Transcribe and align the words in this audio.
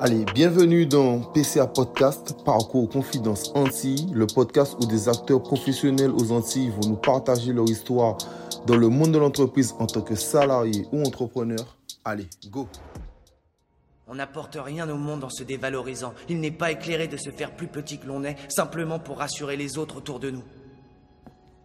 Allez, 0.00 0.24
bienvenue 0.32 0.86
dans 0.86 1.18
PCA 1.18 1.66
Podcast, 1.66 2.36
Parcours 2.44 2.88
Confidence 2.88 3.50
Antilles, 3.56 4.06
le 4.14 4.28
podcast 4.28 4.76
où 4.80 4.86
des 4.86 5.08
acteurs 5.08 5.42
professionnels 5.42 6.12
aux 6.12 6.30
Antilles 6.30 6.70
vont 6.70 6.90
nous 6.90 6.96
partager 6.96 7.52
leur 7.52 7.68
histoire 7.68 8.16
dans 8.68 8.76
le 8.76 8.88
monde 8.88 9.10
de 9.10 9.18
l'entreprise 9.18 9.74
en 9.80 9.86
tant 9.86 10.02
que 10.02 10.14
salarié 10.14 10.86
ou 10.92 11.02
entrepreneur. 11.02 11.76
Allez, 12.04 12.28
go 12.48 12.68
On 14.06 14.14
n'apporte 14.14 14.56
rien 14.62 14.88
au 14.88 14.96
monde 14.96 15.24
en 15.24 15.30
se 15.30 15.42
dévalorisant. 15.42 16.14
Il 16.28 16.38
n'est 16.38 16.52
pas 16.52 16.70
éclairé 16.70 17.08
de 17.08 17.16
se 17.16 17.30
faire 17.30 17.56
plus 17.56 17.66
petit 17.66 17.98
que 17.98 18.06
l'on 18.06 18.22
est, 18.22 18.36
simplement 18.48 19.00
pour 19.00 19.18
rassurer 19.18 19.56
les 19.56 19.78
autres 19.78 19.96
autour 19.96 20.20
de 20.20 20.30
nous. 20.30 20.44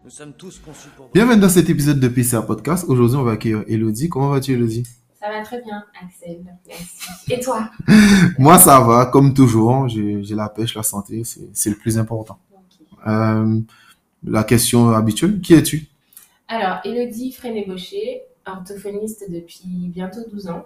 Nous 0.03 0.09
sommes 0.09 0.33
tous 0.33 0.57
conçus 0.57 0.89
pour... 0.97 1.11
Bienvenue 1.13 1.39
dans 1.39 1.49
cet 1.49 1.69
épisode 1.69 1.99
de 1.99 2.07
PCA 2.07 2.41
Podcast. 2.41 2.85
Aujourd'hui, 2.87 3.15
on 3.15 3.23
va 3.23 3.33
accueillir 3.33 3.63
Elodie. 3.67 4.09
Comment 4.09 4.29
vas-tu, 4.29 4.53
Elodie? 4.53 4.87
Ça 5.23 5.29
va 5.29 5.41
très 5.41 5.61
bien, 5.61 5.81
Axel. 6.03 6.43
Merci. 6.67 7.31
Et 7.31 7.39
toi? 7.39 7.69
Moi, 8.37 8.59
ça 8.59 8.81
va, 8.81 9.05
comme 9.05 9.33
toujours. 9.33 9.87
J'ai 9.87 10.35
la 10.35 10.49
pêche, 10.49 10.75
la 10.75 10.83
santé, 10.83 11.23
c'est 11.23 11.69
le 11.69 11.77
plus 11.77 11.97
important. 11.97 12.37
Euh, 13.07 13.61
la 14.25 14.43
question 14.43 14.89
habituelle, 14.89 15.39
qui 15.39 15.53
es-tu? 15.53 15.87
Alors, 16.49 16.79
Elodie 16.83 17.31
Freinet-Gaucher, 17.31 18.23
orthophoniste 18.45 19.31
depuis 19.31 19.89
bientôt 19.95 20.19
12 20.29 20.49
ans 20.49 20.65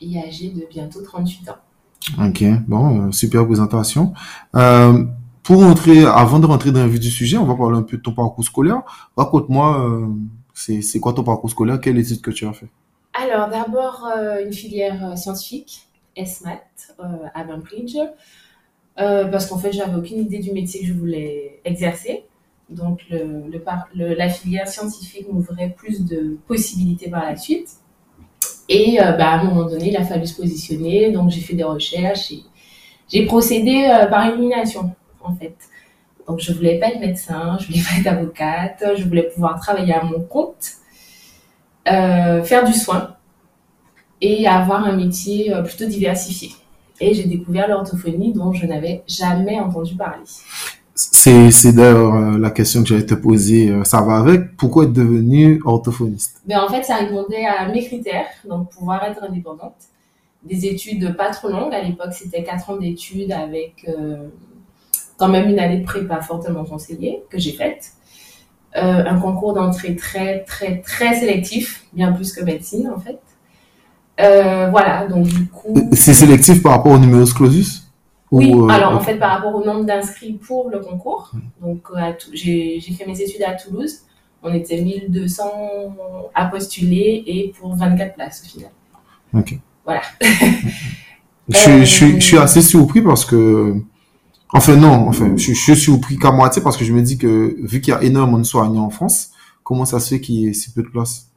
et 0.00 0.18
âgée 0.18 0.50
de 0.50 0.66
bientôt 0.68 1.00
38 1.00 1.50
ans. 1.50 2.26
Ok, 2.26 2.42
bon, 2.66 3.06
euh, 3.06 3.12
super 3.12 3.46
présentation. 3.46 4.12
Euh, 4.56 5.04
pour 5.44 5.62
entrer, 5.62 6.04
avant 6.04 6.40
de 6.40 6.46
rentrer 6.46 6.72
dans 6.72 6.82
le 6.82 6.90
vif 6.90 6.98
du 6.98 7.10
sujet, 7.12 7.36
on 7.36 7.46
va 7.46 7.54
parler 7.54 7.78
un 7.78 7.82
peu 7.82 7.96
de 7.96 8.02
ton 8.02 8.12
parcours 8.12 8.44
scolaire. 8.44 8.82
Raconte-moi, 9.16 9.88
euh, 9.88 10.08
c'est 10.52 10.82
c'est 10.82 10.98
quoi 10.98 11.12
ton 11.12 11.22
parcours 11.22 11.48
scolaire? 11.48 11.80
Quelle 11.80 11.98
étude 11.98 12.20
que 12.20 12.32
tu 12.32 12.44
as 12.44 12.52
fait? 12.52 12.68
Alors, 13.14 13.48
d'abord, 13.48 14.06
euh, 14.06 14.42
une 14.42 14.54
filière 14.54 15.10
euh, 15.10 15.16
scientifique, 15.16 15.86
SMAT, 16.16 16.62
euh, 16.98 17.04
à 17.34 17.44
Bainbridge, 17.44 17.96
euh, 18.98 19.26
parce 19.26 19.46
qu'en 19.46 19.58
fait, 19.58 19.72
j'avais 19.72 19.94
aucune 19.94 20.20
idée 20.20 20.38
du 20.38 20.50
métier 20.52 20.80
que 20.80 20.86
je 20.86 20.94
voulais 20.94 21.60
exercer. 21.64 22.24
Donc, 22.70 23.02
la 23.94 24.28
filière 24.30 24.66
scientifique 24.66 25.30
m'ouvrait 25.30 25.74
plus 25.76 26.06
de 26.06 26.38
possibilités 26.46 27.10
par 27.10 27.24
la 27.26 27.36
suite. 27.36 27.68
Et 28.70 28.96
bah, 28.98 29.28
à 29.28 29.40
un 29.40 29.44
moment 29.44 29.68
donné, 29.68 29.90
il 29.90 29.96
a 29.98 30.04
fallu 30.04 30.26
se 30.26 30.34
positionner. 30.34 31.10
Donc, 31.10 31.28
j'ai 31.28 31.42
fait 31.42 31.52
des 31.52 31.64
recherches 31.64 32.30
et 32.30 32.42
j'ai 33.10 33.26
procédé 33.26 33.94
par 34.08 34.26
élimination, 34.26 34.94
en 35.20 35.34
fait. 35.34 35.54
Donc, 36.26 36.40
je 36.40 36.50
voulais 36.54 36.78
pas 36.78 36.88
être 36.88 37.00
médecin, 37.00 37.58
je 37.60 37.66
voulais 37.66 37.82
pas 37.82 38.00
être 38.00 38.06
avocate, 38.06 38.84
je 38.96 39.04
voulais 39.04 39.24
pouvoir 39.24 39.60
travailler 39.60 39.92
à 39.92 40.02
mon 40.04 40.20
compte, 40.20 40.76
euh, 41.88 42.42
faire 42.42 42.64
du 42.64 42.72
soin 42.72 43.16
et 44.20 44.46
avoir 44.46 44.84
un 44.84 44.96
métier 44.96 45.52
euh, 45.52 45.62
plutôt 45.62 45.86
diversifié. 45.86 46.50
Et 47.00 47.14
j'ai 47.14 47.24
découvert 47.24 47.68
l'orthophonie 47.68 48.32
dont 48.32 48.52
je 48.52 48.66
n'avais 48.66 49.02
jamais 49.08 49.58
entendu 49.58 49.96
parler. 49.96 50.22
C'est 50.94 51.72
d'ailleurs 51.72 52.14
euh, 52.14 52.38
la 52.38 52.50
question 52.50 52.82
que 52.82 52.88
j'allais 52.88 53.06
te 53.06 53.14
poser. 53.14 53.72
ça 53.84 54.02
va 54.02 54.18
avec. 54.18 54.56
Pourquoi 54.56 54.84
être 54.84 54.92
devenu 54.92 55.60
orthophoniste? 55.64 56.40
Mais 56.46 56.54
en 56.56 56.68
fait, 56.68 56.84
ça 56.84 56.96
répondait 56.96 57.46
à 57.46 57.68
mes 57.68 57.84
critères, 57.84 58.26
donc 58.48 58.70
pouvoir 58.70 59.02
être 59.04 59.22
indépendante. 59.24 59.74
Des 60.44 60.66
études 60.66 61.16
pas 61.16 61.30
trop 61.30 61.48
longues, 61.48 61.72
à 61.72 61.82
l'époque 61.82 62.12
c'était 62.12 62.42
4 62.42 62.70
ans 62.70 62.76
d'études 62.76 63.30
avec 63.30 63.86
euh, 63.88 64.28
quand 65.16 65.28
même 65.28 65.48
une 65.48 65.60
année 65.60 65.78
de 65.78 65.84
prépa 65.84 66.20
fortement 66.20 66.64
conseillée 66.64 67.22
que 67.30 67.38
j'ai 67.38 67.52
faite. 67.52 67.92
Euh, 68.76 69.04
un 69.06 69.18
concours 69.18 69.52
d'entrée 69.52 69.96
très 69.96 70.44
très 70.44 70.80
très 70.80 71.20
sélectif, 71.20 71.84
bien 71.92 72.10
plus 72.12 72.32
que 72.32 72.42
médecine 72.42 72.90
en 72.94 72.98
fait. 72.98 73.18
Euh, 74.20 74.68
voilà, 74.70 75.06
donc 75.06 75.26
du 75.26 75.46
coup... 75.46 75.74
C'est 75.92 76.14
sélectif 76.14 76.62
par 76.62 76.72
rapport 76.72 76.92
au 76.92 76.98
numerus 76.98 77.32
clausus 77.34 77.90
Oui, 78.30 78.50
Ou, 78.52 78.64
euh, 78.64 78.68
alors 78.68 78.92
en 78.94 79.00
fait 79.00 79.16
par 79.16 79.30
rapport 79.32 79.54
au 79.54 79.64
nombre 79.64 79.84
d'inscrits 79.84 80.32
pour 80.34 80.70
le 80.70 80.78
concours, 80.80 81.32
donc 81.60 81.80
euh, 81.94 82.12
j'ai 82.32 82.80
fait 82.96 83.04
mes 83.06 83.20
études 83.20 83.42
à 83.42 83.52
Toulouse, 83.54 84.00
on 84.42 84.52
était 84.54 84.80
1200 84.80 85.44
à 86.34 86.46
postuler 86.46 87.24
et 87.26 87.52
pour 87.58 87.74
24 87.76 88.14
places 88.14 88.42
au 88.44 88.48
final. 88.48 88.70
Ok. 89.34 89.58
Voilà. 89.84 90.00
Je, 91.48 91.56
suis- 91.58 91.84
je, 91.86 92.06
je 92.14 92.20
suis 92.20 92.36
Euh, 92.38 92.42
assez 92.42 92.62
surpris 92.62 93.02
parce 93.02 93.24
que, 93.24 93.74
enfin 94.52 94.76
non, 94.76 95.08
enfin 95.08 95.36
je, 95.36 95.52
je 95.52 95.54
suis 95.54 95.76
surpris 95.76 96.18
qu'à 96.18 96.30
moitié 96.32 96.62
parce 96.62 96.76
que 96.76 96.84
je 96.84 96.92
me 96.92 97.02
dis 97.02 97.18
que 97.18 97.56
vu 97.62 97.80
qu'il 97.80 97.92
y 97.92 97.96
a 97.96 98.02
énormément 98.02 98.38
de 98.38 98.44
soignants 98.44 98.84
en 98.84 98.90
France, 98.90 99.30
comment 99.64 99.84
ça 99.84 100.00
se 100.00 100.10
fait 100.14 100.20
qu'il 100.20 100.36
y 100.36 100.48
ait 100.48 100.52
si 100.52 100.72
peu 100.72 100.82
de 100.82 100.88
place? 100.88 101.28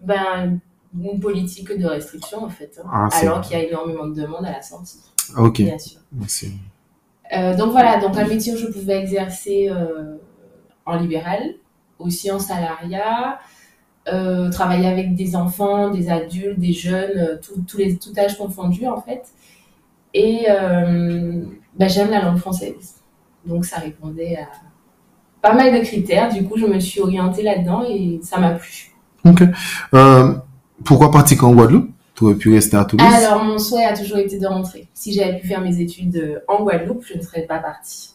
Ben, 0.00 0.60
une 1.02 1.18
politique 1.20 1.76
de 1.76 1.86
restriction 1.86 2.44
en 2.44 2.48
fait, 2.50 2.78
hein, 2.84 2.88
Ah, 2.92 3.08
alors 3.12 3.40
qu'il 3.40 3.56
y 3.56 3.60
a 3.60 3.64
énormément 3.64 4.06
de 4.06 4.14
demandes 4.14 4.44
à 4.46 4.52
la 4.52 4.62
sortie, 4.62 5.00
Ah, 5.34 5.42
Ok. 5.42 5.62
bien 5.62 5.78
sûr. 5.78 6.50
Euh, 7.36 7.56
donc 7.56 7.72
voilà, 7.72 7.98
donc 8.00 8.16
un 8.16 8.26
métier 8.26 8.52
où 8.52 8.56
je 8.56 8.66
pouvais 8.66 8.98
exercer 9.00 9.68
euh, 9.70 10.16
en 10.86 10.96
libéral, 10.96 11.54
aussi 11.98 12.30
en 12.30 12.38
salariat, 12.38 13.38
euh, 14.08 14.50
travailler 14.50 14.86
avec 14.88 15.14
des 15.14 15.36
enfants, 15.36 15.90
des 15.90 16.10
adultes, 16.10 16.58
des 16.60 16.72
jeunes, 16.72 17.40
tout, 17.42 17.62
tous 17.66 17.78
les, 17.78 17.96
tout 17.96 18.12
âge 18.18 18.36
confondu 18.38 18.86
en 18.86 19.00
fait. 19.00 19.24
Et 20.14 20.46
euh, 20.48 21.42
ben, 21.76 21.88
j'aime 21.88 22.10
la 22.10 22.22
langue 22.22 22.38
française, 22.38 23.02
donc 23.44 23.64
ça 23.64 23.78
répondait 23.78 24.36
à 24.36 24.46
pas 25.42 25.52
mal 25.52 25.74
de 25.74 25.84
critères. 25.84 26.32
Du 26.32 26.44
coup, 26.44 26.56
je 26.56 26.66
me 26.66 26.78
suis 26.78 27.00
orientée 27.00 27.42
là-dedans 27.42 27.82
et 27.86 28.20
ça 28.22 28.38
m'a 28.38 28.52
plu. 28.52 28.94
Ok. 29.26 29.42
Euh, 29.92 30.34
pourquoi 30.84 31.10
partir 31.10 31.44
en 31.44 31.52
Guadeloupe? 31.52 31.90
Tu 32.14 32.24
aurais 32.24 32.36
pu 32.36 32.54
rester 32.54 32.76
à 32.76 32.84
Toulouse? 32.84 33.06
Alors, 33.12 33.42
mon 33.42 33.58
souhait 33.58 33.84
a 33.84 33.96
toujours 33.96 34.18
été 34.18 34.38
de 34.38 34.46
rentrer. 34.46 34.86
Si 34.94 35.12
j'avais 35.12 35.40
pu 35.40 35.48
faire 35.48 35.60
mes 35.60 35.80
études 35.80 36.16
euh, 36.16 36.38
en 36.46 36.62
Guadeloupe, 36.62 37.04
je 37.04 37.18
ne 37.18 37.22
serais 37.22 37.42
pas 37.42 37.58
partie. 37.58 38.14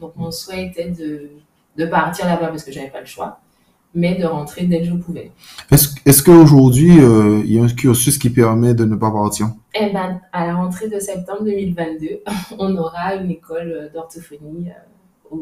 Donc, 0.00 0.16
mon 0.16 0.32
souhait 0.32 0.64
était 0.66 0.90
de, 0.90 1.30
de 1.76 1.86
partir 1.86 2.26
là-bas 2.26 2.48
parce 2.48 2.64
que 2.64 2.72
j'avais 2.72 2.90
pas 2.90 3.00
le 3.00 3.06
choix, 3.06 3.40
mais 3.94 4.14
de 4.16 4.24
rentrer 4.26 4.66
dès 4.66 4.80
que 4.80 4.86
je 4.86 4.94
pouvais. 4.94 5.32
Est-ce 5.70 5.94
est-ce 6.04 6.22
qu'aujourd'hui, 6.22 6.98
euh, 7.00 7.40
il 7.44 7.52
y 7.52 7.58
a 7.58 7.62
un 7.64 7.68
cursus 7.68 8.18
qui 8.18 8.30
permet 8.30 8.74
de 8.74 8.84
ne 8.84 8.94
pas 8.96 9.10
partir 9.10 9.48
Et 9.74 9.90
ben, 9.92 10.20
à 10.32 10.46
la 10.46 10.54
rentrée 10.56 10.88
de 10.88 10.98
septembre 11.00 11.44
2022, 11.44 12.20
on 12.58 12.76
aura 12.76 13.14
une 13.14 13.30
école 13.30 13.72
euh, 13.72 13.88
d'orthophonie 13.92 14.68
euh, 15.32 15.36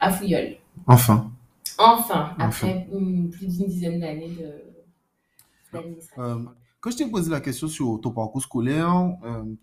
à 0.00 0.10
Fouilleul. 0.12 0.56
Enfin. 0.86 1.30
Enfin, 1.78 2.30
Enfin. 2.38 2.44
après 2.46 2.88
une- 2.92 3.28
plus 3.28 3.46
d'une 3.58 3.66
dizaine 3.66 4.00
d'années 4.00 4.30
de. 4.30 5.78
Euh, 6.18 6.36
quand 6.80 6.90
je 6.90 6.96
t'ai 6.96 7.06
posé 7.06 7.30
la 7.30 7.40
question 7.40 7.66
sur 7.68 8.00
ton 8.00 8.12
parcours 8.12 8.40
scolaire, 8.40 8.94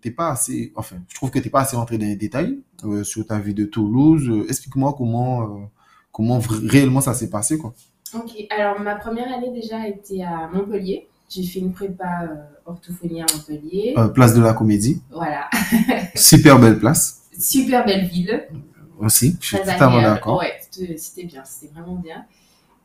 t'es 0.02 0.10
pas 0.10 0.28
assez, 0.30 0.72
enfin, 0.76 0.96
je 1.08 1.14
trouve 1.14 1.30
que 1.30 1.38
t'es 1.38 1.48
pas 1.50 1.60
assez 1.62 1.74
rentré 1.76 1.96
dans 1.98 2.04
les 2.06 2.16
détails 2.16 2.60
sur 3.02 3.26
ta 3.26 3.38
vie 3.40 3.54
de 3.54 3.64
Toulouse. 3.64 4.44
Explique-moi 4.48 4.94
comment, 4.96 5.70
comment 6.14 6.40
réellement 6.40 7.02
ça 7.02 7.12
s'est 7.12 7.28
passé, 7.28 7.58
quoi. 7.58 7.74
Ok, 8.14 8.30
alors 8.48 8.80
ma 8.80 8.94
première 8.94 9.30
année 9.34 9.50
déjà 9.52 9.80
a 9.80 9.88
été 9.88 10.24
à 10.24 10.48
Montpellier. 10.50 11.08
J'ai 11.28 11.42
fait 11.42 11.58
une 11.58 11.72
prépa 11.72 12.22
euh, 12.22 12.36
orthophonie 12.64 13.20
à 13.20 13.26
Montpellier. 13.34 13.94
Euh, 13.98 14.08
place 14.08 14.34
de 14.34 14.40
la 14.40 14.54
Comédie, 14.54 15.02
Voilà, 15.10 15.50
super 16.14 16.58
belle 16.58 16.78
place 16.78 17.24
super 17.38 17.84
belle 17.84 18.06
ville, 18.06 18.46
aussi. 18.98 19.36
Je 19.40 19.46
suis 19.46 19.58
totalement 19.58 20.02
d'accord. 20.02 20.38
Ouais, 20.38 20.52
c'était 20.96 21.24
bien, 21.24 21.42
c'était 21.44 21.72
vraiment 21.72 21.96
bien. 21.96 22.24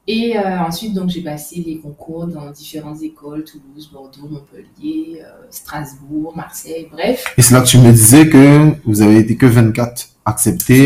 Et 0.07 0.35
euh, 0.37 0.59
ensuite, 0.61 0.95
donc 0.95 1.09
j'ai 1.09 1.21
passé 1.21 1.63
les 1.63 1.77
concours 1.77 2.25
dans 2.25 2.49
différentes 2.49 3.03
écoles, 3.03 3.43
Toulouse, 3.43 3.91
Bordeaux, 3.93 4.27
Montpellier, 4.27 5.21
euh, 5.23 5.45
Strasbourg, 5.51 6.35
Marseille, 6.35 6.87
bref. 6.91 7.31
Et 7.37 7.43
c'est 7.43 7.53
là 7.53 7.61
que 7.61 7.67
tu 7.67 7.77
me 7.77 7.91
disais 7.91 8.27
que 8.27 8.73
vous 8.85 9.01
avez 9.01 9.19
été 9.19 9.37
que 9.37 9.45
24 9.45 10.09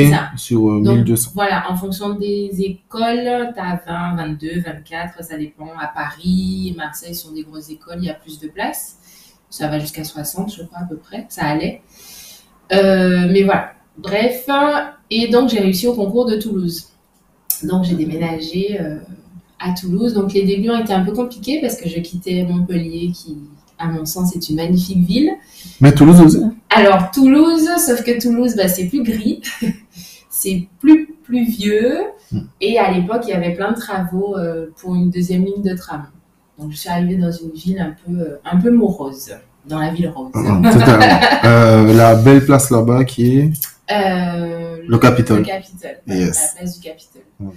ça. 0.09 0.31
sur 0.37 0.69
euh, 0.69 0.81
Donc, 0.81 0.97
1200. 0.97 1.31
Voilà, 1.33 1.69
en 1.69 1.75
fonction 1.75 2.13
des 2.13 2.51
écoles, 2.59 3.51
tu 3.53 3.59
as 3.59 3.81
20, 3.85 4.15
22, 4.15 4.61
24, 4.61 5.23
ça 5.23 5.37
dépend. 5.37 5.69
À 5.79 5.87
Paris, 5.87 6.73
Marseille 6.77 7.15
sont 7.15 7.31
des 7.31 7.43
grosses 7.43 7.69
écoles, 7.69 7.97
il 7.99 8.05
y 8.05 8.09
a 8.09 8.13
plus 8.13 8.39
de 8.39 8.47
places. 8.47 8.97
Ça 9.49 9.67
va 9.67 9.79
jusqu'à 9.79 10.03
60, 10.03 10.53
je 10.55 10.63
crois, 10.63 10.79
à 10.79 10.85
peu 10.85 10.97
près. 10.97 11.25
Ça 11.29 11.43
allait. 11.43 11.81
Euh, 12.71 13.27
mais 13.31 13.43
voilà. 13.43 13.73
Bref. 13.97 14.47
Et 15.09 15.27
donc, 15.27 15.49
j'ai 15.49 15.59
réussi 15.59 15.87
au 15.87 15.93
concours 15.93 16.25
de 16.25 16.37
Toulouse. 16.37 16.89
Donc, 17.63 17.83
j'ai 17.83 17.95
déménagé 17.95 18.79
euh, 18.81 18.97
à 19.59 19.73
Toulouse. 19.73 20.13
Donc, 20.13 20.33
les 20.33 20.43
débuts 20.43 20.69
ont 20.69 20.79
été 20.79 20.93
un 20.93 21.03
peu 21.03 21.13
compliqués 21.13 21.61
parce 21.61 21.75
que 21.75 21.87
je 21.87 21.99
quittais 21.99 22.43
Montpellier, 22.43 23.11
qui, 23.11 23.37
à 23.79 23.87
mon 23.87 24.05
sens, 24.05 24.35
est 24.35 24.49
une 24.49 24.55
magnifique 24.57 25.05
ville. 25.05 25.31
Mais 25.81 25.93
Toulouse 25.93 26.21
aussi. 26.21 26.39
Alors 26.69 27.11
Toulouse, 27.11 27.67
sauf 27.85 28.03
que 28.03 28.19
Toulouse, 28.21 28.55
bah, 28.55 28.67
c'est 28.67 28.85
plus 28.85 29.03
gris, 29.03 29.41
c'est 30.29 30.67
plus 30.79 31.07
pluvieux, 31.23 31.97
Mm. 32.31 32.39
et 32.61 32.79
à 32.79 32.89
l'époque, 32.91 33.21
il 33.27 33.29
y 33.29 33.33
avait 33.33 33.53
plein 33.53 33.73
de 33.73 33.77
travaux 33.77 34.35
euh, 34.37 34.67
pour 34.77 34.95
une 34.95 35.11
deuxième 35.11 35.45
ligne 35.45 35.61
de 35.61 35.75
tram. 35.75 36.07
Donc 36.57 36.71
je 36.71 36.77
suis 36.77 36.89
arrivée 36.89 37.15
dans 37.17 37.31
une 37.31 37.51
ville 37.51 37.79
un 37.79 37.93
peu, 38.03 38.19
euh, 38.19 38.37
un 38.43 38.57
peu 38.59 38.71
morose, 38.71 39.35
dans 39.67 39.77
la 39.79 39.91
ville 39.93 40.09
rose. 40.09 40.31
Euh, 40.35 40.71
totalement. 40.71 41.19
Euh, 41.45 41.93
la 41.93 42.15
belle 42.15 42.43
place 42.43 42.71
là-bas 42.71 43.03
qui 43.05 43.37
est 43.37 43.51
Euh, 43.91 44.77
Le 44.87 44.97
Capitole. 44.97 45.39
Le 45.39 45.43
Capitole, 45.45 45.97
Yes. 46.07 46.53
la 46.55 46.59
place 46.61 46.79
du 46.79 46.87
Capitole. 46.89 47.21
Mm. 47.39 47.49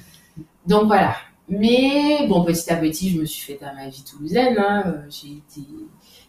Donc 0.67 0.87
voilà. 0.89 1.15
Mais 1.49 2.27
bon, 2.29 2.45
petit 2.45 2.71
à 2.71 2.77
petit, 2.77 3.11
je 3.11 3.21
me 3.21 3.25
suis 3.25 3.51
faite 3.51 3.63
à 3.63 3.73
ma 3.73 3.89
vie 3.89 4.05
toulousaine. 4.05 4.57
hein. 4.59 4.97
J'ai 5.09 5.29
été 5.39 5.67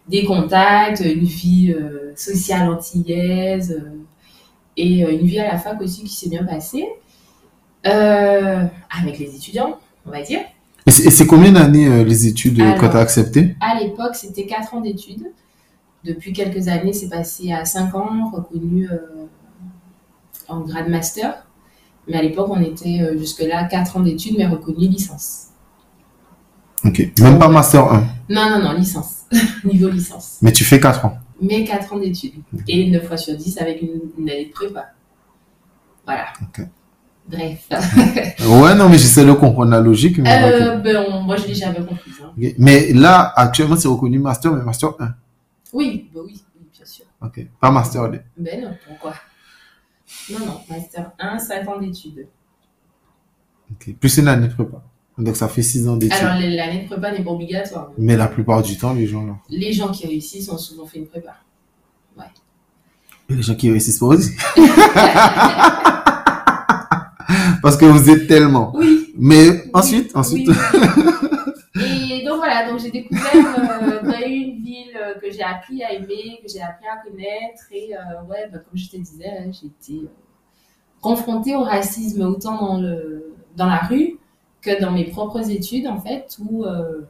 des 0.07 0.25
contacts, 0.25 1.01
une 1.01 1.23
vie 1.23 1.73
euh, 1.73 2.13
sociale 2.15 2.69
antillaise 2.69 3.71
euh, 3.71 3.89
et 4.77 5.03
euh, 5.03 5.11
une 5.11 5.27
vie 5.27 5.39
à 5.39 5.51
la 5.51 5.57
fac 5.57 5.81
aussi 5.81 6.03
qui 6.03 6.15
s'est 6.15 6.29
bien 6.29 6.43
passée. 6.43 6.87
Avec 7.83 9.17
les 9.17 9.33
étudiants, 9.33 9.77
on 10.05 10.11
va 10.11 10.21
dire. 10.21 10.41
Et 10.85 10.91
c'est 10.91 11.25
combien 11.25 11.53
d'années 11.53 12.03
les 12.03 12.27
études 12.27 12.57
que 12.57 12.63
Alors. 12.63 12.79
tu 12.79 12.97
as 12.97 12.99
acceptées? 12.99 13.55
À 13.61 13.79
l'époque, 13.79 14.15
c'était 14.15 14.45
4 14.45 14.73
ans 14.73 14.81
d'études. 14.81 15.31
Depuis 16.03 16.33
quelques 16.33 16.67
années, 16.67 16.91
c'est 16.91 17.07
passé 17.07 17.53
à 17.53 17.63
5 17.63 17.95
ans, 17.95 18.31
reconnu 18.33 18.89
en 20.49 20.61
grade 20.61 20.89
master. 20.89 21.47
Mais 22.07 22.17
à 22.17 22.21
l'époque, 22.21 22.47
on 22.49 22.61
était 22.61 23.17
jusque-là 23.17 23.65
4 23.65 23.97
ans 23.97 23.99
d'études, 24.01 24.35
mais 24.37 24.47
reconnu 24.47 24.89
licence. 24.89 25.47
Ok. 26.85 27.11
Même 27.19 27.39
pas 27.39 27.47
Master 27.49 27.83
1. 27.91 28.07
Non, 28.29 28.49
non, 28.49 28.59
non, 28.63 28.73
licence. 28.73 29.25
Niveau 29.63 29.89
licence. 29.89 30.37
Mais 30.41 30.51
tu 30.51 30.63
fais 30.63 30.79
4 30.79 31.05
ans. 31.05 31.17
Mais 31.41 31.63
4 31.63 31.93
ans 31.93 31.97
d'études. 31.99 32.33
Et 32.67 32.89
9 32.89 33.05
fois 33.07 33.17
sur 33.17 33.35
10 33.35 33.57
avec 33.59 33.81
une, 33.81 34.01
une 34.17 34.29
année 34.29 34.45
de 34.45 34.51
prépa. 34.51 34.85
Voilà. 36.05 36.25
Ok. 36.41 36.65
Bref. 37.29 37.67
Ouais, 38.47 38.75
non, 38.75 38.87
mais 38.89 38.97
j'essaie 38.97 39.25
de 39.25 39.33
comprendre 39.33 39.71
la 39.71 39.81
logique. 39.81 40.17
Mais, 40.19 40.43
Euh, 40.53 40.77
ben, 40.77 41.05
on- 41.09 41.21
moi, 41.23 41.35
je 41.35 41.47
l'ai 41.47 41.55
jamais 41.55 41.79
compris. 41.85 42.11
hein. 42.23 42.31
Mais 42.57 42.93
là, 42.93 43.33
actuellement, 43.35 43.75
c'est 43.75 43.87
reconnu 43.89 44.17
Master, 44.19 44.53
mais 44.53 44.63
Master 44.63 44.91
1. 44.99 45.13
Oui, 45.73 46.09
bah 46.13 46.21
oui, 46.23 46.41
oui, 46.55 46.67
bien 46.73 46.85
sûr. 46.85 47.05
Ok. 47.21 47.45
Pas 47.59 47.71
Master 47.71 48.09
2. 48.09 48.21
Ben 48.37 48.61
non, 48.61 48.71
pourquoi? 48.87 49.13
Non, 50.31 50.39
non, 50.45 50.59
Master 50.69 51.11
1, 51.19 51.39
5 51.39 51.67
ans 51.67 51.79
d'études. 51.79 52.27
Ok. 53.71 53.95
Plus 53.99 54.17
une 54.17 54.27
année 54.29 54.47
de 54.47 54.53
prépa. 54.53 54.81
Donc 55.17 55.35
ça 55.35 55.47
fait 55.47 55.63
6 55.63 55.87
ans 55.87 55.97
d'études. 55.97 56.17
Alors, 56.19 56.39
l'année 56.39 56.83
de 56.83 56.87
prépa 56.87 57.11
n'est 57.11 57.23
pas 57.23 57.31
obligatoire. 57.31 57.91
Mais 57.97 58.15
la 58.15 58.27
plupart 58.27 58.61
du 58.61 58.77
temps, 58.77 58.93
les 58.93 59.07
gens 59.07 59.25
là. 59.25 59.33
Les 59.49 59.73
gens 59.73 59.91
qui 59.91 60.05
réussissent 60.05 60.49
ont 60.49 60.57
souvent 60.57 60.85
fait 60.85 60.99
une 60.99 61.07
prépa. 61.07 61.35
Et 63.29 63.35
les 63.35 63.41
gens 63.41 63.55
qui 63.55 63.69
réussissent 63.69 63.99
pas 63.99 64.05
aussi. 64.05 64.31
Parce 67.61 67.75
que 67.75 67.83
vous 67.83 68.09
êtes 68.09 68.25
tellement. 68.27 68.71
Oui. 68.75 69.13
Mais 69.17 69.69
ensuite, 69.73 70.11
oui, 70.13 70.19
ensuite. 70.19 70.47
oui. 70.47 70.55
Et 72.11 72.25
donc 72.25 72.37
voilà, 72.37 72.69
donc 72.69 72.79
j'ai 72.79 72.89
découvert 72.89 73.35
euh, 73.35 74.01
dans 74.01 74.25
une 74.25 74.63
ville 74.63 74.95
euh, 74.95 75.13
que 75.19 75.29
j'ai 75.31 75.43
appris 75.43 75.83
à 75.83 75.93
aimer, 75.93 76.39
que 76.41 76.49
j'ai 76.51 76.61
appris 76.61 76.85
à 76.87 76.97
connaître. 77.07 77.63
Et 77.71 77.93
euh, 77.93 78.23
ouais, 78.29 78.49
bah, 78.51 78.59
comme 78.59 78.77
je 78.77 78.89
te 78.89 78.97
disais, 78.97 79.27
hein, 79.27 79.51
j'ai 79.51 79.67
été 79.67 80.05
euh, 80.05 80.09
confrontée 81.01 81.55
au 81.55 81.63
racisme 81.63 82.21
autant 82.21 82.59
dans, 82.59 82.81
le, 82.81 83.35
dans 83.55 83.67
la 83.67 83.79
rue 83.79 84.17
que 84.61 84.81
dans 84.81 84.91
mes 84.91 85.05
propres 85.05 85.49
études, 85.49 85.87
en 85.87 85.99
fait, 85.99 86.37
où 86.39 86.65
euh, 86.65 87.01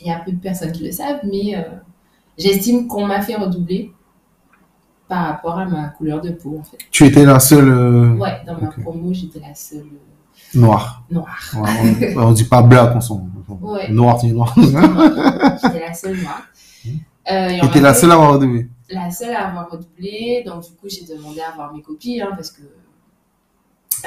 il 0.00 0.06
y 0.06 0.10
a 0.10 0.18
peu 0.20 0.32
de 0.32 0.40
personnes 0.40 0.72
qui 0.72 0.84
le 0.84 0.92
savent, 0.92 1.20
mais 1.24 1.56
euh, 1.56 1.62
j'estime 2.36 2.86
qu'on 2.86 3.06
m'a 3.06 3.20
fait 3.20 3.34
redoubler 3.36 3.92
par 5.08 5.26
rapport 5.26 5.58
à 5.58 5.64
ma 5.64 5.88
couleur 5.88 6.20
de 6.20 6.30
peau, 6.30 6.58
en 6.60 6.62
fait. 6.62 6.76
Tu 6.90 7.06
étais 7.06 7.24
la 7.24 7.40
seule 7.40 7.68
euh, 7.70 8.14
Ouais, 8.16 8.40
dans 8.46 8.58
ma 8.60 8.68
promo, 8.68 9.12
j'étais 9.12 9.40
la 9.40 9.54
seule 9.54 9.80
euh, 9.86 10.58
noire. 10.58 11.02
noire. 11.10 11.38
Ouais, 11.56 12.12
on, 12.16 12.22
on 12.22 12.32
dit 12.32 12.44
pas 12.44 12.62
black, 12.62 12.94
on 12.94 13.00
s'en. 13.00 13.26
Ouais. 13.62 13.88
Noir, 13.90 14.20
tu 14.20 14.26
es 14.26 14.32
noir. 14.32 14.54
J'étais 14.56 15.80
la 15.80 15.94
seule 15.94 16.18
noire. 16.20 16.42
Euh, 17.30 17.48
et 17.74 17.80
la 17.80 17.92
seule 17.94 18.10
à 18.10 18.14
avoir 18.14 18.32
redoublé. 18.34 18.68
la 18.90 19.10
seule 19.10 19.34
à 19.34 19.48
avoir 19.48 19.70
redoublé. 19.70 20.42
Donc, 20.46 20.62
du 20.62 20.70
coup, 20.72 20.88
j'ai 20.88 21.04
demandé 21.04 21.40
à 21.40 21.54
voir 21.54 21.74
mes 21.74 21.82
copies 21.82 22.20
hein, 22.22 22.30
parce 22.34 22.50
que 22.50 22.62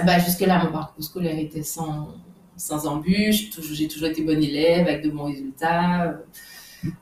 bah, 0.05 0.19
jusque-là, 0.19 0.63
mon 0.65 0.71
parcours 0.71 1.03
scolaire 1.03 1.37
était 1.37 1.63
sans, 1.63 2.09
sans 2.57 2.85
embûche. 2.87 3.49
Toujours- 3.49 3.75
J'ai 3.75 3.87
toujours 3.87 4.07
été 4.09 4.23
bonne 4.23 4.43
élève 4.43 4.87
avec 4.87 5.03
de 5.03 5.09
bons 5.09 5.25
résultats. 5.25 6.15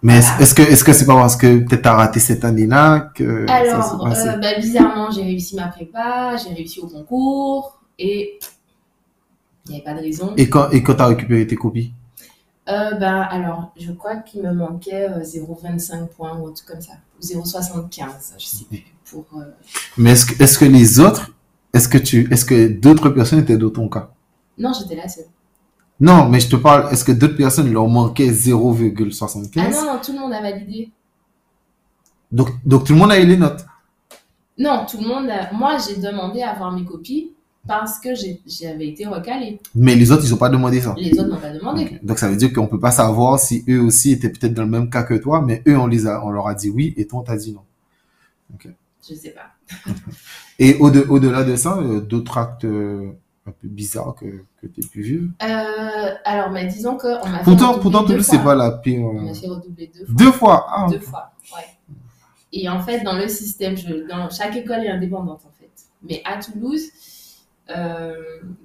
Mais 0.02 0.18
est-ce- 0.18 0.28
Voilà. 0.28 0.42
est-ce 0.44 0.54
que 0.56 0.62
est-ce 0.62 0.84
que 0.84 0.92
c'est 0.94 1.06
pas 1.06 1.16
parce 1.16 1.38
que 1.38 1.60
peut-être 1.60 1.84
t'as 1.84 1.94
raté 1.96 2.20
cette 2.20 2.44
année-là 2.44 3.12
que 3.16 3.48
ça 3.48 3.54
Alors, 3.56 4.04
passé? 4.04 4.28
euh, 4.28 4.38
bah, 4.38 4.60
bizarrement, 4.60 5.10
j'ai 5.12 5.22
réussi 5.24 5.56
ma 5.56 5.68
prépa, 5.68 6.36
j'ai 6.38 6.54
réussi 6.54 6.80
au 6.82 6.88
concours 6.88 7.80
et 7.98 8.40
il 9.66 9.72
n'y 9.72 9.76
avait 9.76 9.84
pas 9.86 9.94
de 9.94 10.00
raison. 10.02 10.34
Et 10.36 10.50
quand 10.50 10.70
et 10.72 10.84
quand 10.84 10.96
t'as 10.96 11.08
récupéré 11.08 11.48
tes 11.48 11.56
copies? 11.56 11.94
Euh, 12.68 12.94
ben, 12.96 13.22
alors, 13.32 13.72
je 13.80 13.92
crois 13.94 14.18
qu'il 14.18 14.44
me 14.44 14.52
manquait 14.54 15.10
euh, 15.10 15.24
0,25 15.24 16.08
points 16.10 16.38
ou 16.38 16.48
un 16.48 16.52
truc 16.52 16.68
comme 16.68 16.82
ça. 16.82 16.94
Ou 17.20 17.26
0,75, 17.26 18.36
je 18.38 18.46
sais 18.46 18.66
plus. 18.66 18.84
Pour, 19.10 19.26
euh, 19.38 19.44
Mais 19.98 20.12
est-ce 20.12 20.26
que 20.28 20.44
est-ce 20.44 20.60
que 20.60 20.66
les 20.66 21.00
autres 21.00 21.32
est-ce 21.74 21.88
que 21.88 21.98
tu 21.98 22.28
est-ce 22.32 22.46
que 22.46 22.68
d'autres 22.68 23.10
personnes 23.10 23.40
étaient 23.40 23.58
dans 23.58 23.70
ton 23.70 23.90
cas? 23.90 24.12
Non, 24.58 24.72
j'étais 24.74 24.96
la 24.96 25.08
seule. 25.08 25.26
Non, 26.00 26.30
mais 26.30 26.40
je 26.40 26.50
te 26.50 26.56
parle. 26.56 26.92
Est-ce 26.92 27.04
que 27.04 27.12
d'autres 27.12 27.36
personnes 27.36 27.72
leur 27.72 27.88
manquaient 27.88 28.32
0,75 28.32 29.50
Ah 29.58 29.70
non, 29.70 29.86
non, 29.94 30.00
tout 30.04 30.14
le 30.14 30.20
monde 30.20 30.34
a 30.34 30.42
validé. 30.42 30.92
Donc 32.32 32.50
donc 32.66 32.86
tout 32.86 32.94
le 32.94 33.00
monde 33.00 33.12
a 33.12 33.20
eu 33.20 33.26
les 33.26 33.38
notes? 33.38 33.66
Non, 34.58 34.86
tout 34.90 34.98
le 34.98 35.08
monde 35.08 35.30
a... 35.30 35.54
Moi, 35.54 35.78
j'ai 35.78 35.96
demandé 35.96 36.42
à 36.42 36.52
avoir 36.52 36.72
mes 36.74 36.84
copies 36.84 37.32
parce 37.66 38.00
que 38.00 38.10
j'avais 38.46 38.90
été 38.90 39.06
recalée. 39.06 39.60
Mais 39.76 39.96
les 39.96 40.12
autres 40.12 40.24
ils 40.26 40.34
ont 40.34 40.38
pas 40.38 40.50
demandé 40.50 40.82
ça? 40.82 40.96
Les 40.98 41.18
autres 41.18 41.30
n'ont 41.30 41.40
pas 41.40 41.52
demandé. 41.52 42.00
Donc 42.04 42.20
ça 42.20 42.28
veut 42.30 42.36
dire 42.36 42.52
qu'on 42.52 42.68
peut 42.68 42.80
pas 42.80 42.92
savoir 42.92 43.40
si 43.40 43.64
eux 43.70 43.82
aussi 43.82 44.12
étaient 44.12 44.30
peut-être 44.30 44.54
dans 44.54 44.64
le 44.64 44.70
même 44.70 44.90
cas 44.90 45.04
que 45.04 45.14
toi, 45.14 45.42
mais 45.42 45.62
eux 45.68 45.78
on 45.78 45.88
les 45.88 46.08
a 46.08 46.26
on 46.26 46.30
leur 46.30 46.48
a 46.48 46.56
dit 46.56 46.70
oui 46.70 46.94
et 46.98 47.06
toi 47.08 47.20
on 47.20 47.24
t'a 47.24 47.38
dit 47.38 47.54
non. 47.54 47.62
Je 49.08 49.16
sais 49.16 49.30
pas. 49.30 49.52
Et 50.60 50.76
au 50.80 50.92
de, 50.92 51.02
au-delà 51.10 51.44
de 51.44 51.56
ça, 51.56 51.78
euh, 51.78 52.02
d'autres 52.02 52.38
actes 52.38 52.66
euh, 52.66 53.12
un 53.48 53.52
peu 53.52 53.68
bizarres 53.68 54.14
que, 54.16 54.44
que 54.62 54.68
tu 54.68 54.82
pu 54.82 55.02
vivre? 55.02 55.30
Euh, 55.42 56.14
alors, 56.26 56.52
mais 56.52 56.66
disons 56.66 56.98
qu'on 56.98 57.28
m'a 57.28 57.40
fait 57.40 57.44
Pourtant, 57.46 57.70
redoubler 57.72 57.82
pourtant 57.82 58.04
Toulouse, 58.06 58.28
c'est 58.30 58.44
pas 58.44 58.56
la 58.56 58.72
pire. 58.72 59.02
On 59.02 59.22
m'a 59.22 59.34
fait 59.34 59.48
redoubler 59.48 59.92
deux 59.94 60.06
fois. 60.06 60.16
Deux 60.16 60.32
fois. 60.32 60.68
Ah, 60.70 60.88
Deux 60.90 61.00
fois, 61.00 61.32
ouais. 61.56 61.96
Et 62.52 62.68
en 62.68 62.82
fait, 62.82 63.04
dans 63.04 63.18
le 63.18 63.28
système, 63.28 63.78
je, 63.78 64.08
dans 64.08 64.30
chaque 64.30 64.56
école 64.56 64.84
est 64.84 64.90
indépendante 64.90 65.42
en 65.46 65.52
fait. 65.60 65.72
Mais 66.04 66.22
à 66.26 66.40
Toulouse, 66.40 66.84
euh, 67.70 68.14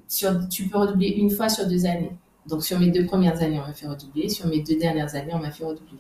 sur, 0.09 0.49
tu 0.49 0.69
peux 0.69 0.79
redoubler 0.79 1.09
une 1.09 1.31
fois 1.31 1.49
sur 1.49 1.69
deux 1.69 1.87
années. 1.87 2.17
Donc 2.47 2.63
sur 2.63 2.79
mes 2.79 2.91
deux 2.91 3.07
premières 3.07 3.41
années, 3.43 3.61
on 3.63 3.67
m'a 3.67 3.75
fait 3.75 3.87
redoubler. 3.87 4.29
Sur 4.29 4.47
mes 4.49 4.63
deux 4.63 4.77
dernières 4.77 5.15
années, 5.15 5.33
on 5.33 5.39
m'a 5.39 5.51
fait 5.51 5.65
redoubler. 5.65 5.99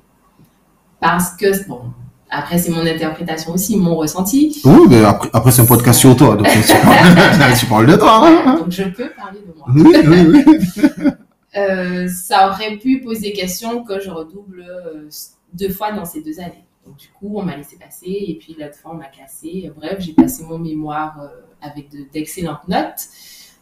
Parce 1.00 1.36
que, 1.36 1.66
bon, 1.68 1.82
après 2.30 2.58
c'est 2.58 2.70
mon 2.70 2.84
interprétation 2.86 3.52
aussi, 3.52 3.76
mon 3.76 3.96
ressenti. 3.96 4.60
Oui, 4.64 4.80
mais 4.88 5.04
après, 5.04 5.28
après 5.32 5.50
c'est 5.52 5.62
un 5.62 5.66
podcast 5.66 6.00
sur 6.00 6.16
toi, 6.16 6.36
donc 6.36 6.46
tu 6.48 6.58
parles, 6.72 7.54
tu 7.58 7.66
parles 7.66 7.86
de 7.86 7.96
toi. 7.96 8.26
hein. 8.26 8.56
Donc 8.60 8.70
je 8.70 8.84
peux 8.84 9.10
parler 9.10 9.40
de 9.40 9.54
moi. 9.56 9.66
Oui, 9.74 9.94
oui, 10.06 10.44
oui. 10.46 11.10
Euh, 11.56 12.08
ça 12.08 12.48
aurait 12.50 12.78
pu 12.78 13.00
poser 13.00 13.32
question 13.32 13.84
que 13.84 14.00
je 14.00 14.10
redouble 14.10 14.64
euh, 14.68 15.08
deux 15.52 15.68
fois 15.68 15.92
dans 15.92 16.04
ces 16.04 16.20
deux 16.20 16.40
années. 16.40 16.64
Donc, 16.84 16.96
du 16.96 17.06
coup, 17.16 17.32
on 17.38 17.44
m'a 17.44 17.56
laissé 17.56 17.76
passer 17.76 18.08
et 18.08 18.36
puis 18.40 18.56
l'autre 18.58 18.74
fois, 18.74 18.90
on 18.92 18.96
m'a 18.96 19.04
classé. 19.04 19.70
Bref, 19.76 19.98
j'ai 20.00 20.14
passé 20.14 20.42
mon 20.42 20.58
mémoire 20.58 21.14
euh, 21.22 21.28
avec 21.62 21.92
de- 21.92 22.06
d'excellentes 22.12 22.66
notes. 22.66 23.04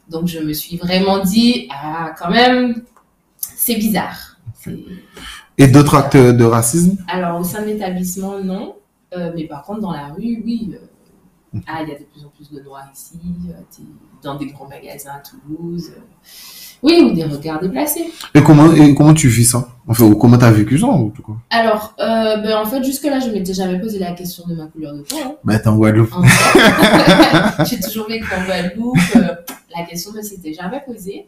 Donc, 0.09 0.27
je 0.27 0.39
me 0.39 0.55
suis 0.55 0.79
vraiment 0.79 1.19
dit, 1.19 1.69
ah, 1.71 2.15
quand 2.19 2.31
même, 2.31 2.83
c'est 3.37 3.77
bizarre. 3.77 4.39
Et 5.59 5.67
d'autres 5.69 5.95
actes 5.97 6.17
de 6.17 6.45
racisme? 6.45 6.97
Alors, 7.09 7.41
au 7.41 7.45
sein 7.45 7.61
de 7.63 7.67
l'établissement, 7.67 8.39
non. 8.43 8.75
Euh, 9.17 9.31
mais 9.35 9.45
par 9.47 9.63
contre, 9.65 9.81
dans 9.81 9.93
la 9.93 10.07
rue, 10.09 10.43
oui. 10.45 10.75
euh, 10.75 11.59
ah, 11.67 11.81
il 11.83 11.89
y 11.91 11.93
a 11.95 11.99
de 11.99 12.05
plus 12.05 12.25
en 12.25 12.31
plus 12.35 12.51
de 12.51 12.63
noirs 12.63 12.89
ici, 12.95 13.21
euh, 13.51 13.53
dans 14.23 14.37
des 14.37 14.47
grands 14.47 14.67
magasins 14.67 15.11
à 15.11 15.21
Toulouse. 15.21 15.93
oui, 16.83 17.03
ou 17.05 17.13
des 17.15 17.25
regards 17.25 17.61
déplacés. 17.61 18.11
Et 18.35 18.43
comment, 18.43 18.73
et 18.73 18.95
comment 18.95 19.13
tu 19.13 19.29
vis 19.29 19.45
ça? 19.45 19.69
Enfin, 19.87 20.05
ou 20.05 20.15
comment 20.17 20.39
t'as 20.39 20.51
vécu 20.51 20.79
ça, 20.79 20.87
en 20.87 21.11
tout 21.11 21.23
cas? 21.23 21.33
Alors, 21.51 21.95
ben, 21.99 22.57
en 22.57 22.65
fait, 22.65 22.83
jusque-là, 22.83 23.21
je 23.21 23.29
m'étais 23.29 23.53
jamais 23.53 23.79
posé 23.79 23.99
la 23.99 24.13
question 24.13 24.45
de 24.49 24.55
ma 24.55 24.65
couleur 24.67 24.95
de 24.95 25.03
peau. 25.03 25.17
hein. 25.23 25.35
Bah, 25.45 25.59
t'es 25.59 25.69
en 25.69 25.77
Guadeloupe. 25.77 26.15
En 26.15 26.23
fait, 26.23 27.65
J'ai 27.67 27.81
toujours 27.81 28.09
vécu 28.09 28.27
en 28.35 28.45
Guadeloupe. 28.47 28.97
la 29.77 29.85
question 29.85 30.13
ne 30.13 30.23
s'était 30.23 30.55
jamais 30.55 30.81
posée. 30.87 31.27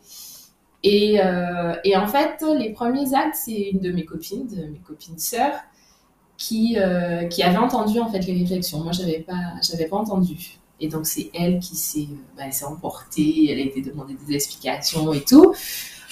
Et, 0.86 1.18
euh, 1.18 1.74
et 1.82 1.96
en 1.96 2.06
fait, 2.06 2.44
les 2.58 2.70
premiers 2.70 3.14
actes, 3.14 3.36
c'est 3.36 3.70
une 3.70 3.80
de 3.80 3.90
mes 3.90 4.04
copines, 4.04 4.46
de 4.46 4.66
mes 4.66 4.80
copines 4.86 5.18
sœurs, 5.18 5.54
qui, 6.36 6.76
euh, 6.78 7.24
qui 7.24 7.42
avait 7.42 7.56
entendu 7.56 7.98
en 8.00 8.08
fait 8.08 8.20
les 8.20 8.38
réflexions. 8.38 8.80
Moi, 8.80 8.92
j'avais 8.92 9.20
pas, 9.20 9.54
j'avais 9.62 9.86
pas 9.86 9.96
entendu. 9.96 10.58
Et 10.80 10.88
donc, 10.88 11.06
c'est 11.06 11.30
elle 11.32 11.58
qui 11.58 11.74
s'est, 11.74 12.08
euh, 12.10 12.36
bah, 12.36 12.50
s'est 12.50 12.66
emportée, 12.66 13.50
elle 13.50 13.60
a 13.60 13.62
été 13.62 13.80
demander 13.80 14.14
des 14.26 14.34
explications 14.34 15.14
et 15.14 15.22
tout. 15.22 15.54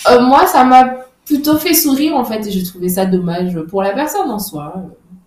Moi, 0.09 0.47
ça 0.47 0.64
m'a 0.64 0.85
plutôt 1.26 1.59
fait 1.59 1.75
sourire 1.75 2.17
en 2.17 2.25
fait, 2.25 2.47
et 2.47 2.50
j'ai 2.50 2.64
trouvé 2.64 2.88
ça 2.88 3.05
dommage 3.05 3.61
pour 3.69 3.83
la 3.83 3.93
personne 3.93 4.31
en 4.31 4.38
soi. 4.38 4.75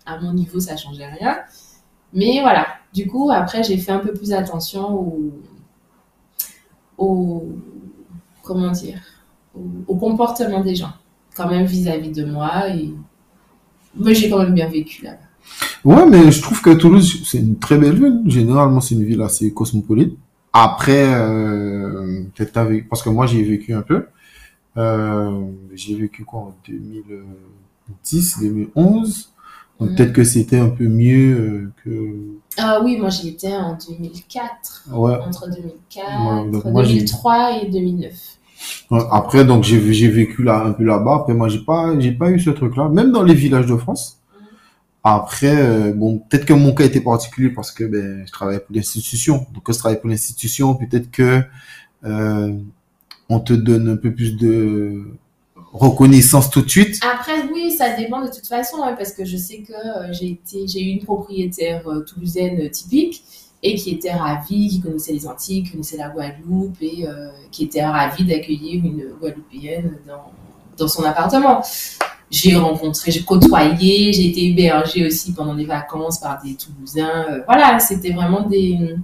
À 0.04 0.18
mon 0.18 0.32
niveau, 0.32 0.58
ça 0.58 0.76
changeait 0.76 1.06
rien. 1.06 1.38
Mais 2.12 2.40
voilà, 2.40 2.66
du 2.92 3.06
coup, 3.06 3.30
après, 3.30 3.62
j'ai 3.62 3.78
fait 3.78 3.92
un 3.92 4.00
peu 4.00 4.12
plus 4.12 4.32
attention 4.32 4.92
au, 4.92 5.32
au 6.98 7.44
comment 8.42 8.70
dire, 8.72 8.98
au, 9.56 9.92
au 9.92 9.96
comportement 9.96 10.60
des 10.62 10.74
gens, 10.74 10.92
quand 11.36 11.48
même 11.48 11.64
vis-à-vis 11.66 12.10
de 12.12 12.24
moi. 12.24 12.68
Et 12.70 12.92
moi, 13.96 14.12
j'ai 14.12 14.28
quand 14.30 14.38
même 14.38 14.54
bien 14.54 14.68
vécu 14.68 15.04
là. 15.04 15.12
Ouais, 15.84 16.04
mais 16.06 16.30
je 16.32 16.42
trouve 16.42 16.60
que 16.60 16.70
Toulouse, 16.70 17.22
c'est 17.24 17.38
une 17.38 17.58
très 17.58 17.78
belle 17.78 17.94
ville. 17.96 18.22
Généralement, 18.26 18.80
c'est 18.80 18.94
une 18.96 19.04
ville 19.04 19.22
assez 19.22 19.52
cosmopolite. 19.54 20.16
Après, 20.52 21.04
euh, 21.14 22.24
vécu, 22.64 22.86
parce 22.88 23.02
que 23.02 23.10
moi, 23.10 23.26
j'y 23.26 23.40
ai 23.40 23.44
vécu 23.44 23.72
un 23.74 23.82
peu. 23.82 24.06
Euh, 24.76 25.42
j'ai 25.74 25.94
vécu 25.94 26.24
quoi 26.24 26.40
en 26.40 26.54
2010, 26.66 28.38
2011. 28.40 29.32
Donc 29.78 29.90
Mhm. 29.90 29.96
peut-être 29.96 30.12
que 30.14 30.24
c'était 30.24 30.58
un 30.58 30.70
peu 30.70 30.88
mieux 30.88 31.36
euh, 31.38 31.72
que... 31.84 32.14
Ah 32.56 32.80
oui, 32.82 32.96
moi 32.96 33.10
j'y 33.10 33.28
étais 33.28 33.54
en 33.54 33.76
2004, 33.88 34.84
Ouais. 34.90 35.16
entre 35.16 35.50
2004, 35.50 36.44
Ouais, 36.46 36.50
donc 36.50 36.64
moi, 36.64 36.82
j'ai- 36.82 36.94
2003 37.00 37.58
et 37.62 37.70
2009. 37.70 38.35
Après, 39.10 39.44
donc 39.44 39.64
j'ai 39.64 40.08
vécu 40.08 40.48
un 40.48 40.72
peu 40.72 40.84
là-bas. 40.84 41.16
Après, 41.16 41.34
moi, 41.34 41.48
j'ai 41.48 41.58
pas 41.58 41.92
pas 42.18 42.30
eu 42.30 42.40
ce 42.40 42.50
truc-là, 42.50 42.88
même 42.88 43.12
dans 43.12 43.22
les 43.22 43.34
villages 43.34 43.66
de 43.66 43.76
France. 43.76 44.20
Après, 45.08 45.56
euh, 45.56 45.92
bon, 45.92 46.18
peut-être 46.18 46.44
que 46.44 46.52
mon 46.52 46.74
cas 46.74 46.84
était 46.84 47.00
particulier 47.00 47.50
parce 47.50 47.70
que 47.70 47.84
ben 47.84 48.24
je 48.26 48.32
travaillais 48.32 48.58
pour 48.58 48.74
l'institution. 48.74 49.46
Donc, 49.54 49.62
quand 49.62 49.72
je 49.72 49.78
travaille 49.78 50.00
pour 50.00 50.10
l'institution, 50.10 50.74
peut-être 50.74 51.12
que 51.12 51.42
euh, 52.04 52.52
on 53.28 53.38
te 53.38 53.52
donne 53.52 53.88
un 53.88 53.96
peu 53.96 54.12
plus 54.12 54.36
de 54.36 55.04
reconnaissance 55.72 56.50
tout 56.50 56.62
de 56.62 56.68
suite. 56.68 57.00
Après, 57.04 57.48
oui, 57.52 57.70
ça 57.70 57.96
dépend 57.96 58.20
de 58.24 58.30
toute 58.30 58.48
façon, 58.48 58.78
hein, 58.82 58.96
parce 58.98 59.12
que 59.12 59.24
je 59.24 59.36
sais 59.36 59.58
que 59.58 59.72
euh, 59.72 60.12
j'ai 60.12 60.40
j'ai 60.66 60.82
eu 60.82 60.90
une 60.90 61.04
propriétaire 61.04 61.84
toulousaine 62.04 62.68
typique 62.70 63.22
et 63.62 63.74
qui 63.74 63.90
était 63.90 64.12
ravie, 64.12 64.68
qui 64.68 64.80
connaissait 64.80 65.12
les 65.12 65.26
Antilles, 65.26 65.62
qui 65.64 65.72
connaissait 65.72 65.96
la 65.96 66.08
Guadeloupe 66.10 66.76
et 66.80 67.06
euh, 67.06 67.30
qui 67.50 67.64
était 67.64 67.84
ravie 67.84 68.24
d'accueillir 68.24 68.84
une 68.84 69.12
Guadeloupéenne 69.20 69.98
dans, 70.06 70.30
dans 70.76 70.88
son 70.88 71.02
appartement. 71.04 71.62
J'ai 72.30 72.56
rencontré, 72.56 73.10
j'ai 73.10 73.22
côtoyé, 73.22 74.12
j'ai 74.12 74.28
été 74.28 74.46
hébergée 74.46 75.06
aussi 75.06 75.32
pendant 75.32 75.54
les 75.54 75.64
vacances 75.64 76.18
par 76.20 76.42
des 76.42 76.54
Toulousains. 76.54 77.24
euh, 77.30 77.42
voilà, 77.46 77.78
c'était 77.78 78.12
vraiment 78.12 78.42
des, 78.42 78.96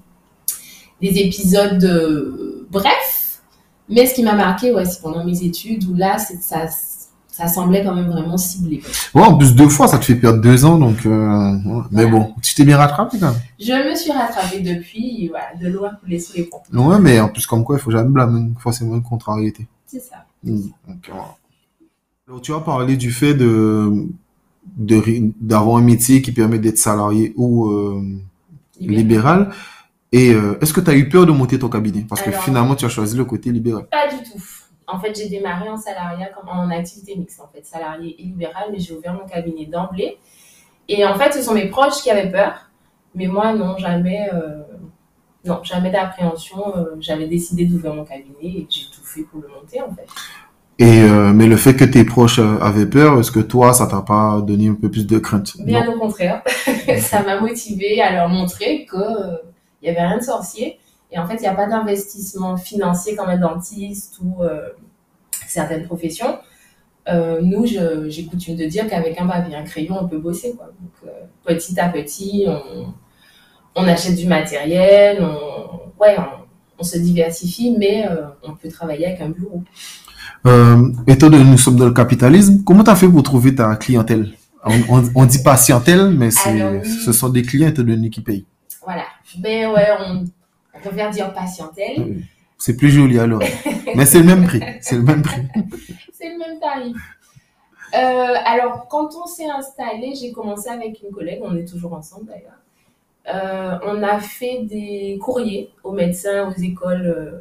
des 1.01 1.19
épisodes 1.19 2.67
brefs. 2.71 3.43
Mais 3.89 4.07
ce 4.07 4.15
qui 4.15 4.23
m'a 4.23 4.35
marqué, 4.35 4.73
ouais, 4.73 4.85
c'est 4.85 5.01
pendant 5.01 5.25
mes 5.25 5.43
études 5.43 5.85
où 5.85 5.95
là, 5.95 6.19
ça, 6.19 6.67
ça 7.33 7.49
semblait 7.49 7.83
quand 7.83 7.95
même 7.95 8.11
vraiment 8.11 8.37
ciblé. 8.37 8.83
Ouais, 9.15 9.23
en 9.23 9.37
plus 9.37 9.55
deux 9.55 9.69
fois, 9.71 9.89
ça 9.89 9.99
te 9.99 10.05
fait 10.05 10.15
perdre 10.15 10.41
deux 10.41 10.65
ans, 10.65 10.79
donc. 10.79 11.05
euh, 11.07 11.55
ouais. 11.65 11.83
Mais 11.91 12.07
bon, 12.07 12.35
tu 12.43 12.55
t'es 12.55 12.65
bien 12.65 12.77
rattrapé 12.77 13.19
quand 13.19 13.31
même. 13.33 13.41
Je 13.59 13.91
me 13.91 13.97
suis 13.97 14.13
rattrapée 14.13 14.61
depuis, 14.61 15.29
voilà, 15.29 15.47
de 15.61 15.69
loin 15.75 15.91
coulé 16.01 16.21
sous 16.21 16.35
les 16.37 16.45
ponts. 16.45 16.63
Ouais, 16.73 17.01
mais 17.01 17.19
en 17.19 17.31
plus 17.31 17.47
comme 17.47 17.65
quoi, 17.65 17.77
il 17.77 17.81
faut 17.81 17.91
jamais 17.91 18.11
blâmer 18.11 18.51
forcément 18.59 18.95
une 18.95 19.03
contrariété. 19.03 19.67
C'est 19.87 20.01
ça. 20.01 20.27
Mm. 20.45 20.61
Donc, 20.87 21.09
voilà. 21.09 21.37
Alors, 22.29 22.41
tu 22.43 22.55
as 22.55 22.61
parlé 22.61 22.97
du 22.97 23.11
fait 23.11 23.35
de 23.35 24.07
d'avoir 25.41 25.79
un 25.79 25.83
métier 25.83 26.23
qui 26.23 26.31
permet 26.31 26.59
d'être 26.59 26.79
salarié 26.79 27.33
ou 27.37 27.71
euh, 27.71 28.01
libéral. 28.79 29.51
Et 30.13 30.33
euh, 30.35 30.59
est-ce 30.61 30.73
que 30.73 30.81
tu 30.81 30.91
as 30.91 30.95
eu 30.95 31.09
peur 31.09 31.25
de 31.27 31.33
monter 31.33 31.59
ton 31.59 31.69
cabinet? 31.69 32.05
Parce 32.09 32.21
que 32.23 32.31
finalement, 32.31 32.75
tu 32.75 32.85
as 32.85 32.89
choisi 32.91 33.17
le 33.17 33.25
côté 33.25 33.51
libéral. 33.51 33.87
Pas 33.91 34.09
du 34.09 34.23
tout. 34.23 34.39
En 34.93 34.99
fait, 35.01 35.17
j'ai 35.17 35.29
démarré 35.29 35.69
en 35.69 35.77
salariat, 35.77 36.29
comme 36.39 36.49
en 36.49 36.71
activité 36.71 37.17
mixte, 37.17 37.41
en 37.41 37.49
fait, 37.53 37.65
salarié 37.65 38.15
et 38.19 38.25
libéral, 38.25 38.69
mais 38.73 38.79
j'ai 38.79 38.95
ouvert 38.95 39.15
mon 39.15 39.27
cabinet 39.27 39.67
d'emblée. 39.67 40.19
Et 40.89 41.05
en 41.07 41.15
fait, 41.15 41.33
ce 41.33 41.43
sont 41.43 41.55
mes 41.55 41.69
proches 41.69 42.03
qui 42.03 42.11
avaient 42.11 42.31
peur, 42.31 42.71
mais 43.15 43.27
moi, 43.27 43.53
non, 43.55 43.77
jamais, 43.79 44.29
euh, 44.33 44.63
non, 45.45 45.63
jamais 45.63 45.91
d'appréhension. 45.91 46.77
euh, 46.77 46.97
J'avais 47.01 47.27
décidé 47.27 47.65
d'ouvrir 47.65 47.95
mon 47.95 48.05
cabinet 48.05 48.35
et 48.43 48.67
j'ai 48.69 48.85
tout 48.95 49.05
fait 49.05 49.23
pour 49.23 49.41
le 49.41 49.49
monter, 49.49 49.81
en 49.81 49.93
fait. 49.95 50.07
Et 50.79 51.03
euh, 51.03 51.33
mais 51.33 51.47
le 51.47 51.57
fait 51.57 51.77
que 51.77 51.85
tes 51.85 52.05
proches 52.05 52.39
avaient 52.39 52.87
peur, 52.87 53.21
est-ce 53.21 53.31
que 53.31 53.41
toi, 53.41 53.73
ça 53.73 53.87
t'a 53.87 54.01
pas 54.03 54.41
donné 54.41 54.69
un 54.69 54.75
peu 54.75 54.91
plus 54.91 55.07
de 55.07 55.19
crainte? 55.19 55.53
Bien 55.61 55.85
Non. 55.85 55.95
au 55.95 55.99
contraire, 55.99 56.43
ça 56.99 57.23
m'a 57.23 57.41
motivée 57.41 58.01
à 58.01 58.11
leur 58.13 58.29
montrer 58.29 58.85
que 58.87 58.97
euh, 58.97 59.37
il 59.81 59.87
y 59.89 59.91
avait 59.91 60.05
rien 60.07 60.17
de 60.19 60.23
sorcier. 60.23 60.79
Et 61.13 61.19
en 61.19 61.27
fait, 61.27 61.37
il 61.37 61.43
n'y 61.43 61.47
a 61.47 61.55
pas 61.55 61.67
d'investissement 61.67 62.57
financier 62.57 63.15
comme 63.15 63.29
un 63.29 63.37
dentiste 63.39 64.19
ou 64.23 64.43
euh, 64.43 64.71
certaines 65.47 65.85
professions. 65.85 66.39
Euh, 67.09 67.41
nous, 67.43 67.67
j'ai 67.67 68.25
coutume 68.27 68.57
de 68.57 68.65
dire 68.65 68.89
qu'avec 68.89 69.21
un 69.21 69.27
papier 69.27 69.53
et 69.53 69.57
un 69.57 69.65
crayon, 69.65 69.99
on 70.01 70.09
peut 70.09 70.19
bosser. 70.19 70.55
Quoi. 70.57 70.67
Donc, 70.81 70.93
euh, 71.07 71.11
petit 71.45 71.79
à 71.79 71.89
petit, 71.89 72.47
on, 72.49 72.95
on 73.75 73.85
achète 73.87 74.17
du 74.17 74.27
matériel, 74.27 75.23
on, 75.23 76.03
ouais, 76.03 76.17
on, 76.19 76.45
on 76.79 76.83
se 76.83 76.99
diversifie, 76.99 77.77
mais 77.79 78.09
on 78.43 78.55
peut 78.55 78.71
travailler 78.71 79.07
avec 79.07 79.21
un 79.21 79.29
bureau. 79.29 79.63
Étant 81.07 81.31
donné 81.31 81.45
que 81.45 81.49
nous 81.51 81.59
sommes 81.59 81.77
dans 81.77 81.87
le 81.87 81.93
capitalisme, 81.93 82.65
comment 82.65 82.83
tu 82.83 82.91
as 82.91 82.97
fait 82.97 83.09
pour 83.09 83.23
trouver 83.23 83.55
ta 83.55 83.77
clientèle? 83.77 84.33
On, 84.65 85.03
on 85.15 85.25
dit 85.25 85.43
patientèle, 85.43 86.11
mais 86.11 86.31
c'est, 86.31 86.61
Alors, 86.61 86.85
ce 86.85 87.13
sont 87.13 87.29
des 87.29 87.43
clients 87.43 87.69
étant 87.69 87.83
donné 87.83 88.11
qui 88.11 88.21
payent. 88.21 88.47
Voilà. 88.85 89.05
Ben 89.39 89.71
ouais, 89.71 89.89
on, 90.01 90.25
on 90.85 90.89
préfère 90.89 91.11
dire 91.11 91.33
patientèle. 91.33 92.23
C'est 92.59 92.77
plus 92.77 92.91
joli 92.91 93.19
alors. 93.19 93.43
mais 93.95 94.07
c'est 94.07 94.19
le 94.19 94.25
même 94.25 94.45
prix. 94.45 94.61
C'est 94.81 94.97
le 94.97 95.03
même 95.03 95.23
prix. 95.23 95.43
C'est 96.13 96.29
le 96.31 96.39
même 96.39 96.61
tarif. 96.61 96.97
Euh, 97.95 98.35
alors, 98.47 98.87
quand 98.89 99.11
on 99.21 99.27
s'est 99.27 99.49
installé, 99.51 100.15
j'ai 100.15 100.31
commencé 100.33 100.69
avec 100.71 101.03
une 101.03 101.11
collègue, 101.11 101.41
on 101.43 101.57
est 101.57 101.65
toujours 101.65 101.93
ensemble 101.95 102.27
d'ailleurs. 102.27 102.61
Euh, 103.35 103.79
on 103.85 104.03
a 104.03 104.21
fait 104.21 104.63
des 104.63 105.19
courriers 105.21 105.71
aux 105.83 105.93
médecins, 105.93 106.49
aux 106.49 106.61
écoles. 106.63 107.07
euh, 107.07 107.41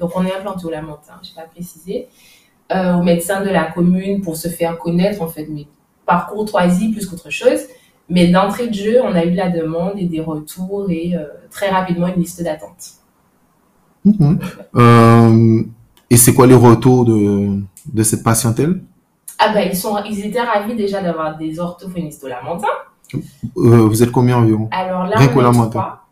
donc, 0.00 0.12
on 0.16 0.24
est 0.24 0.34
implanté 0.34 0.64
au 0.64 0.70
Lamentin, 0.70 1.20
je 1.22 1.28
n'ai 1.28 1.34
pas 1.34 1.48
précisé. 1.48 2.08
euh, 2.72 2.94
aux 2.94 3.02
médecins 3.02 3.42
de 3.42 3.50
la 3.50 3.64
commune 3.70 4.22
pour 4.22 4.36
se 4.36 4.48
faire 4.48 4.78
connaître, 4.78 5.20
en 5.20 5.28
fait, 5.28 5.46
mais 5.50 5.66
par 6.06 6.26
courtoisie 6.28 6.90
plus 6.90 7.06
qu'autre 7.06 7.28
chose. 7.30 7.60
Mais 8.08 8.28
d'entrée 8.28 8.68
de 8.68 8.74
jeu, 8.74 9.00
on 9.02 9.14
a 9.14 9.24
eu 9.24 9.30
de 9.32 9.36
la 9.36 9.48
demande 9.48 9.94
et 9.96 10.04
des 10.06 10.20
retours 10.20 10.86
et 10.90 11.16
euh, 11.16 11.24
très 11.50 11.70
rapidement 11.70 12.08
une 12.08 12.20
liste 12.20 12.42
d'attente. 12.42 12.90
Mhm. 14.04 14.38
Euh, 14.76 15.62
et 16.10 16.16
c'est 16.16 16.34
quoi 16.34 16.46
les 16.46 16.54
retours 16.54 17.04
de, 17.04 17.60
de 17.92 18.02
cette 18.02 18.22
patientèle? 18.22 18.82
Ah 19.38 19.52
ben, 19.52 19.68
ils, 19.70 19.76
sont, 19.76 19.96
ils 20.04 20.26
étaient 20.26 20.42
ravis 20.42 20.74
déjà 20.74 21.00
d'avoir 21.02 21.36
des 21.36 21.58
orthophonistes 21.58 22.22
au 22.24 22.28
Lamentin. 22.28 22.66
Euh, 23.56 23.86
Vous 23.86 24.02
êtes 24.02 24.10
combien 24.10 24.38
environ? 24.38 24.68
Alors 24.72 25.06
là, 25.06 25.16
Rien 25.16 25.30
on 25.34 25.38
est 25.40 25.42
Lamentin. 25.42 25.70
trois. 25.70 26.06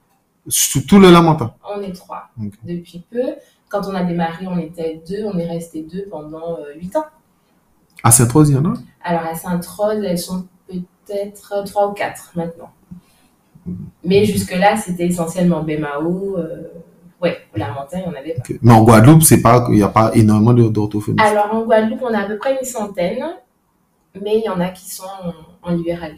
Sur 0.48 0.86
Tout 0.86 0.98
le 0.98 1.10
Lamentin. 1.10 1.54
On 1.76 1.80
est 1.82 1.92
trois 1.92 2.30
depuis 2.64 3.04
peu. 3.10 3.34
Quand 3.68 3.82
on 3.86 3.94
a 3.94 4.02
démarré, 4.02 4.46
on 4.48 4.58
était 4.58 5.02
deux. 5.08 5.24
On 5.24 5.38
est 5.38 5.46
resté 5.48 5.86
deux 5.90 6.06
pendant 6.10 6.56
euh, 6.58 6.74
huit 6.76 6.96
ans. 6.96 7.04
À 8.02 8.10
Saint-Rose, 8.10 8.48
il 8.50 8.56
y 8.56 8.58
en 8.58 8.64
a 8.64 8.74
Alors 9.04 9.22
à 9.22 9.34
Sainte-Rose, 9.34 10.02
elles 10.02 10.18
sont 10.18 10.46
peut-être 11.10 11.64
trois 11.64 11.88
ou 11.88 11.92
quatre 11.92 12.32
maintenant. 12.34 12.70
Mais 14.04 14.24
jusque-là, 14.24 14.76
c'était 14.76 15.06
essentiellement 15.06 15.62
Bemao. 15.62 16.38
Euh... 16.38 16.72
Ouais, 17.20 17.36
il 17.54 17.60
y 17.60 17.64
en 17.64 18.12
avait 18.14 18.34
pas. 18.34 18.42
Ok. 18.48 18.58
Mais 18.62 18.72
en 18.72 18.82
Guadeloupe, 18.82 19.22
c'est 19.22 19.42
pas, 19.42 19.66
il 19.68 19.76
n'y 19.76 19.82
a 19.82 19.88
pas 19.88 20.10
énormément 20.14 20.54
d'orthophonistes. 20.54 21.20
Alors 21.20 21.54
en 21.54 21.62
Guadeloupe, 21.64 22.00
on 22.02 22.14
a 22.14 22.20
à 22.20 22.26
peu 22.26 22.38
près 22.38 22.56
une 22.58 22.64
centaine, 22.64 23.24
mais 24.14 24.38
il 24.38 24.44
y 24.44 24.48
en 24.48 24.58
a 24.58 24.68
qui 24.70 24.90
sont 24.90 25.04
en, 25.04 25.68
en 25.70 25.74
libéral. 25.74 26.14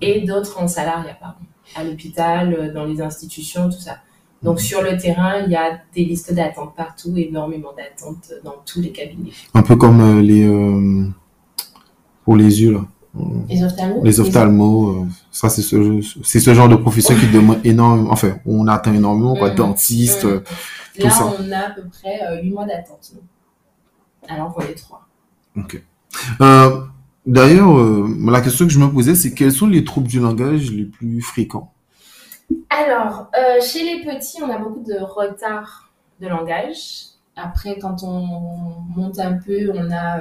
Et 0.00 0.22
d'autres 0.22 0.60
en 0.60 0.66
salariat, 0.66 1.16
pardon. 1.20 1.44
À 1.76 1.84
l'hôpital, 1.84 2.52
euh, 2.52 2.72
dans 2.72 2.84
les 2.84 3.00
institutions, 3.00 3.68
tout 3.70 3.78
ça. 3.78 3.98
Donc 4.42 4.60
sur 4.60 4.82
le 4.82 4.96
terrain, 4.96 5.42
il 5.44 5.52
y 5.52 5.56
a 5.56 5.78
des 5.94 6.04
listes 6.04 6.34
d'attente 6.34 6.74
partout, 6.74 7.12
énormément 7.16 7.72
d'attentes 7.76 8.32
dans 8.42 8.56
tous 8.66 8.80
les 8.80 8.90
cabinets. 8.90 9.30
Un 9.54 9.62
peu 9.62 9.76
comme 9.76 10.00
euh, 10.00 10.20
les 10.20 10.48
euh, 10.48 11.06
pour 12.24 12.36
les 12.36 12.62
yeux 12.62 12.72
là. 12.72 12.80
Les 13.48 13.64
ophtalmos? 13.64 14.04
Les 14.04 14.20
ophtalmos, 14.20 14.88
euh, 15.02 15.06
ça 15.32 15.48
c'est 15.48 15.62
ce 15.62 16.00
c'est 16.22 16.38
ce 16.40 16.54
genre 16.54 16.68
de 16.68 16.76
profession 16.76 17.14
qui 17.16 17.26
demande 17.28 17.58
énormément, 17.64 18.10
enfin 18.12 18.36
on 18.46 18.68
attend 18.68 18.92
énormément 18.94 19.34
quoi, 19.36 19.50
Mhm. 19.50 19.56
dentiste. 19.56 20.24
Mhm. 20.24 20.30
euh, 20.30 20.40
tout 20.98 21.06
Là, 21.06 21.10
ça. 21.10 21.24
on 21.40 21.50
a 21.52 21.58
à 21.58 21.70
peu 21.70 21.82
près 21.88 22.20
euh, 22.28 22.42
8 22.42 22.50
mois 22.50 22.66
d'attente, 22.66 23.12
nous. 23.14 23.20
Alors 24.28 24.56
est 24.62 24.74
3. 24.74 25.06
Ok. 25.56 25.82
Euh, 26.40 26.80
D'ailleurs, 27.26 27.76
euh, 27.78 28.08
la 28.30 28.40
question 28.40 28.66
que 28.66 28.72
je 28.72 28.78
me 28.78 28.88
posais, 28.90 29.14
c'est 29.14 29.34
quels 29.34 29.52
sont 29.52 29.66
les 29.66 29.84
troubles 29.84 30.08
du 30.08 30.20
langage 30.20 30.70
les 30.72 30.84
plus 30.84 31.20
fréquents? 31.20 31.70
Alors, 32.70 33.28
euh, 33.38 33.60
chez 33.62 33.84
les 33.84 34.02
petits, 34.04 34.38
on 34.42 34.48
a 34.50 34.58
beaucoup 34.58 34.82
de 34.82 34.94
retard 35.02 35.90
de 36.20 36.28
langage. 36.28 36.78
Après, 37.36 37.78
quand 37.78 38.02
on 38.02 38.20
monte 38.96 39.18
un 39.18 39.34
peu, 39.34 39.70
on 39.74 39.90
a. 39.92 40.18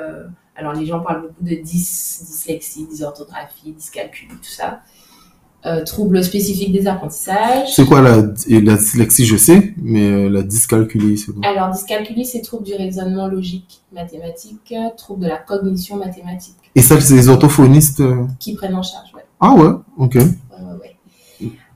alors, 0.59 0.73
les 0.73 0.85
gens 0.85 0.99
parlent 0.99 1.21
beaucoup 1.21 1.43
de 1.43 1.55
dys, 1.55 2.19
dyslexie, 2.27 2.85
dysorthographie, 2.85 3.71
dyscalculie, 3.71 4.27
tout 4.35 4.49
ça. 4.49 4.81
Euh, 5.65 5.83
troubles 5.83 6.23
spécifiques 6.23 6.71
des 6.71 6.87
apprentissages. 6.87 7.73
C'est 7.75 7.85
quoi 7.85 8.01
la 8.01 8.21
dyslexie, 8.21 9.25
je 9.25 9.35
sais, 9.37 9.73
mais 9.81 10.05
euh, 10.09 10.29
la 10.29 10.41
dyscalculie, 10.41 11.17
c'est 11.17 11.33
quoi? 11.33 11.45
Alors, 11.45 11.69
dyscalculie, 11.71 12.25
c'est 12.25 12.41
trouble 12.41 12.63
du 12.65 12.73
raisonnement 12.75 13.27
logique 13.27 13.81
mathématique, 13.93 14.73
trouble 14.97 15.23
de 15.23 15.27
la 15.27 15.37
cognition 15.37 15.97
mathématique, 15.97 16.55
Et 16.75 16.81
ça, 16.81 16.99
c'est 17.01 17.15
les 17.15 17.27
orthophonistes. 17.29 17.99
euh, 18.01 18.25
qui 18.39 18.53
prennent 18.55 18.75
en 18.75 18.83
charge. 18.83 19.13
Ouais. 19.13 19.23
Ah 19.41 19.53
ouais, 19.53 19.71
ok. 19.97 20.17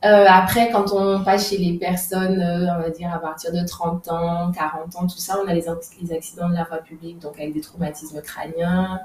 Euh, 0.05 0.25
après, 0.27 0.69
quand 0.71 0.91
on 0.93 1.23
passe 1.23 1.49
chez 1.49 1.57
les 1.57 1.73
personnes, 1.77 2.39
euh, 2.39 2.67
on 2.77 2.81
va 2.81 2.89
dire 2.89 3.09
à 3.13 3.19
partir 3.19 3.53
de 3.53 3.65
30 3.65 4.09
ans, 4.09 4.51
40 4.53 4.95
ans, 4.97 5.07
tout 5.07 5.17
ça, 5.17 5.37
on 5.43 5.47
a 5.47 5.53
les, 5.53 5.67
ac- 5.67 5.95
les 6.01 6.11
accidents 6.13 6.49
de 6.49 6.55
la 6.55 6.65
voie 6.65 6.79
publique, 6.79 7.19
donc 7.19 7.33
avec 7.37 7.53
des 7.53 7.61
traumatismes 7.61 8.21
crâniens, 8.21 8.99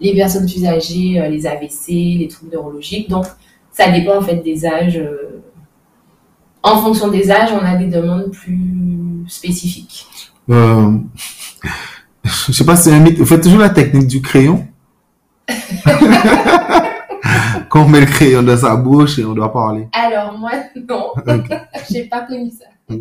les 0.00 0.14
personnes 0.14 0.46
plus 0.46 0.64
âgées, 0.64 1.20
euh, 1.20 1.28
les 1.28 1.46
AVC, 1.46 1.88
les 2.18 2.28
troubles 2.28 2.52
neurologiques. 2.52 3.10
Donc, 3.10 3.26
ça 3.72 3.90
dépend 3.90 4.16
en 4.18 4.22
fait 4.22 4.36
des 4.36 4.64
âges. 4.64 5.02
En 6.62 6.78
fonction 6.82 7.08
des 7.08 7.30
âges, 7.30 7.50
on 7.52 7.64
a 7.64 7.76
des 7.76 7.86
demandes 7.86 8.30
plus 8.30 9.24
spécifiques. 9.28 10.06
Euh, 10.50 10.92
je 12.24 12.52
sais 12.52 12.64
pas 12.64 12.74
si 12.76 12.84
c'est 12.84 12.92
un 12.94 13.00
mythe. 13.00 13.18
Vous 13.18 13.26
faites 13.26 13.42
toujours 13.42 13.60
la 13.60 13.68
technique 13.70 14.08
du 14.08 14.22
crayon? 14.22 14.66
Quand 17.70 17.84
on 17.84 17.88
met 17.88 18.00
le 18.00 18.06
crayon 18.06 18.42
dans 18.42 18.56
sa 18.56 18.76
bouche 18.76 19.18
et 19.18 19.24
on 19.24 19.34
doit 19.34 19.52
parler. 19.52 19.88
Alors, 19.92 20.36
moi, 20.38 20.52
non. 20.88 21.12
Ok. 21.16 21.50
J'ai 21.90 22.04
pas 22.04 22.22
connu 22.22 22.50
ça. 22.50 22.94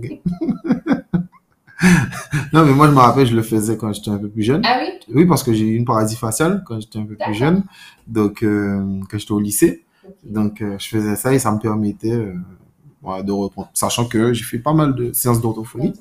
Non, 2.54 2.66
mais 2.66 2.72
moi, 2.74 2.88
je 2.88 2.92
me 2.92 2.98
rappelle, 2.98 3.28
je 3.28 3.36
le 3.36 3.44
faisais 3.44 3.78
quand 3.78 3.94
j'étais 3.94 4.10
un 4.10 4.18
peu 4.18 4.30
plus 4.30 4.42
jeune. 4.42 4.64
Ah 4.66 4.80
oui? 4.82 4.94
Oui, 5.14 5.26
parce 5.28 5.44
que 5.44 5.54
j'ai 5.54 5.66
eu 5.66 5.76
une 5.76 5.86
paradis 5.86 6.16
faciale 6.16 6.64
quand 6.66 6.80
j'étais 6.80 6.98
un 6.98 7.06
peu 7.06 7.16
plus 7.16 7.36
jeune. 7.36 7.64
Donc, 8.08 8.42
euh, 8.42 9.00
quand 9.08 9.20
j'étais 9.20 9.32
au 9.32 9.40
lycée. 9.40 9.86
Donc, 10.24 10.64
euh, 10.64 10.76
je 10.80 10.88
faisais 10.88 11.16
ça 11.16 11.36
et 11.36 11.40
ça 11.40 11.52
me 11.52 11.60
permettait 11.60 12.14
euh, 12.14 12.34
voilà, 13.04 13.22
de 13.22 13.32
reprendre. 13.32 13.70
Sachant 13.76 14.06
que 14.06 14.34
j'ai 14.34 14.44
fait 14.44 14.58
pas 14.58 14.74
mal 14.74 14.96
de 14.96 15.14
séances 15.14 15.40
d'orthophonie 15.40 15.94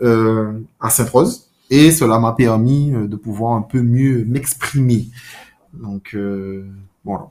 à 0.00 0.88
Sainte-Rose. 0.88 1.50
Et 1.68 1.90
cela 1.90 2.18
m'a 2.18 2.32
permis 2.32 2.90
de 2.92 3.16
pouvoir 3.16 3.52
un 3.52 3.62
peu 3.62 3.82
mieux 3.82 4.24
m'exprimer. 4.24 5.08
Donc, 5.74 6.14
euh, 6.14 6.66
voilà. 7.04 7.28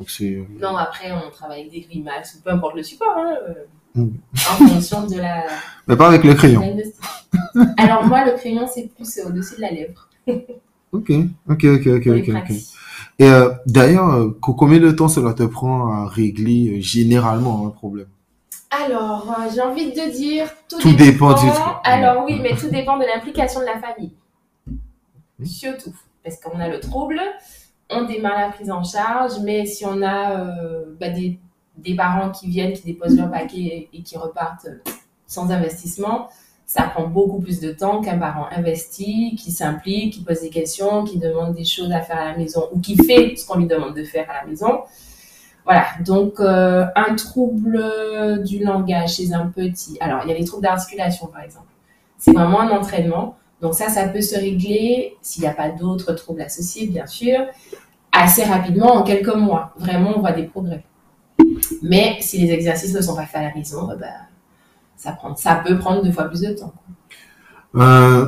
Donc, 0.00 0.10
c'est... 0.10 0.34
euh, 0.34 0.44
Non, 0.58 0.76
après, 0.76 1.12
on 1.12 1.30
travaille 1.30 1.60
avec 1.60 1.72
des 1.72 1.80
grimaces 1.82 2.34
ou 2.34 2.42
peu 2.42 2.50
importe 2.50 2.74
le 2.74 2.82
support, 2.82 3.14
hein, 3.16 3.34
euh, 3.48 3.54
Mm. 3.96 4.08
en 4.36 4.66
fonction 4.68 5.04
de 5.08 5.16
la 5.16 5.44
Mais 5.88 5.96
pas 5.96 6.06
avec 6.06 6.22
le 6.22 6.32
crayon. 6.34 6.62
Alors, 7.76 8.04
moi, 8.06 8.24
le 8.24 8.32
crayon, 8.38 8.68
c'est 8.72 8.86
plus 8.94 9.18
euh, 9.18 9.28
au-dessus 9.28 9.56
de 9.56 9.60
la 9.62 9.70
lèvre. 9.70 10.08
Ok, 10.92 11.10
ok, 11.48 11.64
ok, 11.66 12.06
ok. 12.08 12.50
Et 13.20 13.24
euh, 13.28 13.50
d'ailleurs, 13.66 14.10
euh, 14.10 14.30
co- 14.40 14.54
combien 14.54 14.80
de 14.80 14.90
temps 14.90 15.06
cela 15.08 15.34
te 15.34 15.44
prend 15.44 15.92
à 15.92 16.08
régler 16.08 16.80
généralement 16.82 17.64
un 17.66 17.70
problème? 17.70 18.08
Alors, 18.70 19.36
j'ai 19.54 19.60
envie 19.60 19.92
de 19.92 20.10
dire, 20.10 20.48
tout, 20.68 20.78
Tout 20.80 20.92
dépend 20.94 21.32
du 21.34 21.48
truc. 21.48 21.74
Alors 21.84 22.24
oui, 22.24 22.40
mais 22.42 22.56
tout 22.56 22.68
dépend 22.70 22.96
de 22.98 23.04
l'implication 23.04 23.60
de 23.60 23.66
la 23.66 23.78
famille. 23.80 24.12
Surtout, 25.44 25.94
parce 26.24 26.38
qu'on 26.40 26.58
a 26.60 26.68
le 26.68 26.80
trouble, 26.80 27.20
on 27.90 28.04
démarre 28.04 28.38
la 28.38 28.48
prise 28.50 28.70
en 28.70 28.82
charge, 28.82 29.32
mais 29.42 29.66
si 29.66 29.84
on 29.84 30.02
a 30.02 30.40
euh, 30.40 30.84
bah, 30.98 31.08
des, 31.10 31.38
parents 31.96 32.30
qui 32.30 32.48
viennent, 32.48 32.72
qui 32.72 32.84
déposent 32.84 33.16
leur 33.16 33.30
paquet 33.30 33.88
et 33.92 34.02
qui 34.02 34.16
repartent 34.16 34.66
euh, 34.66 34.90
sans 35.26 35.50
investissement, 35.50 36.28
ça 36.66 36.84
prend 36.84 37.06
beaucoup 37.06 37.40
plus 37.40 37.60
de 37.60 37.72
temps 37.72 38.00
qu'un 38.00 38.18
parent 38.18 38.46
investi, 38.52 39.34
qui 39.36 39.50
s'implique, 39.50 40.14
qui 40.14 40.20
pose 40.20 40.40
des 40.40 40.50
questions, 40.50 41.04
qui 41.04 41.18
demande 41.18 41.54
des 41.54 41.64
choses 41.64 41.90
à 41.90 42.00
faire 42.00 42.18
à 42.18 42.26
la 42.26 42.36
maison 42.36 42.68
ou 42.72 42.80
qui 42.80 42.96
fait 42.96 43.34
ce 43.36 43.46
qu'on 43.46 43.58
lui 43.58 43.66
demande 43.66 43.94
de 43.96 44.04
faire 44.04 44.30
à 44.30 44.44
la 44.44 44.48
maison. 44.48 44.82
Voilà, 45.64 45.86
donc 46.04 46.40
euh, 46.40 46.86
un 46.94 47.14
trouble 47.16 48.42
du 48.44 48.62
langage 48.64 49.16
chez 49.16 49.32
un 49.32 49.46
petit. 49.46 49.96
Alors, 50.00 50.20
il 50.24 50.30
y 50.30 50.32
a 50.32 50.38
les 50.38 50.44
troubles 50.44 50.62
d'articulation, 50.62 51.26
par 51.26 51.42
exemple. 51.42 51.66
C'est 52.18 52.32
vraiment 52.32 52.60
un 52.60 52.70
entraînement. 52.70 53.36
Donc 53.60 53.74
ça, 53.74 53.88
ça 53.88 54.08
peut 54.08 54.20
se 54.22 54.34
régler, 54.34 55.16
s'il 55.20 55.42
n'y 55.42 55.48
a 55.48 55.54
pas 55.54 55.68
d'autres 55.68 56.12
troubles 56.12 56.42
associés, 56.42 56.86
bien 56.86 57.06
sûr, 57.06 57.38
assez 58.12 58.42
rapidement, 58.44 58.94
en 58.94 59.02
quelques 59.02 59.34
mois. 59.34 59.74
Vraiment, 59.78 60.12
on 60.16 60.20
voit 60.20 60.32
des 60.32 60.44
progrès. 60.44 60.84
Mais 61.82 62.16
si 62.20 62.38
les 62.38 62.52
exercices 62.52 62.94
ne 62.94 63.00
sont 63.00 63.14
pas 63.14 63.26
faits 63.26 63.42
à 63.42 63.48
la 63.48 63.54
maison, 63.54 63.86
bah, 63.98 64.06
ça, 64.96 65.12
prend, 65.12 65.34
ça 65.36 65.56
peut 65.56 65.78
prendre 65.78 66.02
deux 66.02 66.12
fois 66.12 66.24
plus 66.24 66.40
de 66.40 66.54
temps. 66.54 66.72
Euh, 67.76 68.26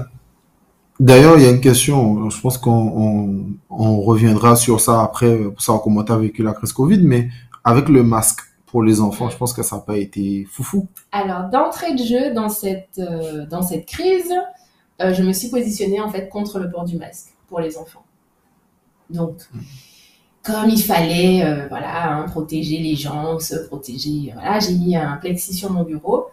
D'ailleurs, 1.00 1.36
il 1.36 1.42
y 1.42 1.46
a 1.46 1.50
une 1.50 1.60
question, 1.60 2.30
je 2.30 2.40
pense 2.40 2.58
qu'on 2.58 2.70
on, 2.70 3.44
on 3.70 4.00
reviendra 4.02 4.54
sur 4.54 4.80
ça 4.80 5.02
après, 5.02 5.36
pour 5.36 5.60
savoir 5.60 5.82
comment 5.82 6.04
tu 6.04 6.12
as 6.12 6.16
vécu 6.16 6.44
la 6.44 6.52
crise 6.52 6.72
Covid, 6.72 7.00
mais 7.02 7.28
avec 7.64 7.88
le 7.88 8.04
masque 8.04 8.40
pour 8.66 8.84
les 8.84 9.00
enfants, 9.00 9.28
je 9.28 9.36
pense 9.36 9.52
que 9.52 9.64
ça 9.64 9.76
n'a 9.76 9.82
pas 9.82 9.96
été 9.96 10.46
foufou. 10.48 10.86
Alors, 11.10 11.50
d'entrée 11.50 11.94
de 11.94 12.04
jeu, 12.04 12.32
dans 12.32 12.48
cette, 12.48 13.00
euh, 13.00 13.46
dans 13.46 13.62
cette 13.62 13.86
crise, 13.86 14.32
euh, 15.00 15.14
je 15.14 15.22
me 15.22 15.32
suis 15.32 15.48
positionnée 15.48 16.00
en 16.00 16.10
fait 16.10 16.28
contre 16.28 16.58
le 16.58 16.70
port 16.70 16.84
du 16.84 16.96
masque 16.96 17.34
pour 17.48 17.60
les 17.60 17.76
enfants. 17.76 18.04
Donc, 19.10 19.36
comme 20.42 20.68
il 20.68 20.82
fallait 20.82 21.44
euh, 21.44 21.66
voilà, 21.68 22.16
hein, 22.16 22.22
protéger 22.28 22.78
les 22.78 22.96
gens, 22.96 23.38
se 23.38 23.56
protéger, 23.66 24.32
voilà, 24.34 24.58
j'ai 24.58 24.74
mis 24.74 24.96
un 24.96 25.16
plexi 25.16 25.54
sur 25.54 25.70
mon 25.70 25.84
bureau, 25.84 26.26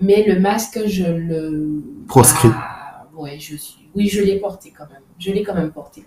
mais 0.00 0.24
le 0.24 0.38
masque, 0.40 0.80
je 0.86 1.04
le. 1.04 1.82
Proscrit. 2.06 2.50
Ah, 2.52 3.06
ouais, 3.16 3.38
je 3.38 3.56
suis. 3.56 3.88
Oui, 3.94 4.08
je 4.08 4.22
l'ai 4.22 4.38
porté 4.38 4.72
quand 4.76 4.88
même. 4.88 5.02
Je 5.18 5.32
l'ai 5.32 5.42
quand 5.42 5.54
même 5.54 5.70
porté. 5.70 6.04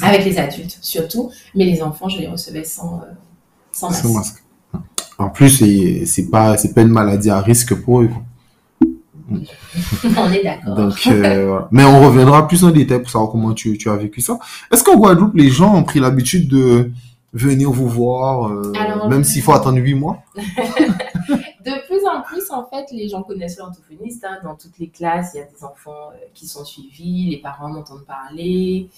Avec 0.00 0.24
les 0.24 0.38
adultes 0.38 0.78
surtout, 0.80 1.32
mais 1.56 1.64
les 1.64 1.82
enfants, 1.82 2.08
je 2.08 2.20
les 2.20 2.28
recevais 2.28 2.62
sans, 2.62 3.00
euh, 3.00 3.06
sans 3.72 3.88
masque. 3.88 4.02
Sans 4.02 4.12
masque. 4.14 4.44
En 5.18 5.30
plus, 5.30 6.04
c'est 6.06 6.30
pas, 6.30 6.56
pas 6.56 6.82
une 6.82 6.88
maladie 6.88 7.30
à 7.30 7.40
risque 7.40 7.74
pour 7.74 8.02
eux. 8.02 8.06
quoi. 8.06 8.22
On 10.16 10.32
est 10.32 10.42
d'accord. 10.42 10.74
Donc, 10.74 11.06
euh. 11.06 11.60
Mais 11.70 11.84
on 11.84 12.00
reviendra 12.06 12.46
plus 12.48 12.64
en 12.64 12.70
détail 12.70 13.00
pour 13.00 13.10
savoir 13.10 13.30
comment 13.30 13.52
tu, 13.52 13.76
tu 13.78 13.88
as 13.90 13.96
vécu 13.96 14.20
ça. 14.20 14.38
Est-ce 14.72 14.82
qu'en 14.82 14.96
Guadeloupe, 14.96 15.34
les 15.34 15.50
gens 15.50 15.74
ont 15.74 15.84
pris 15.84 16.00
l'habitude 16.00 16.48
de 16.48 16.90
venir 17.34 17.70
vous 17.70 17.88
voir, 17.88 18.48
euh, 18.50 18.72
Alors, 18.78 19.08
même 19.08 19.22
s'il 19.24 19.42
faut 19.42 19.52
attendre 19.52 19.78
huit 19.78 19.94
mois? 19.94 20.22
De 20.36 21.86
plus 21.86 22.06
en 22.06 22.22
plus, 22.22 22.50
en 22.50 22.64
fait, 22.64 22.86
les 22.92 23.08
gens 23.08 23.22
connaissent 23.22 23.58
l'orthophoniste. 23.58 24.24
hein. 24.24 24.38
Dans 24.42 24.54
toutes 24.54 24.78
les 24.78 24.88
classes, 24.88 25.32
il 25.34 25.38
y 25.38 25.40
a 25.40 25.44
des 25.44 25.62
enfants 25.64 26.10
euh, 26.12 26.16
qui 26.32 26.46
sont 26.46 26.64
suivis, 26.64 27.28
les 27.30 27.36
parents 27.38 27.68
m'entendent 27.68 28.06
parler. 28.06 28.88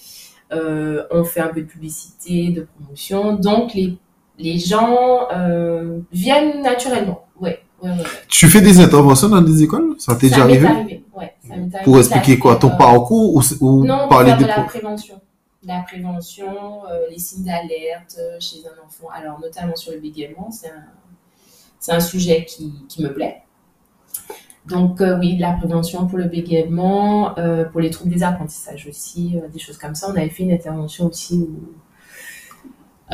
Euh, 0.53 1.03
on 1.11 1.23
fait 1.25 1.41
un 1.41 1.47
peu 1.49 1.61
de 1.61 1.65
publicité, 1.65 2.51
de 2.51 2.67
promotion. 2.79 3.33
Donc, 3.33 3.73
les, 3.73 3.97
les 4.37 4.57
gens 4.59 5.27
euh, 5.33 5.99
viennent 6.13 6.61
naturellement. 6.61 7.25
Ouais, 7.39 7.61
ouais, 7.81 7.89
ouais. 7.89 7.97
ouais. 7.97 8.03
Tu 8.27 8.47
fais 8.47 8.61
des 8.61 8.79
interventions 8.79 9.29
dans 9.29 9.41
des 9.41 9.63
écoles? 9.63 9.95
Ça 9.97 10.15
t'est 10.15 10.29
déjà 10.29 10.43
arrivé? 10.43 10.67
arrivé. 10.67 11.03
Ouais, 11.15 11.33
ça 11.47 11.53
arrivé. 11.53 11.77
Pour 11.83 11.97
expliquer 11.97 12.39
quoi? 12.39 12.55
Ton 12.55 12.71
euh, 12.71 12.77
parcours 12.77 13.35
ou, 13.35 13.41
ou 13.61 13.85
Non, 13.85 14.07
parler 14.07 14.33
des 14.33 14.43
de 14.43 14.47
la 14.47 14.61
prévention. 14.61 15.19
La 15.63 15.81
prévention, 15.81 16.85
euh, 16.89 17.09
les 17.11 17.19
signes 17.19 17.45
d'alerte 17.45 18.17
euh, 18.17 18.37
chez 18.39 18.57
un 18.65 18.85
enfant. 18.87 19.09
Alors, 19.13 19.39
notamment 19.39 19.75
sur 19.75 19.91
le 19.91 19.99
bégaiement, 19.99 20.49
c'est 20.49 20.69
un, 20.69 21.95
un 21.95 21.99
sujet 21.99 22.45
qui, 22.45 22.73
qui 22.89 23.03
me 23.03 23.13
plaît. 23.13 23.43
Donc, 24.65 25.01
euh, 25.01 25.19
oui, 25.19 25.37
la 25.37 25.53
prévention 25.53 26.07
pour 26.07 26.17
le 26.17 26.25
bégaiement, 26.25 27.35
pour 27.71 27.81
les 27.81 27.89
troubles 27.89 28.13
des 28.13 28.23
apprentissages 28.23 28.87
aussi, 28.87 29.35
des 29.51 29.59
choses 29.59 29.77
comme 29.77 29.95
ça. 29.95 30.07
On 30.09 30.15
avait 30.15 30.29
fait 30.29 30.43
une 30.43 30.51
intervention 30.51 31.07
aussi 31.07 31.39
où. 31.39 31.59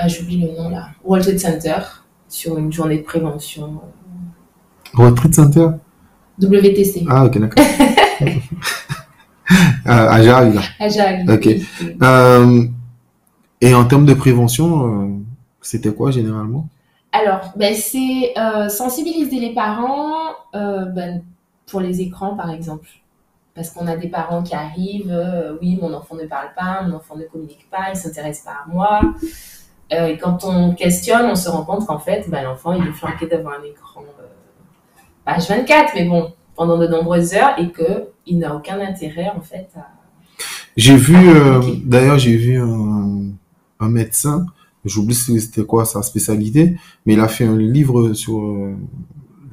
J'oublie 0.05 0.39
le 0.39 0.55
nom 0.55 0.69
là. 0.69 0.89
World 1.03 1.25
Trade 1.25 1.39
Center, 1.39 1.79
sur 2.29 2.55
une 2.57 2.71
journée 2.71 2.99
de 2.99 3.03
prévention. 3.03 3.81
Retreat 4.93 5.33
Center 5.35 5.69
WTC. 6.39 7.05
Ah, 7.09 7.25
ok, 7.25 7.37
d'accord. 7.39 7.65
euh, 8.21 9.59
à 9.85 10.21
Jarry, 10.23 10.53
là. 10.53 10.61
À 10.79 10.89
Jarry, 10.89 11.23
Ok. 11.29 11.45
oui. 11.45 11.65
Euh, 12.01 12.63
et 13.61 13.73
en 13.73 13.85
termes 13.85 14.05
de 14.05 14.13
prévention, 14.13 15.03
euh, 15.03 15.07
c'était 15.61 15.93
quoi 15.93 16.11
généralement? 16.11 16.67
Alors, 17.11 17.53
ben, 17.55 17.73
c'est 17.73 18.33
euh, 18.37 18.69
sensibiliser 18.69 19.39
les 19.39 19.53
parents 19.53 20.27
euh, 20.53 20.85
ben, 20.85 21.23
pour 21.65 21.79
les 21.79 22.01
écrans, 22.01 22.35
par 22.35 22.51
exemple. 22.51 22.87
Parce 23.55 23.71
qu'on 23.71 23.87
a 23.87 23.95
des 23.95 24.09
parents 24.09 24.43
qui 24.43 24.53
arrivent, 24.53 25.11
oui, 25.59 25.79
mon 25.81 25.91
enfant 25.95 26.13
ne 26.13 26.25
parle 26.27 26.49
pas, 26.55 26.83
mon 26.83 26.97
enfant 26.97 27.15
ne 27.15 27.23
communique 27.23 27.67
pas, 27.71 27.87
il 27.87 27.93
ne 27.93 27.97
s'intéresse 27.97 28.41
pas 28.41 28.51
à 28.51 28.71
moi. 28.71 29.01
Et 29.89 30.15
quand 30.19 30.43
on 30.43 30.75
questionne, 30.75 31.25
on 31.25 31.33
se 31.33 31.49
rend 31.49 31.63
compte 31.65 31.87
qu'en 31.87 31.97
fait, 31.97 32.29
ben, 32.29 32.43
l'enfant, 32.43 32.73
il 32.73 32.87
est 32.87 32.91
flanqué 32.91 33.25
devant 33.25 33.49
un 33.49 33.63
écran 33.67 34.01
euh, 35.27 35.33
page 35.33 35.47
24, 35.49 35.93
mais 35.95 36.05
bon, 36.05 36.33
pendant 36.55 36.77
de 36.77 36.87
nombreuses 36.87 37.33
heures, 37.33 37.55
et 37.59 37.71
qu'il 37.71 38.39
n'a 38.39 38.55
aucun 38.55 38.79
intérêt, 38.79 39.29
en 39.35 39.41
fait, 39.41 39.69
à... 39.75 39.87
J'ai 40.75 40.95
vu, 40.95 41.15
euh, 41.15 41.61
d'ailleurs, 41.83 42.19
j'ai 42.19 42.37
vu 42.37 42.59
un, 42.59 43.31
un 43.79 43.89
médecin, 43.89 44.45
j'oublie 44.85 45.15
c'était 45.15 45.63
quoi 45.63 45.85
sa 45.85 46.01
spécialité, 46.03 46.77
mais 47.05 47.13
il 47.13 47.19
a 47.19 47.27
fait 47.27 47.45
un 47.45 47.57
livre 47.57 48.13
sur 48.13 48.39
euh, 48.39 48.75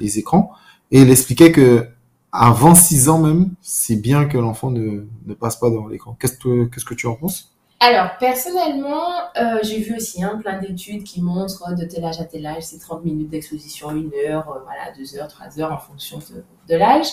les 0.00 0.18
écrans 0.18 0.52
et 0.90 1.00
il 1.00 1.10
expliquait 1.10 1.52
que 1.52 1.88
avant 2.30 2.74
6 2.74 3.08
ans 3.08 3.18
même, 3.18 3.54
c'est 3.60 3.96
bien 3.96 4.24
que 4.26 4.36
l'enfant 4.36 4.70
ne, 4.70 5.06
ne 5.26 5.34
passe 5.34 5.56
pas 5.56 5.70
devant 5.70 5.88
l'écran. 5.88 6.16
Qu'est-ce 6.18 6.36
que, 6.36 6.64
qu'est-ce 6.64 6.84
que 6.84 6.94
tu 6.94 7.06
en 7.06 7.14
penses? 7.14 7.53
Alors, 7.86 8.16
personnellement, 8.18 9.10
euh, 9.36 9.58
j'ai 9.62 9.78
vu 9.78 9.94
aussi 9.96 10.24
hein, 10.24 10.38
plein 10.40 10.58
d'études 10.58 11.04
qui 11.04 11.20
montrent 11.20 11.74
de 11.76 11.84
tel 11.84 12.02
âge 12.02 12.18
à 12.18 12.24
tel 12.24 12.46
âge, 12.46 12.62
c'est 12.62 12.78
30 12.78 13.04
minutes 13.04 13.28
d'exposition, 13.28 13.90
1 13.90 14.08
heure, 14.26 14.48
euh, 14.48 14.60
voilà, 14.64 14.90
2 14.96 15.18
heures, 15.18 15.28
3 15.28 15.60
heures 15.60 15.70
en 15.70 15.76
fonction 15.76 16.18
de, 16.66 16.76
l'âge. 16.76 17.08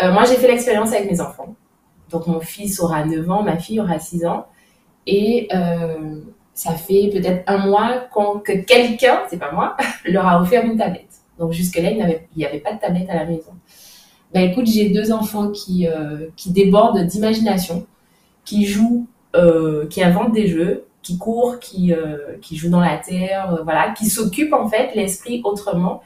Euh, 0.00 0.12
moi, 0.12 0.22
j'ai 0.22 0.36
fait 0.36 0.46
l'expérience 0.46 0.92
avec 0.92 1.10
mes 1.10 1.20
enfants. 1.20 1.56
Donc, 2.08 2.28
mon 2.28 2.38
fils 2.38 2.78
aura 2.78 3.04
9 3.04 3.28
ans, 3.28 3.42
ma 3.42 3.58
fille 3.58 3.80
aura 3.80 3.98
6 3.98 4.24
ans. 4.26 4.46
Et 5.08 5.48
ça 6.54 6.74
fait 6.74 7.10
peut-être 7.12 7.42
un 7.48 7.66
mois 7.66 8.06
qu'on- 8.12 8.38
que 8.38 8.52
quelqu'un, 8.52 9.22
c'est 9.28 9.38
pas 9.38 9.50
moi, 9.50 9.76
leur 10.04 10.28
a 10.28 10.40
offert 10.40 10.64
une 10.64 10.76
tablette. 10.78 11.14
Donc, 11.36 11.50
jusque-là, 11.50 11.90
il 11.90 11.96
n'y 11.96 12.02
avait, 12.02 12.28
avait 12.44 12.60
pas 12.60 12.74
de 12.74 12.78
tablette 12.78 13.10
à 13.10 13.16
la 13.16 13.24
maison. 13.24 13.54
Ben 14.32 14.48
écoute, 14.48 14.68
j'ai 14.68 14.88
deux 14.90 15.10
enfants 15.10 15.50
qui, 15.50 15.88
qui 16.36 16.52
débordent 16.52 17.04
d'imagination, 17.04 17.88
qui 18.44 18.66
jouent 18.66 19.08
euh, 19.36 19.86
qui 19.88 20.02
inventent 20.02 20.32
des 20.32 20.46
jeux, 20.48 20.84
qui 21.02 21.18
courent, 21.18 21.58
qui, 21.60 21.92
euh, 21.92 22.36
qui 22.42 22.56
jouent 22.56 22.70
dans 22.70 22.80
la 22.80 22.96
terre, 22.96 23.54
euh, 23.54 23.62
voilà, 23.62 23.92
qui 23.92 24.06
s'occupent 24.06 24.54
en 24.54 24.68
fait 24.68 24.94
l'esprit 24.94 25.40
autrement. 25.44 26.02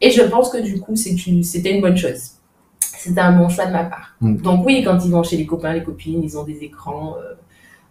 Et 0.00 0.10
je 0.10 0.22
pense 0.22 0.50
que 0.50 0.58
du 0.58 0.80
coup, 0.80 0.96
c'était 0.96 1.70
une 1.74 1.80
bonne 1.80 1.96
chose. 1.96 2.32
C'était 2.80 3.20
un 3.20 3.32
bon 3.32 3.48
choix 3.48 3.66
de 3.66 3.72
ma 3.72 3.84
part. 3.84 4.14
Mm. 4.20 4.36
Donc 4.36 4.66
oui, 4.66 4.82
quand 4.84 4.98
ils 5.04 5.10
vont 5.10 5.22
chez 5.22 5.36
les 5.36 5.46
copains, 5.46 5.72
les 5.72 5.82
copines, 5.82 6.22
ils 6.22 6.38
ont 6.38 6.44
des 6.44 6.58
écrans, 6.64 7.16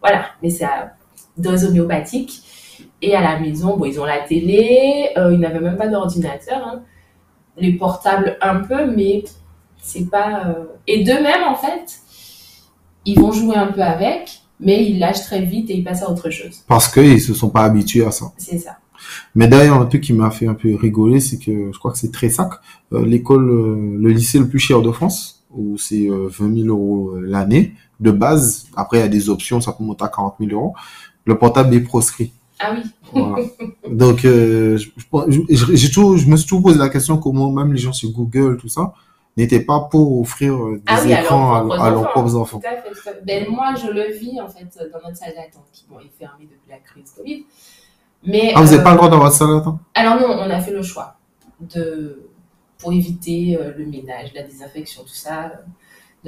voilà, 0.01 0.25
mais 0.41 0.49
c'est 0.49 0.65
à 0.65 0.93
dose 1.37 1.65
homéopathique. 1.65 2.41
Et 3.03 3.15
à 3.15 3.21
la 3.21 3.39
maison, 3.39 3.77
bon, 3.77 3.85
ils 3.85 3.99
ont 3.99 4.05
la 4.05 4.19
télé, 4.19 5.09
euh, 5.17 5.33
ils 5.33 5.39
n'avaient 5.39 5.59
même 5.59 5.77
pas 5.77 5.87
d'ordinateur. 5.87 6.65
hein. 6.67 6.81
Les 7.57 7.73
portables 7.73 8.37
un 8.41 8.61
peu, 8.61 8.85
mais 8.85 9.23
c'est 9.81 10.09
pas. 10.09 10.47
euh, 10.47 10.65
Et 10.87 11.03
d'eux-mêmes, 11.03 11.43
en 11.47 11.55
fait, 11.55 11.99
ils 13.05 13.19
vont 13.19 13.31
jouer 13.31 13.55
un 13.55 13.67
peu 13.67 13.81
avec, 13.81 14.40
mais 14.61 14.85
ils 14.85 14.99
lâchent 14.99 15.23
très 15.23 15.43
vite 15.43 15.69
et 15.69 15.77
ils 15.77 15.83
passent 15.83 16.03
à 16.03 16.09
autre 16.09 16.29
chose. 16.29 16.63
Parce 16.67 16.87
qu'ils 16.87 17.21
se 17.21 17.33
sont 17.33 17.49
pas 17.49 17.63
habitués 17.63 18.05
à 18.05 18.11
ça. 18.11 18.31
C'est 18.37 18.57
ça. 18.57 18.77
Mais 19.35 19.47
d'ailleurs, 19.47 19.81
un 19.81 19.85
truc 19.85 20.01
qui 20.01 20.13
m'a 20.13 20.31
fait 20.31 20.47
un 20.47 20.53
peu 20.53 20.75
rigoler, 20.75 21.19
c'est 21.19 21.37
que 21.37 21.71
je 21.73 21.79
crois 21.79 21.91
que 21.91 21.97
c'est 21.97 22.11
Tressac, 22.11 22.49
euh, 22.93 23.05
l'école, 23.05 23.49
euh, 23.49 23.97
le 23.99 24.09
lycée 24.09 24.39
le 24.39 24.47
plus 24.47 24.59
cher 24.59 24.81
de 24.81 24.91
France, 24.91 25.43
où 25.55 25.77
c'est 25.77 26.07
euh, 26.07 26.27
20 26.29 26.63
000 26.63 26.67
euros 26.67 27.11
euh, 27.15 27.21
l'année 27.21 27.73
de 27.99 28.11
base. 28.11 28.67
Après, 28.75 28.97
il 28.97 29.01
y 29.01 29.03
a 29.03 29.07
des 29.07 29.29
options, 29.29 29.61
ça 29.61 29.73
peut 29.73 29.83
monter 29.83 30.03
à 30.03 30.09
40 30.09 30.35
000 30.39 30.51
euros. 30.51 30.73
Le 31.25 31.37
portable 31.37 31.73
est 31.75 31.81
proscrit. 31.81 32.31
Ah 32.59 32.73
oui. 32.75 32.89
Voilà. 33.11 33.45
Donc, 33.89 34.25
euh, 34.25 34.77
je, 34.77 34.89
je 34.97 36.27
me 36.29 36.37
suis 36.37 36.47
toujours 36.47 36.63
posé 36.63 36.77
la 36.77 36.89
question 36.89 37.17
comment 37.17 37.51
même 37.51 37.73
les 37.73 37.79
gens 37.79 37.93
sur 37.93 38.11
Google, 38.11 38.57
tout 38.57 38.69
ça, 38.69 38.93
n'étaient 39.37 39.63
pas 39.63 39.87
pour 39.89 40.19
offrir 40.21 40.53
euh, 40.53 40.75
des 40.77 40.83
Ah 40.87 40.99
oui, 41.03 41.13
à 41.13 41.17
leurs 41.17 41.25
écrans 41.25 41.53
à, 41.53 41.59
propres 41.61 41.81
à 41.81 41.89
leurs 41.89 41.99
enfants. 41.99 42.09
propres 42.11 42.35
enfants. 42.35 42.59
Tout 42.59 42.67
à 42.67 42.75
fait, 42.81 42.89
tout 42.89 43.09
à 43.09 43.13
fait. 43.13 43.25
Ben, 43.25 43.47
moi, 43.49 43.73
je 43.75 43.89
le 43.89 44.11
vis, 44.11 44.39
en 44.41 44.47
fait, 44.47 44.65
dans 44.91 44.99
notre 45.03 45.17
salle 45.17 45.33
d'attente, 45.35 45.67
qui 45.71 45.85
bon, 45.89 45.99
est 45.99 46.11
fermée 46.19 46.45
depuis 46.45 46.69
la 46.69 46.77
crise 46.77 47.13
Covid. 47.15 47.45
Mais, 48.23 48.51
Ah, 48.55 48.61
vous 48.61 48.65
n'avez 48.65 48.79
euh, 48.79 48.83
pas 48.83 48.91
le 48.91 48.97
droit 48.97 49.09
d'avoir 49.09 49.31
ça 49.31 49.45
là 49.45 49.63
Alors 49.95 50.15
non, 50.19 50.27
on 50.27 50.49
a 50.49 50.59
fait 50.59 50.71
le 50.71 50.83
choix 50.83 51.15
de, 51.59 52.29
pour 52.77 52.91
éviter 52.91 53.57
euh, 53.59 53.73
le 53.77 53.85
ménage, 53.85 54.33
la 54.33 54.43
désinfection, 54.43 55.03
tout 55.03 55.09
ça, 55.09 55.45
euh, 55.45 55.49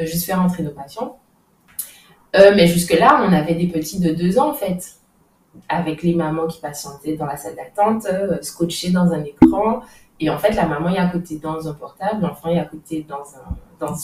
de 0.01 0.05
juste 0.05 0.25
faire 0.25 0.41
entrer 0.41 0.63
nos 0.63 0.71
patients. 0.71 1.17
Euh, 2.35 2.53
mais 2.55 2.67
jusque-là, 2.67 3.25
on 3.27 3.33
avait 3.33 3.55
des 3.55 3.67
petits 3.67 3.99
de 3.99 4.11
deux 4.13 4.39
ans, 4.39 4.49
en 4.51 4.53
fait, 4.53 4.97
avec 5.69 6.01
les 6.01 6.15
mamans 6.15 6.47
qui 6.47 6.59
patientaient 6.59 7.15
dans 7.15 7.27
la 7.27 7.37
salle 7.37 7.55
d'attente, 7.55 8.07
scotchés 8.41 8.89
dans 8.89 9.11
un 9.11 9.23
écran. 9.23 9.81
Et 10.23 10.29
en 10.29 10.37
fait, 10.37 10.53
la 10.53 10.65
maman 10.65 10.89
est 10.89 10.97
à 10.97 11.07
côté 11.07 11.37
dans 11.37 11.67
un 11.67 11.73
portable, 11.73 12.21
l'enfant 12.21 12.49
est 12.49 12.59
à 12.59 12.65
côté 12.65 13.05
dans 13.07 13.23
un, 13.85 13.95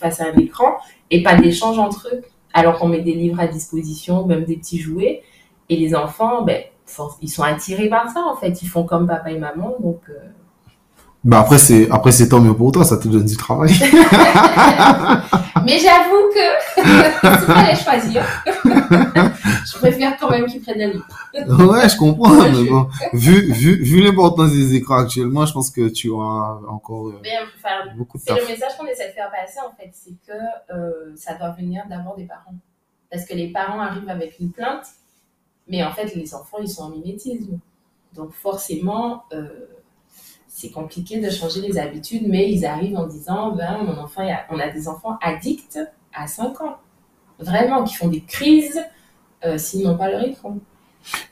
face 0.00 0.20
à 0.20 0.24
un 0.24 0.36
écran, 0.36 0.76
et 1.10 1.22
pas 1.22 1.36
d'échange 1.36 1.78
entre 1.78 2.08
eux. 2.12 2.22
Alors 2.52 2.78
qu'on 2.78 2.88
met 2.88 3.00
des 3.00 3.14
livres 3.14 3.38
à 3.38 3.46
disposition, 3.46 4.26
même 4.26 4.44
des 4.44 4.56
petits 4.56 4.78
jouets. 4.78 5.22
Et 5.68 5.76
les 5.76 5.94
enfants, 5.94 6.42
ben, 6.42 6.62
ils 7.22 7.30
sont 7.30 7.42
attirés 7.42 7.88
par 7.88 8.10
ça, 8.10 8.24
en 8.24 8.34
fait. 8.34 8.60
Ils 8.62 8.68
font 8.68 8.84
comme 8.84 9.06
papa 9.06 9.30
et 9.30 9.38
maman, 9.38 9.76
donc... 9.80 10.00
euh, 10.08 10.18
Bah 11.24 11.40
après 11.40 11.58
c'est 11.58 11.90
après 11.90 12.12
c'est 12.12 12.28
tant 12.28 12.40
mieux 12.40 12.54
pour 12.54 12.70
toi, 12.70 12.84
ça 12.84 12.96
te 12.96 13.08
donne 13.08 13.26
du 13.26 13.36
travail. 13.36 13.72
Mais 15.64 15.78
j'avoue 15.78 16.30
que 16.32 17.46
pas 17.46 17.70
les 17.70 17.76
choisir. 17.76 18.24
je 19.66 19.78
préfère 19.78 20.16
quand 20.16 20.30
même 20.30 20.46
qu'ils 20.46 20.62
prennent 20.62 20.78
la 20.78 20.86
livre. 20.86 21.06
ouais, 21.34 21.88
je 21.88 21.96
comprends, 21.96 22.48
mais 22.48 22.64
bon, 22.70 22.88
vu 23.12 23.52
vu 23.52 23.82
vu 23.82 24.00
l'importance 24.02 24.52
des 24.52 24.76
écrans 24.76 24.98
actuellement, 24.98 25.44
je 25.44 25.52
pense 25.52 25.70
que 25.70 25.88
tu 25.88 26.08
auras 26.08 26.60
encore 26.68 27.08
euh, 27.08 27.20
Mais 27.22 27.36
enfin, 27.56 27.92
beaucoup 27.96 28.16
de 28.16 28.22
c'est 28.22 28.34
le 28.40 28.46
message 28.46 28.78
qu'on 28.78 28.86
essaie 28.86 29.08
de 29.08 29.12
faire 29.12 29.30
passer 29.30 29.58
en 29.60 29.74
fait, 29.76 29.90
c'est 29.92 30.14
que 30.26 30.72
euh, 30.72 31.12
ça 31.16 31.34
doit 31.34 31.50
venir 31.50 31.82
d'abord 31.90 32.16
des 32.16 32.24
parents. 32.24 32.54
Parce 33.10 33.24
que 33.24 33.34
les 33.34 33.48
parents 33.48 33.80
arrivent 33.80 34.08
avec 34.08 34.38
une 34.38 34.52
plainte, 34.52 34.86
mais 35.66 35.82
en 35.82 35.92
fait 35.92 36.14
les 36.14 36.34
enfants 36.34 36.58
ils 36.62 36.70
sont 36.70 36.84
en 36.84 36.90
mimétisme. 36.90 37.58
Donc 38.14 38.32
forcément, 38.32 39.24
euh, 39.32 39.48
c'est 40.58 40.70
compliqué 40.70 41.20
de 41.20 41.30
changer 41.30 41.60
les 41.60 41.78
habitudes, 41.78 42.24
mais 42.26 42.50
ils 42.50 42.66
arrivent 42.66 42.96
en 42.96 43.06
disant, 43.06 43.54
ben 43.54 43.78
mon 43.84 43.96
enfant, 43.96 44.26
on 44.50 44.58
a 44.58 44.68
des 44.68 44.88
enfants 44.88 45.16
addicts 45.22 45.78
à 46.12 46.26
5 46.26 46.60
ans. 46.62 46.78
Vraiment, 47.38 47.84
qui 47.84 47.94
font 47.94 48.08
des 48.08 48.22
crises 48.22 48.80
euh, 49.44 49.56
s'ils 49.56 49.84
n'ont 49.84 49.96
pas 49.96 50.10
leur 50.10 50.24
écran. 50.24 50.58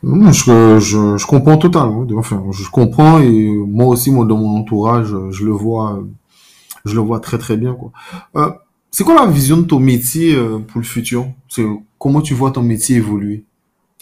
Je, 0.04 1.26
comprends 1.26 1.56
totalement. 1.56 2.06
Je 2.52 2.70
comprends 2.70 3.18
et 3.18 3.50
moi 3.50 3.86
aussi, 3.86 4.12
dans 4.12 4.36
mon 4.36 4.60
entourage, 4.60 5.08
je 5.30 5.44
le 5.44 5.50
vois, 5.50 6.00
je 6.84 6.94
le 6.94 7.00
vois 7.00 7.18
très 7.18 7.38
très 7.38 7.56
bien, 7.56 7.74
quoi. 7.74 7.90
Euh, 8.36 8.52
c'est 8.92 9.02
quoi 9.02 9.16
la 9.16 9.26
vision 9.26 9.56
de 9.56 9.64
ton 9.64 9.80
métier 9.80 10.36
euh, 10.36 10.60
pour 10.60 10.80
le 10.80 10.86
futur? 10.86 11.26
C'est 11.48 11.66
comment 11.98 12.20
tu 12.20 12.32
vois 12.32 12.52
ton 12.52 12.62
métier 12.62 12.96
évoluer? 12.96 13.44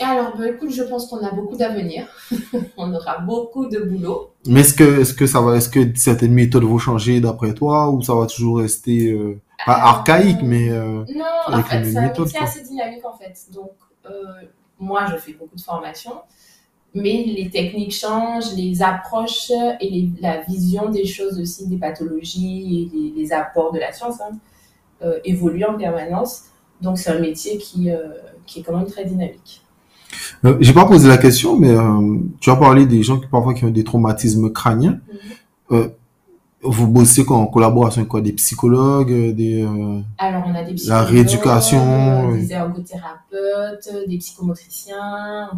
Alors, 0.01 0.37
ben, 0.37 0.55
écoute, 0.55 0.71
je 0.73 0.83
pense 0.83 1.07
qu'on 1.09 1.25
a 1.25 1.31
beaucoup 1.31 1.57
d'avenir. 1.57 2.09
on 2.77 2.93
aura 2.93 3.19
beaucoup 3.19 3.67
de 3.67 3.79
boulot. 3.79 4.31
Mais 4.47 4.61
est-ce 4.61 4.75
que, 4.75 5.01
est-ce 5.01 5.15
que 5.15 5.27
ça 5.27 5.41
va, 5.41 5.57
est-ce 5.57 5.69
que 5.69 5.97
certaines 5.97 6.33
méthodes 6.33 6.65
vont 6.65 6.79
changer 6.79 7.21
d'après 7.21 7.55
toi 7.55 7.91
ou 7.91 8.03
ça 8.03 8.15
va 8.15 8.27
toujours 8.27 8.59
rester 8.59 9.13
euh, 9.13 9.41
pas 9.65 9.73
Euh, 9.79 9.83
archaïque, 9.85 10.43
mais 10.43 10.69
euh, 10.71 11.05
Non, 11.15 11.25
en 11.47 11.63
fait, 11.63 11.85
c'est 11.85 11.97
un 11.97 12.03
métier 12.25 12.39
assez 12.41 12.63
dynamique 12.63 13.05
en 13.05 13.17
fait. 13.17 13.35
Donc, 13.55 13.71
euh, 14.11 14.11
moi, 14.81 15.07
je 15.13 15.17
fais 15.17 15.33
beaucoup 15.35 15.55
de 15.55 15.61
formations, 15.61 16.17
mais 16.93 17.25
les 17.27 17.49
techniques 17.49 17.95
changent, 17.95 18.53
les 18.57 18.83
approches 18.83 19.51
et 19.81 19.89
les- 19.89 20.11
la 20.21 20.41
vision 20.43 20.89
des 20.91 21.07
choses 21.07 21.39
aussi, 21.41 21.69
des 21.69 21.77
pathologies 21.79 22.91
et 22.93 22.97
les, 22.97 23.23
les 23.23 23.33
apports 23.33 23.73
de 23.73 23.79
la 23.79 23.93
science 23.93 24.17
hein, 24.21 24.33
évoluent 25.25 25.65
en 25.67 25.77
permanence. 25.79 26.47
Donc, 26.81 26.99
c'est 26.99 27.11
un 27.11 27.21
métier 27.21 27.59
qui, 27.59 27.89
qui 28.47 28.61
est 28.61 28.63
quand 28.65 28.77
même 28.77 28.87
très 28.87 29.05
dynamique. 29.05 29.61
Euh, 30.45 30.57
j'ai 30.61 30.73
pas 30.73 30.85
posé 30.85 31.09
la 31.09 31.19
question, 31.19 31.59
mais 31.59 31.71
euh, 31.71 32.19
tu 32.41 32.51
as 32.51 32.57
parlé 32.57 32.87
des 32.87 33.03
gens 33.03 33.19
qui 33.19 33.27
parfois 33.27 33.55
qui 33.55 33.65
ont 33.65 33.71
des 33.71 33.85
traumatismes 33.85 34.51
crâniens. 34.51 35.01
Euh, 35.71 35.89
vous 36.63 36.89
bossez 36.89 37.25
quoi, 37.25 37.37
en 37.37 37.47
collaboration 37.47 38.01
avec 38.01 38.09
quoi, 38.09 38.23
des 38.23 38.33
psychologues, 38.33 39.35
des 39.35 39.69
Alors, 40.19 40.45
on 40.47 40.55
a 40.55 40.63
des 40.63 40.75
psychologues, 40.75 41.09
rééducation, 41.09 41.79
euh, 41.79 42.33
oui. 42.33 42.47
des 42.47 42.53
ergothérapeutes, 42.53 44.09
des 44.09 44.17
psychomotriciens, 44.19 45.51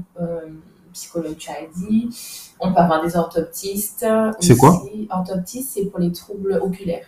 psychologues, 0.92 1.36
tu 1.36 1.50
as 1.50 1.66
dit. 1.76 2.08
On 2.58 2.72
peut 2.72 2.80
avoir 2.80 3.04
des 3.04 3.16
orthoptistes. 3.16 4.04
C'est 4.40 4.56
quoi. 4.56 4.82
Orthoptiste, 5.10 5.72
c'est 5.74 5.84
pour 5.84 6.00
les 6.00 6.10
troubles 6.10 6.58
oculaires. 6.60 7.06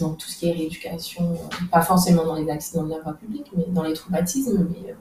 Donc, 0.00 0.18
tout 0.18 0.28
ce 0.28 0.38
qui 0.38 0.48
est 0.48 0.52
rééducation, 0.52 1.36
pas 1.70 1.82
forcément 1.82 2.24
dans 2.24 2.34
les 2.34 2.50
accidents 2.50 2.84
de 2.84 2.90
la 2.90 3.00
voie 3.00 3.14
publique, 3.14 3.46
mais 3.56 3.64
dans 3.68 3.82
les 3.82 3.94
traumatismes, 3.94 4.66
mais 4.70 4.94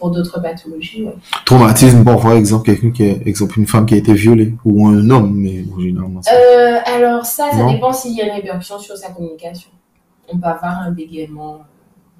pour 0.00 0.10
d'autres 0.10 0.40
pathologies, 0.42 1.04
ouais. 1.04 1.14
traumatismes, 1.46 2.02
parfois, 2.02 2.34
exemple, 2.36 2.64
quelqu'un 2.66 2.90
qui 2.90 3.04
est, 3.04 3.22
exemple, 3.26 3.58
une 3.60 3.66
femme 3.68 3.86
qui 3.86 3.94
a 3.94 3.98
été 3.98 4.14
violée 4.14 4.54
ou 4.64 4.88
un 4.88 5.08
homme, 5.10 5.32
mais 5.34 5.64
généralement, 5.78 6.20
Euh, 6.32 6.78
alors, 6.86 7.24
ça, 7.26 7.50
ça 7.52 7.56
Non? 7.58 7.72
dépend 7.72 7.92
s'il 7.92 8.16
y 8.16 8.22
a 8.22 8.26
une 8.26 8.32
répercussion 8.32 8.78
sur 8.78 8.96
sa 8.96 9.10
communication. 9.10 9.70
On 10.32 10.38
peut 10.38 10.48
avoir 10.48 10.80
un 10.80 10.90
bégaiement 10.90 11.60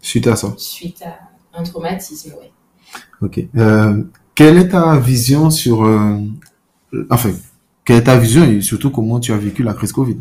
suite 0.01 0.27
à 0.29 0.37
ça? 0.37 0.53
suite 0.59 1.03
à 1.03 1.59
un 1.59 1.63
traumatisme, 1.65 2.33
ouais. 2.41 2.53
Ok. 3.23 3.41
Euh, 3.57 4.03
quelle 4.35 4.59
est 4.59 4.69
ta 4.69 4.99
vision 4.99 5.51
sur, 5.51 5.85
euh, 5.85 6.17
enfin, 7.11 7.31
quelle 7.85 7.97
est 7.97 8.05
ta 8.05 8.19
vision 8.19 8.45
et 8.45 8.61
surtout 8.61 8.91
comment 8.91 9.19
tu 9.21 9.33
as 9.33 9.37
vécu 9.39 9.63
la 9.63 9.75
crise 9.75 9.93
Covid? 9.93 10.19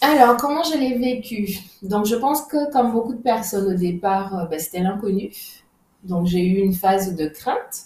Alors, 0.00 0.36
comment 0.36 0.62
je 0.62 0.78
l'ai 0.78 0.98
vécu? 0.98 1.58
Donc, 1.82 2.06
je 2.06 2.16
pense 2.16 2.42
que 2.42 2.70
comme 2.72 2.92
beaucoup 2.92 3.14
de 3.14 3.22
personnes 3.22 3.74
au 3.74 3.76
départ, 3.78 4.36
euh, 4.38 4.44
ben, 4.46 4.58
c'était 4.58 4.80
l'inconnu. 4.80 5.30
Donc, 6.08 6.26
j'ai 6.26 6.44
eu 6.44 6.58
une 6.58 6.72
phase 6.74 7.14
de 7.16 7.26
crainte. 7.28 7.84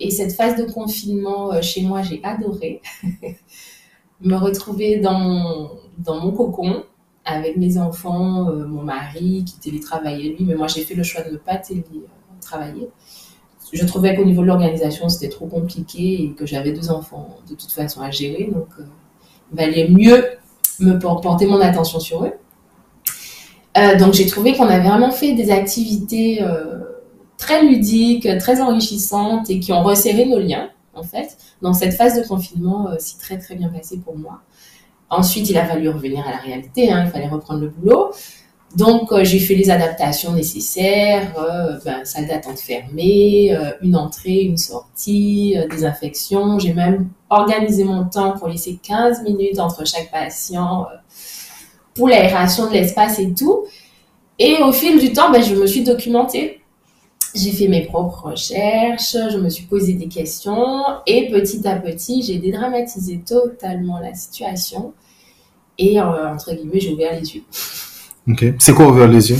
Et 0.00 0.10
cette 0.10 0.32
phase 0.32 0.56
de 0.56 0.70
confinement 0.70 1.52
euh, 1.52 1.62
chez 1.62 1.82
moi, 1.82 2.02
j'ai 2.02 2.20
adoré. 2.24 2.80
Me 4.20 4.34
retrouver 4.36 4.98
dans 4.98 5.18
mon, 5.18 5.70
dans 5.98 6.20
mon 6.20 6.32
cocon 6.32 6.82
avec 7.24 7.56
mes 7.56 7.78
enfants, 7.78 8.48
euh, 8.48 8.66
mon 8.66 8.82
mari 8.82 9.44
qui 9.44 9.58
télétravaillait 9.60 10.30
lui, 10.30 10.44
mais 10.44 10.54
moi 10.56 10.66
j'ai 10.66 10.82
fait 10.82 10.94
le 10.94 11.02
choix 11.04 11.22
de 11.22 11.30
ne 11.30 11.36
pas 11.36 11.56
télétravailler. 11.56 12.88
Je 13.72 13.84
trouvais 13.84 14.16
qu'au 14.16 14.24
niveau 14.24 14.42
de 14.42 14.46
l'organisation, 14.46 15.08
c'était 15.08 15.28
trop 15.28 15.46
compliqué 15.46 16.22
et 16.24 16.32
que 16.32 16.46
j'avais 16.46 16.72
deux 16.72 16.90
enfants 16.90 17.36
de 17.48 17.54
toute 17.54 17.70
façon 17.70 18.00
à 18.00 18.10
gérer, 18.10 18.48
donc 18.52 18.68
euh, 18.80 18.84
il 19.52 19.58
valait 19.58 19.88
mieux 19.88 20.24
me 20.80 20.98
por- 20.98 21.20
porter 21.20 21.46
mon 21.46 21.60
attention 21.60 22.00
sur 22.00 22.24
eux. 22.24 22.32
Donc 23.98 24.12
j'ai 24.14 24.26
trouvé 24.26 24.54
qu'on 24.56 24.66
avait 24.66 24.88
vraiment 24.88 25.12
fait 25.12 25.34
des 25.34 25.50
activités 25.52 26.42
très 27.38 27.62
ludiques, 27.62 28.28
très 28.38 28.60
enrichissantes 28.60 29.48
et 29.48 29.60
qui 29.60 29.72
ont 29.72 29.82
resserré 29.82 30.26
nos 30.26 30.38
liens 30.38 30.68
en 30.98 31.02
fait. 31.02 31.36
Donc 31.62 31.76
cette 31.76 31.94
phase 31.94 32.20
de 32.20 32.26
confinement 32.26 32.88
euh, 32.88 32.96
s'est 32.98 33.18
très 33.18 33.38
très 33.38 33.54
bien 33.54 33.68
passée 33.68 33.98
pour 33.98 34.18
moi. 34.18 34.40
Ensuite, 35.10 35.48
il 35.48 35.56
a 35.56 35.64
fallu 35.64 35.88
revenir 35.88 36.26
à 36.26 36.32
la 36.32 36.36
réalité, 36.36 36.90
hein, 36.90 37.04
il 37.06 37.10
fallait 37.10 37.28
reprendre 37.28 37.60
le 37.60 37.68
boulot. 37.68 38.10
Donc 38.76 39.10
euh, 39.12 39.24
j'ai 39.24 39.38
fait 39.38 39.54
les 39.54 39.70
adaptations 39.70 40.32
nécessaires, 40.32 41.32
euh, 41.38 41.78
ben, 41.84 42.04
salle 42.04 42.26
d'attente 42.26 42.58
fermée, 42.58 43.56
une 43.80 43.96
entrée, 43.96 44.42
une 44.42 44.58
sortie, 44.58 45.56
des 45.70 45.84
infections. 45.86 46.58
J'ai 46.58 46.74
même 46.74 47.08
organisé 47.30 47.84
mon 47.84 48.04
temps 48.04 48.32
pour 48.32 48.48
laisser 48.48 48.78
15 48.82 49.22
minutes 49.22 49.58
entre 49.58 49.86
chaque 49.86 50.10
patient 50.10 50.86
pour 51.94 52.08
l'aération 52.08 52.66
de 52.66 52.72
l'espace 52.72 53.18
et 53.18 53.32
tout. 53.32 53.64
Et 54.38 54.58
au 54.62 54.72
fil 54.72 55.00
du 55.00 55.12
temps, 55.12 55.30
ben, 55.32 55.42
je 55.42 55.54
me 55.54 55.66
suis 55.66 55.82
documentée. 55.82 56.57
J'ai 57.38 57.52
fait 57.52 57.68
mes 57.68 57.86
propres 57.86 58.30
recherches, 58.30 59.12
je 59.12 59.38
me 59.38 59.48
suis 59.48 59.64
posé 59.66 59.92
des 59.92 60.08
questions 60.08 60.82
et 61.06 61.30
petit 61.30 61.66
à 61.68 61.76
petit, 61.76 62.22
j'ai 62.22 62.38
dédramatisé 62.38 63.18
totalement 63.18 64.00
la 64.00 64.12
situation 64.14 64.92
et 65.78 66.00
euh, 66.00 66.32
entre 66.32 66.52
guillemets, 66.52 66.80
j'ai 66.80 66.92
ouvert 66.92 67.18
les 67.18 67.36
yeux. 67.36 67.42
Ok. 68.30 68.44
C'est 68.58 68.74
quoi 68.74 68.88
ouvrir 68.88 69.08
les 69.08 69.30
yeux? 69.30 69.38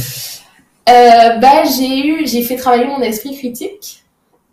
Euh, 0.88 1.36
bah, 1.40 1.62
j'ai 1.64 2.06
eu, 2.06 2.26
j'ai 2.26 2.42
fait 2.42 2.56
travailler 2.56 2.86
mon 2.86 3.02
esprit 3.02 3.36
critique 3.36 4.02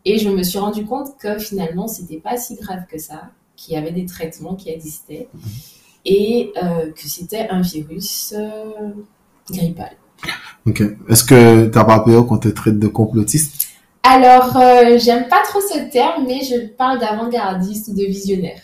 Et 0.03 0.17
je 0.17 0.27
me 0.27 0.43
suis 0.43 0.59
rendu 0.59 0.83
compte 0.83 1.17
que 1.17 1.39
finalement, 1.39 1.87
c'était 1.87 2.17
pas 2.17 2.35
si 2.35 2.55
grave 2.55 2.81
que 2.91 2.97
ça, 2.97 3.29
qu'il 3.55 3.75
y 3.75 3.77
avait 3.77 3.93
des 3.93 4.05
traitements 4.05 4.55
qui 4.55 4.71
existaient 4.71 5.29
et 6.03 6.51
euh, 6.61 6.91
que 6.91 7.07
c'était 7.07 7.47
un 7.47 7.61
virus 7.61 8.33
grippal. 9.49 9.95
Ok. 10.67 10.81
Est-ce 11.09 11.23
que 11.23 11.67
t'as 11.67 11.83
pas 11.83 11.99
peur 11.99 12.25
qu'on 12.25 12.37
te 12.37 12.47
traite 12.47 12.79
de 12.79 12.87
complotiste? 12.87 13.67
Alors, 14.07 14.55
euh, 14.57 14.99
j'aime 14.99 15.27
pas 15.27 15.41
trop 15.43 15.59
ce 15.61 15.91
terme, 15.91 16.25
mais 16.27 16.41
je 16.43 16.67
parle 16.67 16.99
d'avant-gardiste 16.99 17.87
ou 17.87 17.93
de 17.93 18.05
visionnaire. 18.05 18.61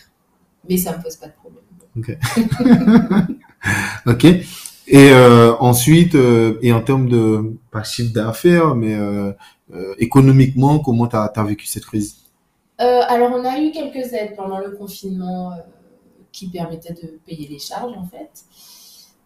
Mais 0.69 0.77
ça 0.77 0.95
me 0.95 1.01
pose 1.01 1.15
pas 1.15 1.27
de 1.27 1.33
problème. 1.33 2.17
Ok. 4.07 4.25
Et 4.25 5.11
euh, 5.11 5.53
ensuite, 5.59 6.15
euh, 6.15 6.57
et 6.63 6.73
en 6.73 6.81
termes 6.81 7.07
de 7.07 7.55
pas 7.69 7.83
chiffre 7.83 8.11
d'affaires, 8.11 8.73
mais 8.75 8.97
économiquement, 9.99 10.79
comment 10.79 11.07
t'as 11.07 11.25
as 11.25 11.43
vécu 11.43 11.65
cette 11.65 11.85
crise? 11.85 12.17
Alors, 12.79 13.31
on 13.33 13.45
a 13.45 13.59
eu 13.59 13.71
quelques 13.71 14.13
aides 14.13 14.35
pendant 14.35 14.59
le 14.59 14.71
confinement 14.71 15.53
qui 16.31 16.49
permettaient 16.49 16.93
de 16.93 17.19
payer 17.25 17.47
les 17.47 17.59
charges, 17.59 17.93
en 17.95 18.05
fait. 18.05 18.45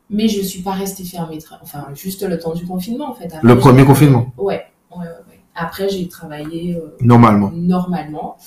Mais 0.09 0.27
je 0.27 0.41
suis 0.41 0.61
pas 0.61 0.71
restée 0.71 1.03
fermée, 1.03 1.39
enfin, 1.63 1.87
juste 1.95 2.21
le 2.23 2.37
temps 2.37 2.53
du 2.53 2.65
confinement, 2.65 3.09
en 3.09 3.13
fait. 3.15 3.25
Après, 3.25 3.39
Le 3.47 3.57
premier 3.57 3.85
confinement, 3.85 4.31
Ouais, 4.37 4.65
ouais, 4.91 4.97
ouais, 4.97 5.03
ouais. 5.29 5.39
Après, 5.55 5.89
j'ai 5.89 6.07
travaillé 6.07 6.75
euh, 6.75 6.95
normalement. 7.01 7.51
normalement. 7.53 8.37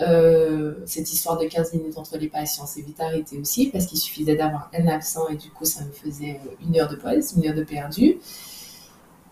Euh, 0.00 0.74
cette 0.84 1.12
histoire 1.12 1.38
de 1.38 1.46
15 1.46 1.74
minutes 1.74 1.96
entre 1.96 2.18
les 2.18 2.26
patients 2.26 2.66
s'est 2.66 2.80
vite 2.82 3.00
arrêtée 3.00 3.38
aussi 3.38 3.66
parce 3.68 3.86
qu'il 3.86 3.98
suffisait 3.98 4.34
d'avoir 4.34 4.68
un 4.76 4.88
absent 4.88 5.28
et 5.30 5.36
du 5.36 5.48
coup 5.50 5.64
ça 5.64 5.84
me 5.84 5.92
faisait 5.92 6.40
euh, 6.44 6.50
une 6.66 6.76
heure 6.76 6.88
de 6.88 6.96
pause, 6.96 7.34
une 7.36 7.46
heure 7.46 7.54
de 7.54 7.62
perdu. 7.62 8.16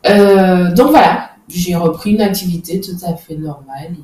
Euh, 0.09 0.73
donc 0.73 0.90
voilà, 0.90 1.31
j'ai 1.49 1.75
repris 1.75 2.12
une 2.12 2.20
activité 2.20 2.81
tout 2.81 2.96
à 3.05 3.16
fait 3.16 3.35
normale 3.37 3.96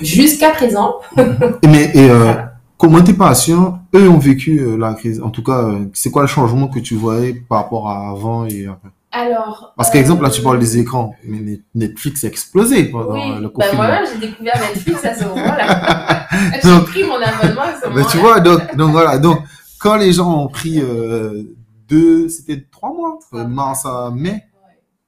jusqu'à 0.00 0.50
présent. 0.50 0.94
Mais 1.64 1.90
et, 1.96 2.08
Voilà. 2.08 2.52
comment 2.76 3.02
tes 3.02 3.14
patients, 3.14 3.77
eux, 3.94 4.08
ont 4.08 4.18
vécu 4.18 4.58
euh, 4.60 4.76
la 4.76 4.94
crise 4.94 5.20
En 5.22 5.30
tout 5.30 5.42
cas, 5.42 5.62
euh, 5.64 5.86
c'est 5.94 6.10
quoi 6.10 6.22
le 6.22 6.28
changement 6.28 6.68
que 6.68 6.78
tu 6.78 6.94
voyais 6.94 7.34
par 7.34 7.62
rapport 7.62 7.88
à 7.90 8.10
avant 8.10 8.44
et 8.46 8.66
après? 8.66 8.88
Alors, 9.10 9.72
Parce 9.76 9.90
qu'exemple, 9.90 10.22
là, 10.22 10.28
tu 10.30 10.40
euh, 10.40 10.44
parles 10.44 10.58
des 10.58 10.76
écrans, 10.78 11.14
mais 11.24 11.38
Net- 11.40 11.62
Netflix 11.74 12.24
a 12.24 12.28
explosé 12.28 12.84
pendant 12.90 13.14
Oui, 13.14 13.36
le 13.40 13.48
bah, 13.48 13.50
confinement. 13.54 13.76
moi-même 13.76 14.04
j'ai 14.12 14.26
découvert 14.28 14.60
Netflix 14.60 15.04
à 15.04 15.14
ce 15.14 15.24
moment-là. 15.24 16.28
j'ai 16.62 16.80
pris 16.84 17.04
mon 17.04 17.14
abonnement 17.16 17.62
à 17.62 17.80
ce 17.80 17.86
moment-là. 17.88 18.06
tu 18.10 18.18
vois, 18.18 18.40
donc, 18.40 18.76
donc 18.76 18.90
voilà. 18.90 19.18
Donc, 19.18 19.38
quand 19.80 19.96
les 19.96 20.12
gens 20.12 20.42
ont 20.44 20.48
pris 20.48 20.78
euh, 20.80 21.42
deux, 21.88 22.28
c'était 22.28 22.62
trois 22.70 22.92
mois, 22.92 23.18
Trois 23.30 23.44
mars 23.44 23.86
à 23.86 24.10
mai. 24.10 24.44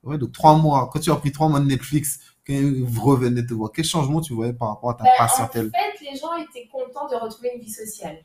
Ouais. 0.04 0.12
Ouais, 0.12 0.18
donc 0.18 0.32
trois 0.32 0.56
mois. 0.56 0.88
Quand 0.90 0.98
tu 1.00 1.10
as 1.12 1.16
pris 1.16 1.30
trois 1.30 1.48
mois 1.50 1.60
de 1.60 1.66
Netflix, 1.66 2.20
quand 2.46 2.54
vous 2.84 3.02
revenez 3.02 3.44
te 3.44 3.52
voir, 3.52 3.70
quel 3.72 3.84
changement 3.84 4.22
tu 4.22 4.32
voyais 4.32 4.54
par 4.54 4.68
rapport 4.70 4.90
à 4.90 4.94
ta 4.94 5.04
Ben, 5.04 5.10
patientèle? 5.18 5.70
En 5.74 5.78
fait, 5.98 6.10
les 6.10 6.18
gens 6.18 6.34
étaient 6.36 6.66
contents 6.72 7.06
de 7.06 7.22
retrouver 7.22 7.50
une 7.54 7.60
vie 7.60 7.70
sociale. 7.70 8.16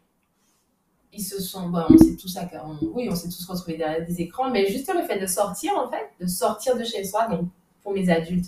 Ils 1.15 1.21
se 1.23 1.41
sont, 1.41 1.69
bon, 1.69 1.83
on 1.89 1.97
s'est 1.97 2.15
tous, 2.17 2.37
on- 2.65 2.87
oui, 2.93 3.07
on 3.09 3.15
s'est 3.15 3.29
tous 3.29 3.45
retrouvés 3.45 3.77
derrière 3.77 4.05
des 4.05 4.21
écrans, 4.21 4.49
mais 4.49 4.67
juste 4.67 4.91
le 4.93 5.03
fait 5.03 5.19
de 5.19 5.27
sortir, 5.27 5.71
en 5.77 5.89
fait, 5.89 6.09
de 6.19 6.27
sortir 6.27 6.77
de 6.77 6.83
chez 6.83 7.03
soi, 7.05 7.27
donc 7.27 7.47
pour 7.83 7.93
mes 7.93 8.09
adultes, 8.09 8.47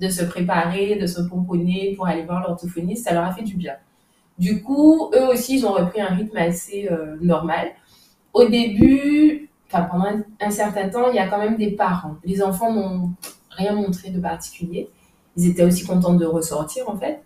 de 0.00 0.08
se 0.08 0.24
préparer, 0.24 0.96
de 0.96 1.06
se 1.06 1.20
pomponner 1.20 1.94
pour 1.96 2.06
aller 2.06 2.22
voir 2.24 2.40
l'orthophoniste, 2.42 3.04
ça 3.04 3.12
leur 3.14 3.24
a 3.24 3.32
fait 3.32 3.42
du 3.42 3.56
bien. 3.56 3.74
Du 4.38 4.62
coup, 4.62 5.10
eux 5.14 5.28
aussi, 5.28 5.58
ils 5.58 5.66
ont 5.66 5.72
repris 5.72 6.00
un 6.00 6.14
rythme 6.14 6.36
assez 6.36 6.88
euh, 6.90 7.16
normal. 7.20 7.68
Au 8.32 8.48
début, 8.48 9.50
enfin 9.66 9.82
pendant 9.84 10.04
un, 10.06 10.22
un 10.40 10.50
certain 10.50 10.88
temps, 10.88 11.10
il 11.10 11.16
y 11.16 11.18
a 11.18 11.28
quand 11.28 11.38
même 11.38 11.56
des 11.56 11.72
parents. 11.72 12.16
Les 12.24 12.42
enfants 12.42 12.72
n'ont 12.72 13.10
rien 13.50 13.74
montré 13.74 14.10
de 14.10 14.20
particulier. 14.20 14.88
Ils 15.36 15.48
étaient 15.48 15.64
aussi 15.64 15.84
contents 15.86 16.14
de 16.14 16.26
ressortir, 16.26 16.88
en 16.88 16.96
fait. 16.96 17.22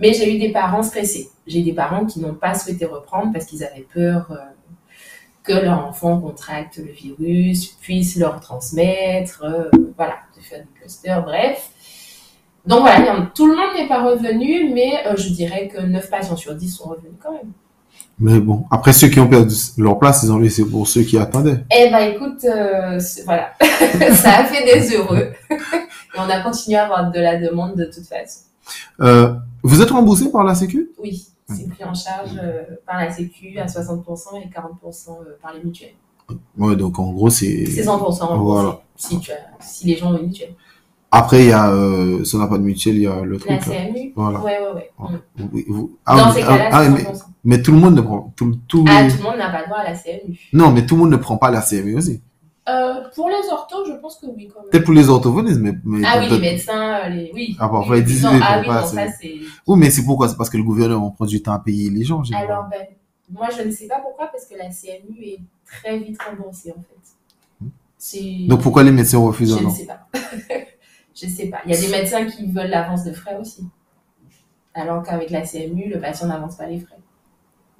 Mais 0.00 0.12
j'ai 0.12 0.34
eu 0.34 0.38
des 0.38 0.50
parents 0.50 0.82
stressés. 0.82 1.30
J'ai 1.46 1.62
des 1.62 1.72
parents 1.72 2.06
qui 2.06 2.20
n'ont 2.20 2.34
pas 2.34 2.54
souhaité 2.54 2.86
reprendre 2.86 3.32
parce 3.32 3.44
qu'ils 3.44 3.62
avaient 3.62 3.86
peur 3.92 4.28
euh, 4.30 4.36
que 5.42 5.52
leur 5.52 5.86
enfant 5.86 6.20
contracte 6.20 6.78
le 6.78 6.92
virus, 6.92 7.66
puisse 7.80 8.16
leur 8.16 8.40
transmettre, 8.40 9.44
euh, 9.44 9.70
voilà, 9.96 10.16
de 10.36 10.42
faire 10.42 10.60
des 10.60 10.80
clusters, 10.80 11.24
bref. 11.24 11.70
Donc 12.66 12.80
voilà, 12.80 13.30
tout 13.34 13.46
le 13.46 13.56
monde 13.56 13.74
n'est 13.76 13.88
pas 13.88 14.02
revenu, 14.04 14.72
mais 14.74 15.06
euh, 15.06 15.16
je 15.16 15.30
dirais 15.30 15.68
que 15.68 15.80
9 15.80 16.10
patients 16.10 16.36
sur 16.36 16.54
10 16.54 16.68
sont 16.68 16.90
revenus 16.90 17.12
quand 17.22 17.32
même. 17.32 17.52
Mais 18.18 18.38
bon, 18.38 18.64
après 18.70 18.92
ceux 18.92 19.08
qui 19.08 19.18
ont 19.18 19.28
perdu 19.28 19.54
leur 19.78 19.98
place, 19.98 20.22
ils 20.22 20.30
ont 20.30 20.38
laissé 20.38 20.68
pour 20.68 20.86
ceux 20.86 21.02
qui 21.02 21.16
attendaient. 21.16 21.64
Eh 21.74 21.90
ben 21.90 22.12
écoute, 22.12 22.44
euh, 22.44 23.00
voilà, 23.24 23.52
ça 24.14 24.40
a 24.40 24.44
fait 24.44 24.64
des 24.64 24.94
heureux. 24.94 25.32
Et 25.50 26.18
on 26.18 26.28
a 26.28 26.40
continué 26.40 26.76
à 26.76 26.84
avoir 26.84 27.10
de 27.10 27.18
la 27.18 27.38
demande 27.38 27.76
de 27.76 27.86
toute 27.86 28.06
façon. 28.06 28.40
Euh, 29.00 29.34
vous 29.62 29.82
êtes 29.82 29.90
remboursé 29.90 30.30
par 30.30 30.44
la 30.44 30.54
Sécu? 30.54 30.90
Oui, 31.02 31.26
c'est 31.48 31.68
pris 31.68 31.84
en 31.84 31.94
charge 31.94 32.30
euh, 32.42 32.62
par 32.86 32.98
la 32.98 33.10
Sécu 33.10 33.58
à 33.58 33.66
60% 33.66 34.02
et 34.42 34.48
40% 34.48 34.50
euh, 34.50 35.36
par 35.42 35.52
les 35.54 35.62
mutuelles. 35.64 35.94
Ouais, 36.56 36.76
donc 36.76 36.98
en 36.98 37.10
gros, 37.12 37.28
c'est... 37.30 37.66
C'est 37.66 37.82
100% 37.82 37.88
remboursé 37.88 38.24
Voilà. 38.38 38.80
si, 38.96 39.18
tu 39.18 39.32
as, 39.32 39.36
si 39.60 39.86
les 39.88 39.96
gens 39.96 40.12
ont 40.12 40.18
une 40.18 40.26
mutuelle. 40.26 40.54
Après, 41.10 41.40
il 41.42 41.48
y 41.48 41.52
a, 41.52 41.72
euh, 41.72 42.22
si 42.22 42.36
on 42.36 42.38
n'a 42.38 42.46
pas 42.46 42.56
de 42.58 42.62
mutuelle, 42.62 42.94
il 42.96 43.02
y 43.02 43.06
a 43.08 43.20
le 43.22 43.32
La 43.32 43.38
truc. 43.38 43.50
là. 43.50 43.58
CMU 43.86 44.12
Voilà. 44.14 44.40
Ouais, 44.40 44.58
ouais, 44.60 44.72
ouais. 44.74 44.90
Mm. 44.98 45.44
Vous- 45.50 45.62
vous- 45.68 45.98
Dans 46.06 46.12
ah, 46.26 46.32
ces 46.32 46.42
ah, 46.42 46.46
cas-là, 46.46 46.68
ah, 46.70 46.88
mais, 46.88 47.02
100%. 47.02 47.22
mais 47.42 47.62
tout 47.62 47.72
le 47.72 47.78
monde 47.78 47.96
ne 47.96 48.00
prend... 48.00 48.32
Tout, 48.36 48.56
tout 48.68 48.84
Ah, 48.88 49.08
tout 49.10 49.16
le 49.16 49.22
monde 49.24 49.38
n'a 49.38 49.50
pas 49.50 49.64
droit 49.64 49.78
à 49.78 49.90
la 49.90 49.96
CMU. 49.96 50.38
Non, 50.52 50.70
mais 50.70 50.86
tout 50.86 50.94
le 50.94 51.00
monde 51.00 51.10
ne 51.10 51.16
prend 51.16 51.36
pas 51.36 51.50
la 51.50 51.62
CMU 51.62 51.96
aussi. 51.96 52.22
Euh, 52.70 53.08
pour 53.14 53.28
les 53.28 53.48
orthos, 53.50 53.84
je 53.86 53.92
pense 53.92 54.16
que 54.16 54.26
oui, 54.26 54.48
quand 54.52 54.60
même. 54.60 54.70
Peut-être 54.70 54.84
pour 54.84 54.94
les 54.94 55.08
orthophonistes, 55.08 55.60
mais... 55.60 55.72
mais 55.84 56.06
Ah 56.06 56.18
oui, 56.20 56.28
les 56.30 56.38
médecins, 56.38 57.08
les... 57.08 57.30
oui. 57.34 57.56
Ah, 57.58 57.68
parfois, 57.68 57.98
ils 57.98 58.04
disent 58.04 58.24
Ah 58.24 58.32
oui, 58.60 58.66
pas 58.66 58.82
non, 58.82 58.86
ça 58.86 59.06
c'est... 59.20 59.34
Oui, 59.66 59.78
mais 59.78 59.90
c'est 59.90 60.04
pourquoi? 60.04 60.28
C'est 60.28 60.36
parce 60.36 60.50
que 60.50 60.56
le 60.56 60.62
gouvernement 60.62 61.10
prend 61.10 61.26
du 61.26 61.42
temps 61.42 61.52
à 61.52 61.58
payer 61.58 61.90
les 61.90 62.04
gens. 62.04 62.22
Alors, 62.34 62.66
ben, 62.70 62.86
moi, 63.30 63.48
je 63.56 63.62
ne 63.62 63.70
sais 63.70 63.86
pas 63.86 64.00
pourquoi, 64.00 64.26
parce 64.28 64.46
que 64.46 64.54
la 64.56 64.68
CMU 64.68 65.22
est 65.22 65.40
très 65.66 65.98
vite 65.98 66.20
remboursée, 66.22 66.72
en 66.72 66.80
fait. 66.80 67.66
C'est... 67.98 68.46
Donc 68.48 68.62
pourquoi 68.62 68.82
les 68.82 68.92
médecins 68.92 69.18
refusent 69.18 69.58
Je 69.58 69.64
ne 69.64 69.70
sais 69.70 69.86
pas. 69.86 70.08
je 71.14 71.26
sais 71.26 71.46
pas. 71.48 71.58
Il 71.66 71.74
y 71.74 71.76
a 71.76 71.80
des 71.80 71.88
médecins 71.88 72.24
qui 72.24 72.46
veulent 72.50 72.70
l'avance 72.70 73.04
de 73.04 73.12
frais 73.12 73.36
aussi. 73.38 73.66
Alors 74.72 75.02
qu'avec 75.02 75.30
la 75.30 75.42
CMU, 75.42 75.90
le 75.92 76.00
patient 76.00 76.26
n'avance 76.28 76.56
pas 76.56 76.66
les 76.66 76.80
frais. 76.80 76.99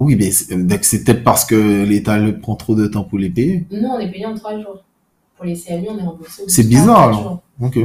Oui, 0.01 0.15
mais 0.15 0.31
c'est 0.31 0.55
donc 0.55 0.79
c'est 0.83 1.03
peut-être 1.03 1.23
parce 1.23 1.45
que 1.45 1.83
l'État 1.83 2.17
le 2.17 2.39
prend 2.39 2.55
trop 2.55 2.73
de 2.73 2.87
temps 2.87 3.03
pour 3.03 3.19
les 3.19 3.29
payer. 3.29 3.67
Nous, 3.69 3.87
on 3.87 3.99
est 3.99 4.09
payé 4.11 4.25
en 4.25 4.33
trois 4.33 4.55
jours. 4.59 4.83
Pour 5.35 5.45
les 5.45 5.53
CMU, 5.55 5.89
on 5.89 5.97
est 5.99 6.01
remboursé. 6.01 6.41
C'est 6.47 6.67
bizarre, 6.67 7.09
alors. 7.09 7.43
Ok. 7.61 7.77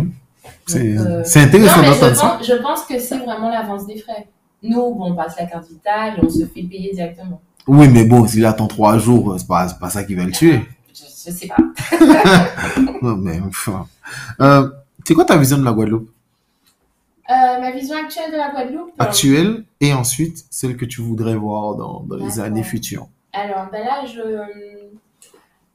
C'est 0.65 0.97
euh, 0.97 1.23
intéressant 1.37 1.83
Non, 1.83 1.91
d'entendre 1.91 2.17
ça. 2.17 2.29
pense, 2.39 2.47
je 2.47 2.55
pense 2.55 2.85
que 2.87 2.99
c'est 2.99 3.19
vraiment 3.19 3.51
l'avance 3.51 3.87
des 3.87 3.99
frais. 3.99 4.27
Nous, 4.63 4.77
bon, 4.95 5.13
on 5.13 5.15
passe 5.15 5.35
la 5.39 5.45
carte 5.45 5.69
vitale 5.69 6.19
on 6.23 6.31
se 6.31 6.47
fait 6.47 6.63
payer 6.63 6.93
directement. 6.95 7.39
Oui, 7.67 7.87
mais 7.89 8.07
bon, 8.07 8.27
s'il 8.27 8.47
attend 8.47 8.67
trois 8.67 8.97
jours, 8.97 9.37
c'est 9.39 9.47
pas, 9.47 9.67
pas 9.79 9.91
ça 9.91 10.03
qui 10.03 10.15
va 10.15 10.25
le 10.25 10.33
tuer. 10.33 10.61
Je, 10.95 11.03
je 11.31 11.31
sais 11.37 11.49
pas. 11.49 11.57
Non, 13.03 13.17
mais 13.17 13.41
enfin. 13.47 13.87
Euh, 14.41 14.71
c'est 15.05 15.13
quoi 15.13 15.27
ta 15.27 15.37
vision 15.37 15.59
de 15.59 15.65
la 15.65 15.73
Guadeloupe? 15.73 16.09
Euh, 17.29 17.61
ma 17.61 17.71
vision 17.73 17.97
actuelle 17.97 18.31
de 18.31 18.37
la 18.37 18.51
Guadeloupe. 18.51 18.93
actuelle 18.99 19.65
et 19.81 19.93
ensuite 19.93 20.45
celle 20.51 20.77
que 20.77 20.85
tu 20.85 21.01
voudrais 21.01 21.35
voir 21.35 21.75
dans, 21.75 22.01
dans 22.01 22.17
les 22.17 22.39
années 22.39 22.63
futures 22.63 23.09
Alors, 23.33 23.67
ben 23.73 23.85
là, 23.85 24.05
je, 24.07 24.21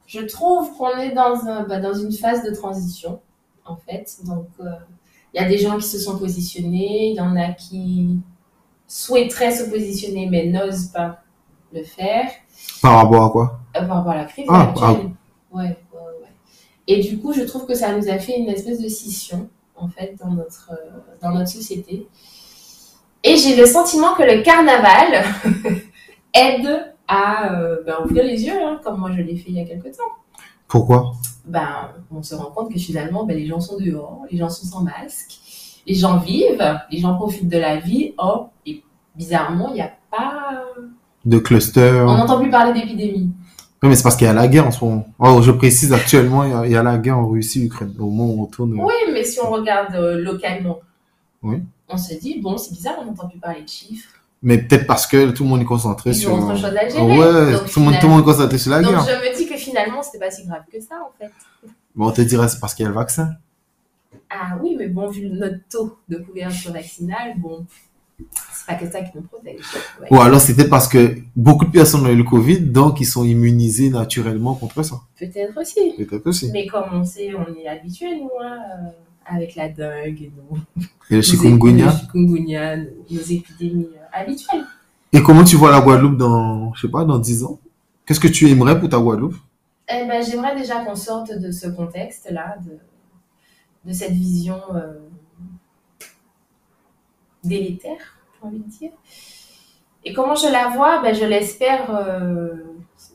je 0.08 0.22
trouve 0.22 0.72
qu'on 0.78 0.96
est 0.98 1.12
dans, 1.12 1.46
un, 1.48 1.64
ben, 1.64 1.82
dans 1.82 1.94
une 1.94 2.12
phase 2.14 2.44
de 2.44 2.56
transition, 2.56 3.20
en 3.66 3.76
fait. 3.76 4.16
Donc, 4.26 4.48
euh, 4.62 4.66
il 5.34 5.42
y 5.42 5.44
a 5.44 5.48
des 5.50 5.58
gens 5.58 5.78
qui 5.78 5.88
se 5.88 6.00
sont 6.00 6.18
positionnés, 6.18 7.10
il 7.10 7.16
y 7.16 7.22
en 7.22 7.36
a 7.36 7.52
qui 7.52 8.18
souhaiteraient 8.88 9.52
se 9.52 9.70
positionner 9.70 10.28
mais 10.30 10.48
n'osent 10.48 10.88
pas 10.88 11.22
le 11.74 11.84
faire 11.84 12.30
Par 12.82 12.96
rapport 12.98 13.24
à 13.26 13.30
quoi? 13.30 13.60
Euh, 13.78 13.86
par 13.86 13.98
rapport 13.98 14.12
à 14.12 14.18
la 14.18 14.26
crise 14.26 14.46
Ah, 14.50 14.70
actuelle. 14.70 15.12
Ouais, 15.52 15.64
ouais, 15.64 16.00
ouais. 16.22 16.30
Et 16.88 17.02
du 17.02 17.18
coup, 17.20 17.32
je 17.34 17.42
trouve 17.44 17.66
que 17.66 17.74
ça 17.76 17.94
nous 17.96 18.10
a 18.10 18.18
fait 18.20 18.38
une 18.38 18.50
espèce 18.50 18.82
de 18.82 18.88
scission, 18.90 19.50
en 19.82 19.88
fait, 19.88 20.15
dans 20.24 20.32
notre, 20.32 20.72
euh, 20.72 21.00
dans 21.22 21.32
notre 21.32 21.50
société. 21.50 22.08
Et 23.24 23.38
j'ai 23.38 23.56
le 23.56 23.65
sentiment 23.65 24.15
que 24.15 24.24
le 24.24 24.41
carnaval 24.41 25.24
aide 26.34 26.94
à 27.08 27.54
euh, 27.54 27.84
ben, 27.86 27.98
ouvrir 28.04 28.24
les 28.24 28.44
yeux, 28.46 28.63
hein, 28.63 28.80
comme 28.84 29.00
moi 29.00 29.12
je 29.15 29.22
l'ai 29.22 29.36
fait 29.36 29.50
il 29.50 29.56
y 29.56 29.60
a 29.60 29.65
quelques 29.65 29.96
temps. 29.98 30.04
Pourquoi? 30.67 31.13
Ben, 31.46 31.89
on 32.12 32.24
se 32.24 32.34
rend 32.34 32.52
compte 32.52 32.72
que 32.72 32.80
finalement, 32.80 33.26
ben, 33.26 33.38
les 33.38 33.46
gens 33.46 33.60
sont 33.60 33.78
dehors, 33.78 34.22
les 34.32 34.38
gens 34.38 34.50
sont 34.50 34.65
sans 34.65 34.82
masque, 34.82 35.39
les 35.86 35.96
gens 35.96 36.17
vivent, 36.17 36.80
les 36.89 37.00
gens 37.00 37.15
profitent 37.15 37.50
de 37.50 37.58
la 37.58 37.78
vie. 37.78 38.13
Oh, 38.17 38.48
et 38.65 38.84
bizarrement, 39.15 39.70
il 39.70 39.76
n'y 39.76 39.82
a 39.82 39.91
pas. 40.10 40.63
De 41.26 41.38
cluster 41.38 42.04
On 42.08 42.17
n'entend 42.17 42.39
plus 42.39 42.50
parler 42.50 42.74
d'épidémie. 42.80 43.32
Oui, 43.84 43.89
mais 43.89 43.96
c'est 43.96 44.04
parce 44.04 44.15
qu'il 44.15 44.28
y 44.28 44.30
a 44.30 44.34
la 44.34 44.48
guerre 44.48 44.67
en 44.67 44.72
ce 44.72 44.84
moment. 44.86 45.08
Oh, 45.17 45.41
je 45.41 45.52
précise 45.52 45.91
actuellement, 45.91 46.44
il 46.44 46.52
y 46.52 46.54
a, 46.54 46.65
il 46.67 46.72
y 46.72 46.76
a 46.76 46.84
la 46.84 46.98
guerre 47.00 47.17
en 47.17 47.28
Russie, 47.28 47.65
Ukraine. 47.65 47.94
Au 47.98 48.10
moment 48.10 48.34
où 48.34 48.44
on 48.44 48.46
tourne. 48.46 48.74
Oui, 48.80 48.94
mais 49.12 49.24
si 49.24 49.39
on 49.39 49.50
regarde 49.50 49.96
euh, 49.96 50.17
localement, 50.22 50.80
Oui. 51.41 51.58
on 51.89 51.98
se 51.98 52.13
dit, 52.13 52.39
bon, 52.39 52.58
c'est 52.58 52.74
bizarre, 52.74 52.96
on 53.02 53.06
n'entend 53.06 53.28
plus 53.28 53.39
parler 53.39 53.63
de 53.63 53.67
chiffres. 53.70 54.10
Mais 54.44 54.60
peut-être 54.60 54.86
parce 54.88 55.06
que 55.08 55.32
tout 55.32 55.44
le 55.44 55.50
monde 55.50 55.62
est 55.62 55.65
concentré 55.65 56.12
Ils 56.12 56.15
sur. 56.15 56.32
ont 56.34 56.38
autre 56.48 56.56
chose 56.56 56.65
à 56.65 56.88
gérer. 56.89 57.02
Ouais, 57.02 57.52
Donc, 57.54 57.72
tout, 57.72 57.80
le 57.80 57.86
monde, 57.86 57.96
tout 58.00 58.06
le 58.08 58.12
monde 58.13 58.22
est 58.22 58.26
concentré 58.26 58.58
sur 58.60 58.72
la 58.72 58.82
Donc 58.82 58.91
guerre. 58.91 59.06
je 59.06 59.30
me 59.30 59.36
dis 59.38 59.48
que 59.48 59.56
finalement, 59.58 60.02
c'était 60.04 60.20
pas 60.20 60.32
si 60.32 60.46
grave 60.46 60.62
que 60.72 60.80
ça, 60.80 60.96
en 61.04 61.12
fait. 61.20 61.32
Bon, 61.96 62.08
on 62.08 62.12
te 62.12 62.22
dirait 62.22 62.48
c'est 62.48 62.60
parce 62.60 62.74
qu'il 62.76 62.84
y 62.84 62.86
a 62.86 62.89
le 62.89 62.96
vaccin. 62.96 63.32
Ah 64.30 64.58
oui, 64.62 64.76
mais 64.78 64.88
bon, 64.88 65.10
vu 65.10 65.28
notre 65.30 65.58
taux 65.70 65.98
de 66.08 66.17
couverture 66.17 66.72
vaccinale, 66.72 67.34
bon, 67.38 67.65
c'est 68.53 68.65
pas 68.67 68.75
que 68.75 68.89
ça 68.91 69.01
qui 69.01 69.12
nous 69.15 69.23
protège. 69.23 69.60
Ouais. 70.01 70.07
Ou 70.12 70.21
alors 70.21 70.39
c'était 70.39 70.67
parce 70.67 70.88
que 70.88 71.15
beaucoup 71.36 71.65
de 71.65 71.71
personnes 71.71 72.05
ont 72.05 72.10
eu 72.10 72.15
le 72.15 72.23
Covid, 72.23 72.60
donc 72.62 72.99
ils 73.01 73.05
sont 73.05 73.23
immunisés 73.23 73.89
naturellement 73.89 74.55
contre 74.55 74.84
ça. 74.84 74.95
Peut-être 75.19 75.60
aussi. 75.60 75.93
Peut-être 75.97 76.27
aussi. 76.27 76.49
Mais 76.51 76.67
comme 76.67 76.86
on 76.93 77.03
sait, 77.05 77.31
on 77.36 77.55
est 77.55 77.67
habitué, 77.67 78.15
nous, 78.19 78.29
hein, 78.43 78.57
euh, 78.86 78.89
avec 79.25 79.55
la 79.55 79.69
dengue 79.69 80.21
et 80.21 80.31
nos, 80.36 80.57
Et 81.10 81.15
le 81.17 81.21
chikungunya. 81.21 81.93
nos, 82.13 82.38
nos 82.38 83.21
épidémies 83.21 83.89
euh, 83.95 84.05
habituelles. 84.13 84.65
Et 85.13 85.21
comment 85.21 85.43
tu 85.43 85.55
vois 85.57 85.71
la 85.71 85.81
Guadeloupe 85.81 86.17
dans, 86.17 86.73
je 86.73 86.81
sais 86.81 86.91
pas, 86.91 87.03
dans 87.03 87.19
10 87.19 87.43
ans? 87.43 87.60
Qu'est-ce 88.05 88.19
que 88.19 88.27
tu 88.29 88.49
aimerais 88.49 88.79
pour 88.79 88.89
ta 88.89 88.97
Guadeloupe? 88.97 89.36
Eh 89.89 90.05
ben, 90.07 90.23
j'aimerais 90.23 90.55
déjà 90.55 90.86
qu'on 90.86 90.95
sorte 90.95 91.38
de 91.38 91.51
ce 91.51 91.67
contexte-là, 91.67 92.55
de, 92.65 92.77
de 93.89 93.93
cette 93.93 94.13
vision 94.13 94.55
euh, 94.73 94.93
délétère, 97.43 98.17
j'ai 98.41 98.47
envie 98.47 98.60
de 98.60 98.69
dire. 98.69 98.91
Et 100.04 100.13
comment 100.13 100.36
je 100.36 100.47
la 100.51 100.69
vois? 100.69 101.01
Ben, 101.01 101.13
Je 101.13 101.25
l'espère, 101.25 101.95
euh, 101.95 102.56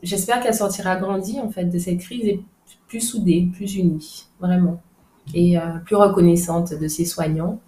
j'espère 0.03 0.41
qu'elle 0.43 0.55
sortira 0.55 0.97
grandie 0.97 1.41
en 1.41 1.51
fait 1.51 1.65
de 1.65 1.79
cette 1.79 1.99
crise 2.01 2.25
et 2.27 2.41
plus 2.89 3.01
soudée, 3.01 3.49
plus 3.53 3.75
unie, 3.77 4.27
vraiment, 4.41 4.81
et 5.35 5.59
euh, 5.59 5.79
plus 5.85 5.97
reconnaissante 5.97 6.73
de 6.75 6.87
ses 6.89 7.05
soignants, 7.05 7.61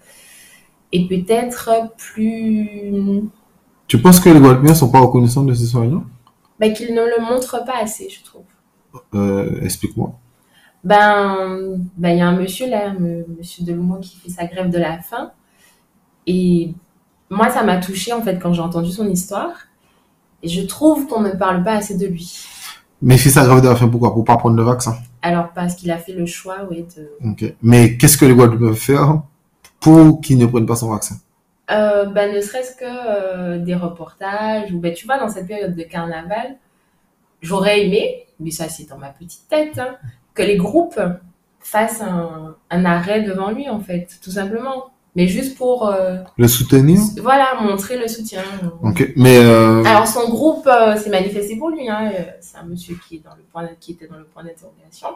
et 0.92 1.06
peut-être 1.06 1.70
plus 1.96 3.22
Tu 3.88 4.00
penses 4.00 4.20
que 4.20 4.30
les 4.30 4.40
Guadeloupéens 4.40 4.74
sont 4.74 4.90
pas 4.90 5.00
reconnaissants 5.00 5.44
de 5.44 5.54
ces 5.54 5.66
soignants? 5.66 6.04
Ben, 6.58 6.72
qu'ils 6.72 6.94
ne 6.94 7.02
le 7.02 7.22
montrent 7.22 7.64
pas 7.64 7.78
assez, 7.82 8.08
je 8.10 8.22
trouve. 8.24 8.44
euh, 9.14 9.60
Explique-moi. 9.62 10.18
Ben, 10.84 11.76
ben, 11.96 12.10
il 12.10 12.18
y 12.18 12.20
a 12.20 12.28
un 12.28 12.36
monsieur 12.36 12.68
là, 12.68 12.86
m- 12.88 13.24
monsieur 13.38 13.64
Delumeau, 13.64 13.98
qui 14.00 14.16
fait 14.16 14.30
sa 14.30 14.46
grève 14.46 14.70
de 14.70 14.78
la 14.78 14.98
faim. 14.98 15.32
Et 16.28 16.74
moi, 17.30 17.48
ça 17.48 17.64
m'a 17.64 17.78
touchée 17.78 18.12
en 18.12 18.22
fait 18.22 18.38
quand 18.38 18.52
j'ai 18.52 18.60
entendu 18.60 18.92
son 18.92 19.08
histoire. 19.08 19.54
Et 20.42 20.48
je 20.48 20.60
trouve 20.60 21.08
qu'on 21.08 21.22
ne 21.22 21.30
parle 21.30 21.64
pas 21.64 21.72
assez 21.72 21.96
de 21.96 22.06
lui. 22.06 22.46
Mais 23.00 23.14
il 23.14 23.18
fait 23.18 23.30
sa 23.30 23.46
grève 23.46 23.62
de 23.62 23.68
la 23.68 23.74
faim, 23.74 23.88
pourquoi? 23.88 24.12
Pour 24.12 24.24
pas 24.24 24.36
prendre 24.36 24.56
le 24.56 24.62
vaccin. 24.62 24.96
Alors, 25.22 25.48
parce 25.54 25.74
qu'il 25.74 25.90
a 25.90 25.98
fait 25.98 26.12
le 26.12 26.26
choix, 26.26 26.64
ouais, 26.70 26.86
de. 26.96 27.10
Ok. 27.28 27.54
Mais 27.62 27.96
qu'est-ce 27.96 28.18
que 28.18 28.24
les 28.24 28.34
Guadeloupéens 28.34 28.68
peuvent 28.68 28.76
faire 28.76 29.22
pour 29.80 30.20
qu'ils 30.20 30.38
ne 30.38 30.46
prennent 30.46 30.66
pas 30.66 30.76
son 30.76 30.90
vaccin? 30.90 31.16
Euh, 31.70 32.06
ben, 32.06 32.34
ne 32.34 32.40
serait-ce 32.40 32.76
que 32.76 32.84
euh, 32.84 33.58
des 33.58 33.74
reportages, 33.74 34.72
ou 34.72 34.78
ben, 34.78 34.92
tu 34.94 35.06
vois, 35.06 35.18
dans 35.18 35.28
cette 35.28 35.46
période 35.46 35.74
de 35.74 35.82
carnaval, 35.82 36.56
j'aurais 37.40 37.86
aimé, 37.86 38.26
mais 38.40 38.50
ça 38.50 38.68
c'est 38.68 38.88
dans 38.88 38.98
ma 38.98 39.10
petite 39.10 39.48
tête, 39.48 39.78
hein, 39.78 39.96
que 40.34 40.42
les 40.42 40.56
groupes 40.56 41.00
fassent 41.60 42.02
un, 42.02 42.54
un 42.70 42.84
arrêt 42.84 43.22
devant 43.22 43.50
lui, 43.50 43.68
en 43.68 43.80
fait, 43.80 44.18
tout 44.22 44.30
simplement. 44.30 44.90
Mais 45.18 45.26
juste 45.26 45.56
pour, 45.58 45.84
euh, 45.88 46.18
Le 46.36 46.46
soutenir? 46.46 47.00
Voilà, 47.20 47.60
montrer 47.60 47.98
le 47.98 48.06
soutien. 48.06 48.40
Ok. 48.84 49.12
Mais 49.16 49.36
euh, 49.38 49.82
Alors 49.82 50.06
son 50.06 50.28
groupe 50.28 50.64
euh, 50.68 50.96
s'est 50.96 51.10
manifesté 51.10 51.56
pour 51.56 51.70
lui, 51.70 51.88
hein, 51.88 52.12
euh, 52.14 52.22
c'est 52.40 52.56
un 52.56 52.62
monsieur 52.62 52.96
qui, 53.04 53.16
est 53.16 53.24
dans 53.24 53.34
le 53.34 53.42
point, 53.52 53.68
qui 53.80 53.90
était 53.94 54.06
dans 54.06 54.18
le 54.18 54.26
point 54.32 54.44
d'interrogation. 54.44 55.08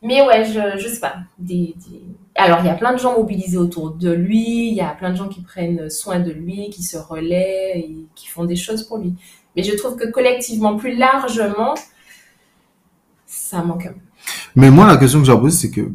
Mais 0.00 0.24
ouais, 0.24 0.44
je, 0.44 0.78
je 0.80 0.86
sais 0.88 1.00
pas. 1.00 1.16
Des, 1.40 1.74
des- 1.88 2.02
Alors 2.36 2.58
il 2.60 2.66
y 2.66 2.68
a 2.68 2.74
plein 2.74 2.92
de 2.92 2.98
gens 3.00 3.16
mobilisés 3.18 3.56
autour 3.56 3.90
de 3.90 4.12
lui, 4.12 4.68
il 4.68 4.74
y 4.74 4.80
a 4.80 4.90
plein 4.90 5.10
de 5.10 5.16
gens 5.16 5.26
qui 5.28 5.40
prennent 5.40 5.90
soin 5.90 6.20
de 6.20 6.30
lui, 6.30 6.70
qui 6.70 6.84
se 6.84 6.96
relaient 6.96 7.72
et 7.80 7.96
qui 8.14 8.28
font 8.28 8.44
des 8.44 8.54
choses 8.54 8.84
pour 8.84 8.98
lui. 8.98 9.12
Mais 9.56 9.64
je 9.64 9.74
trouve 9.74 9.96
que 9.96 10.08
collectivement, 10.08 10.76
plus 10.76 10.94
largement, 10.94 11.74
ça 13.26 13.60
manque. 13.64 13.90
Mais 14.54 14.70
moi, 14.70 14.86
la 14.86 14.96
question 14.98 15.18
que 15.18 15.26
j'ai 15.26 15.36
posée, 15.36 15.58
c'est 15.62 15.70
que 15.72 15.90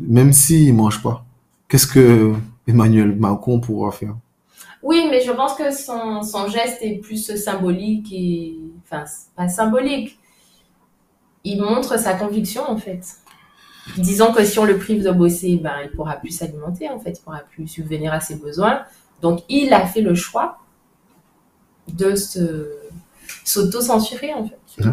même 0.00 0.32
s'il 0.32 0.72
mange 0.74 1.02
pas, 1.02 1.26
qu'est-ce 1.72 1.86
que 1.86 2.34
Emmanuel 2.66 3.16
Macron 3.16 3.58
pourra 3.58 3.90
faire? 3.92 4.14
Oui, 4.82 5.06
mais 5.10 5.22
je 5.22 5.32
pense 5.32 5.54
que 5.54 5.72
son, 5.72 6.22
son 6.22 6.46
geste 6.48 6.78
est 6.82 6.98
plus 6.98 7.34
symbolique 7.36 8.12
et. 8.12 8.58
Enfin, 8.84 9.04
pas 9.34 9.48
symbolique. 9.48 10.18
Il 11.44 11.62
montre 11.62 11.98
sa 11.98 12.12
conviction, 12.12 12.62
en 12.68 12.76
fait. 12.76 13.00
Disons 13.96 14.32
que 14.32 14.44
si 14.44 14.58
on 14.58 14.64
le 14.64 14.76
prive 14.76 15.02
de 15.02 15.10
bosser, 15.10 15.56
ben, 15.56 15.76
il 15.82 15.90
pourra 15.92 16.16
plus 16.16 16.30
s'alimenter, 16.30 16.90
en 16.90 17.00
fait. 17.00 17.18
Il 17.18 17.22
pourra 17.22 17.38
plus 17.38 17.66
subvenir 17.66 18.12
à 18.12 18.20
ses 18.20 18.36
besoins. 18.36 18.82
Donc, 19.22 19.40
il 19.48 19.72
a 19.72 19.86
fait 19.86 20.02
le 20.02 20.14
choix 20.14 20.58
de 21.88 22.14
se 22.14 22.70
s'auto-censurer, 23.44 24.34
en 24.34 24.46
fait. 24.46 24.84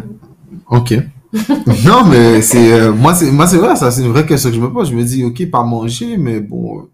Ok. 0.70 0.94
non, 1.86 2.04
mais 2.04 2.42
c'est 2.42 2.72
euh, 2.72 2.92
moi, 2.92 3.14
c'est 3.14 3.30
moi, 3.30 3.46
c'est 3.46 3.58
vrai, 3.58 3.76
ça, 3.76 3.90
c'est 3.90 4.02
une 4.02 4.10
vraie 4.10 4.26
question 4.26 4.50
que 4.50 4.56
je 4.56 4.60
me 4.60 4.72
pose. 4.72 4.90
Je 4.90 4.96
me 4.96 5.04
dis, 5.04 5.24
ok, 5.24 5.48
pas 5.50 5.62
manger, 5.62 6.16
mais 6.16 6.40
bon, 6.40 6.80
euh, 6.80 6.90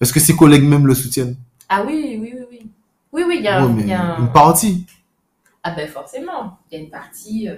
est-ce 0.00 0.12
que 0.12 0.20
ses 0.20 0.36
collègues 0.36 0.64
même 0.64 0.86
le 0.86 0.94
soutiennent? 0.94 1.36
Ah 1.68 1.84
oui, 1.86 2.18
oui, 2.20 2.34
oui, 2.34 2.44
oui. 2.50 2.70
Oui, 3.12 3.24
oui, 3.26 3.36
il 3.38 3.44
y 3.44 3.48
a, 3.48 3.64
Ouais, 3.64 3.70
il 3.70 3.76
mais 3.76 3.86
y 3.88 3.92
a 3.92 4.16
un- 4.16 4.18
une 4.20 4.32
partie, 4.32 4.86
Ah 5.62 5.72
ben 5.76 5.88
forcément, 5.88 6.58
il 6.70 6.78
y 6.78 6.80
a 6.80 6.84
une 6.84 6.90
partie... 6.90 7.48
euh, 7.48 7.56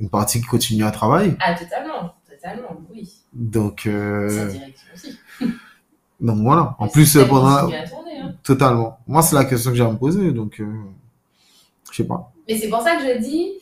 une 0.00 0.08
partie 0.10 0.40
qui 0.40 0.46
continue 0.46 0.84
à 0.84 0.90
travailler. 0.90 1.34
Ah, 1.40 1.54
totalement, 1.54 2.14
totalement, 2.28 2.80
oui. 2.92 3.12
Donc, 3.32 3.82
Sa 3.84 3.90
euh, 3.90 4.50
direction 4.50 4.86
aussi. 4.94 5.18
donc 6.20 6.38
voilà. 6.42 6.76
En 6.78 6.88
plus, 6.88 7.16
pendant 7.28 7.46
à 7.46 7.62
tourner, 7.62 8.20
hein. 8.22 8.32
totalement. 8.42 8.98
Moi, 9.06 9.22
c'est 9.22 9.36
la 9.36 9.44
question 9.44 9.70
que 9.70 9.76
j'ai 9.76 9.84
à 9.84 9.90
me 9.90 9.98
poser, 9.98 10.32
donc 10.32 10.60
je 11.90 11.96
sais 11.96 12.04
pas. 12.04 12.32
Mais 12.48 12.58
c'est 12.58 12.68
pour 12.68 12.80
ça 12.82 12.96
que 12.96 13.02
je 13.02 13.18
dis 13.18 13.52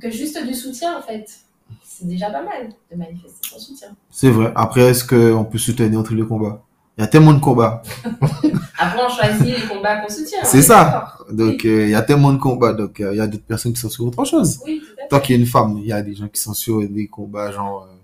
que 0.00 0.10
juste 0.10 0.42
du 0.46 0.54
soutien, 0.54 0.98
en 0.98 1.02
fait, 1.02 1.26
c'est 1.82 2.06
déjà 2.06 2.30
pas 2.30 2.42
mal 2.42 2.68
de 2.90 2.96
manifester 2.96 3.48
son 3.50 3.58
soutien. 3.58 3.88
C'est 4.10 4.30
vrai. 4.30 4.52
Après, 4.54 4.82
est-ce 4.82 5.04
qu'on 5.04 5.44
peut 5.44 5.58
soutenir 5.58 6.02
tous 6.02 6.14
les 6.14 6.24
combats? 6.26 6.62
Il 6.96 7.02
y 7.02 7.04
a 7.04 7.06
tellement 7.06 7.32
de 7.32 7.38
combats. 7.40 7.82
Après, 8.78 9.00
on 9.04 9.08
choisit 9.08 9.56
les 9.58 9.66
combats 9.68 9.98
qu'on 10.00 10.12
soutient. 10.12 10.38
C'est 10.44 10.62
ça. 10.62 11.14
Donc, 11.30 11.64
euh, 11.64 11.84
il 11.84 11.90
y 11.90 11.94
a 11.94 12.02
tellement 12.02 12.32
de 12.32 12.38
combats. 12.38 12.72
Donc, 12.72 13.00
euh, 13.00 13.12
il 13.14 13.18
y 13.18 13.20
a 13.20 13.26
d'autres 13.26 13.44
personnes 13.44 13.72
qui 13.72 13.80
sont 13.80 13.88
sur 13.88 14.04
autre 14.06 14.24
chose. 14.24 14.60
Oui, 14.64 14.80
tout 14.80 14.92
à 14.98 15.02
fait. 15.02 15.08
Tant 15.08 15.20
qu'il 15.20 15.36
y 15.36 15.38
a 15.38 15.40
une 15.40 15.46
femme, 15.46 15.78
il 15.78 15.86
y 15.86 15.92
a 15.92 16.02
des 16.02 16.14
gens 16.14 16.28
qui 16.28 16.40
sont 16.40 16.54
sur 16.54 16.80
des 16.88 17.06
combats 17.06 17.52
genre 17.52 17.88
euh, 17.88 17.94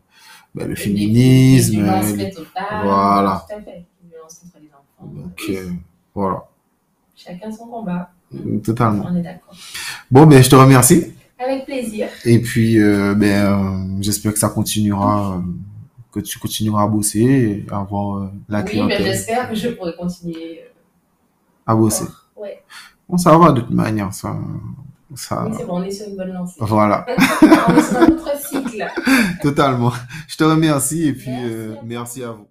ben, 0.54 0.64
le 0.68 0.74
Les- 0.74 0.76
féminisme. 0.80 1.82
Les 1.82 1.88
euh, 1.88 2.16
les- 2.16 2.30
femmes. 2.32 2.44
Voilà. 2.84 3.44
Tout 3.48 3.54
à 3.56 3.60
fait. 3.62 3.84
Les 4.04 4.16
contre 4.16 4.58
les 4.60 4.68
enfants. 4.68 5.12
Donc, 5.12 5.44
Oui, 5.48 5.56
voilà. 6.14 6.44
Chacun 7.16 7.50
son 7.52 7.66
combat. 7.66 8.10
Totalement. 8.64 9.06
On 9.08 9.16
est 9.16 9.22
d'accord. 9.22 9.54
Bon, 10.10 10.26
ben, 10.26 10.42
je 10.42 10.50
te 10.50 10.56
remercie. 10.56 11.12
Avec 11.44 11.64
plaisir. 11.66 12.08
Et 12.24 12.38
puis, 12.40 12.80
euh, 12.80 13.14
ben, 13.14 13.96
euh, 13.96 13.96
j'espère 14.00 14.32
que 14.32 14.38
ça 14.38 14.48
continuera, 14.48 15.36
euh, 15.36 15.40
que 16.12 16.20
tu 16.20 16.38
continueras 16.38 16.84
à 16.84 16.86
bosser 16.86 17.20
et 17.20 17.66
à 17.70 17.78
avoir 17.80 18.30
la 18.48 18.60
Oui, 18.62 18.70
clientèle 18.70 19.02
j'espère 19.04 19.48
que 19.50 19.54
je 19.54 19.68
pourrai 19.70 19.94
continuer. 19.96 20.60
à 21.66 21.74
bosser. 21.74 22.04
Ouais. 22.36 22.62
Bon, 23.08 23.16
ça 23.18 23.36
va 23.36 23.52
de 23.52 23.60
toute 23.60 23.70
manière, 23.70 24.12
ça. 24.14 24.36
ça 25.14 25.44
Oui, 25.46 25.54
c'est 25.58 25.66
bon, 25.66 25.80
on 25.80 25.82
est 25.82 25.90
sur 25.90 26.08
une 26.08 26.16
bonne 26.16 26.32
lancée. 26.32 26.54
voilà, 26.60 27.04
on 27.68 27.76
est 27.76 27.82
sur 27.82 27.96
un 27.98 28.06
autre 28.06 28.30
cycle. 28.40 28.86
totalement. 29.42 29.92
Je 30.28 30.36
te 30.36 30.44
remercie 30.44 31.08
et 31.08 31.12
puis 31.12 31.30
Merci. 31.30 31.78
merci 31.84 32.22
à 32.24 32.30
vous. 32.32 32.46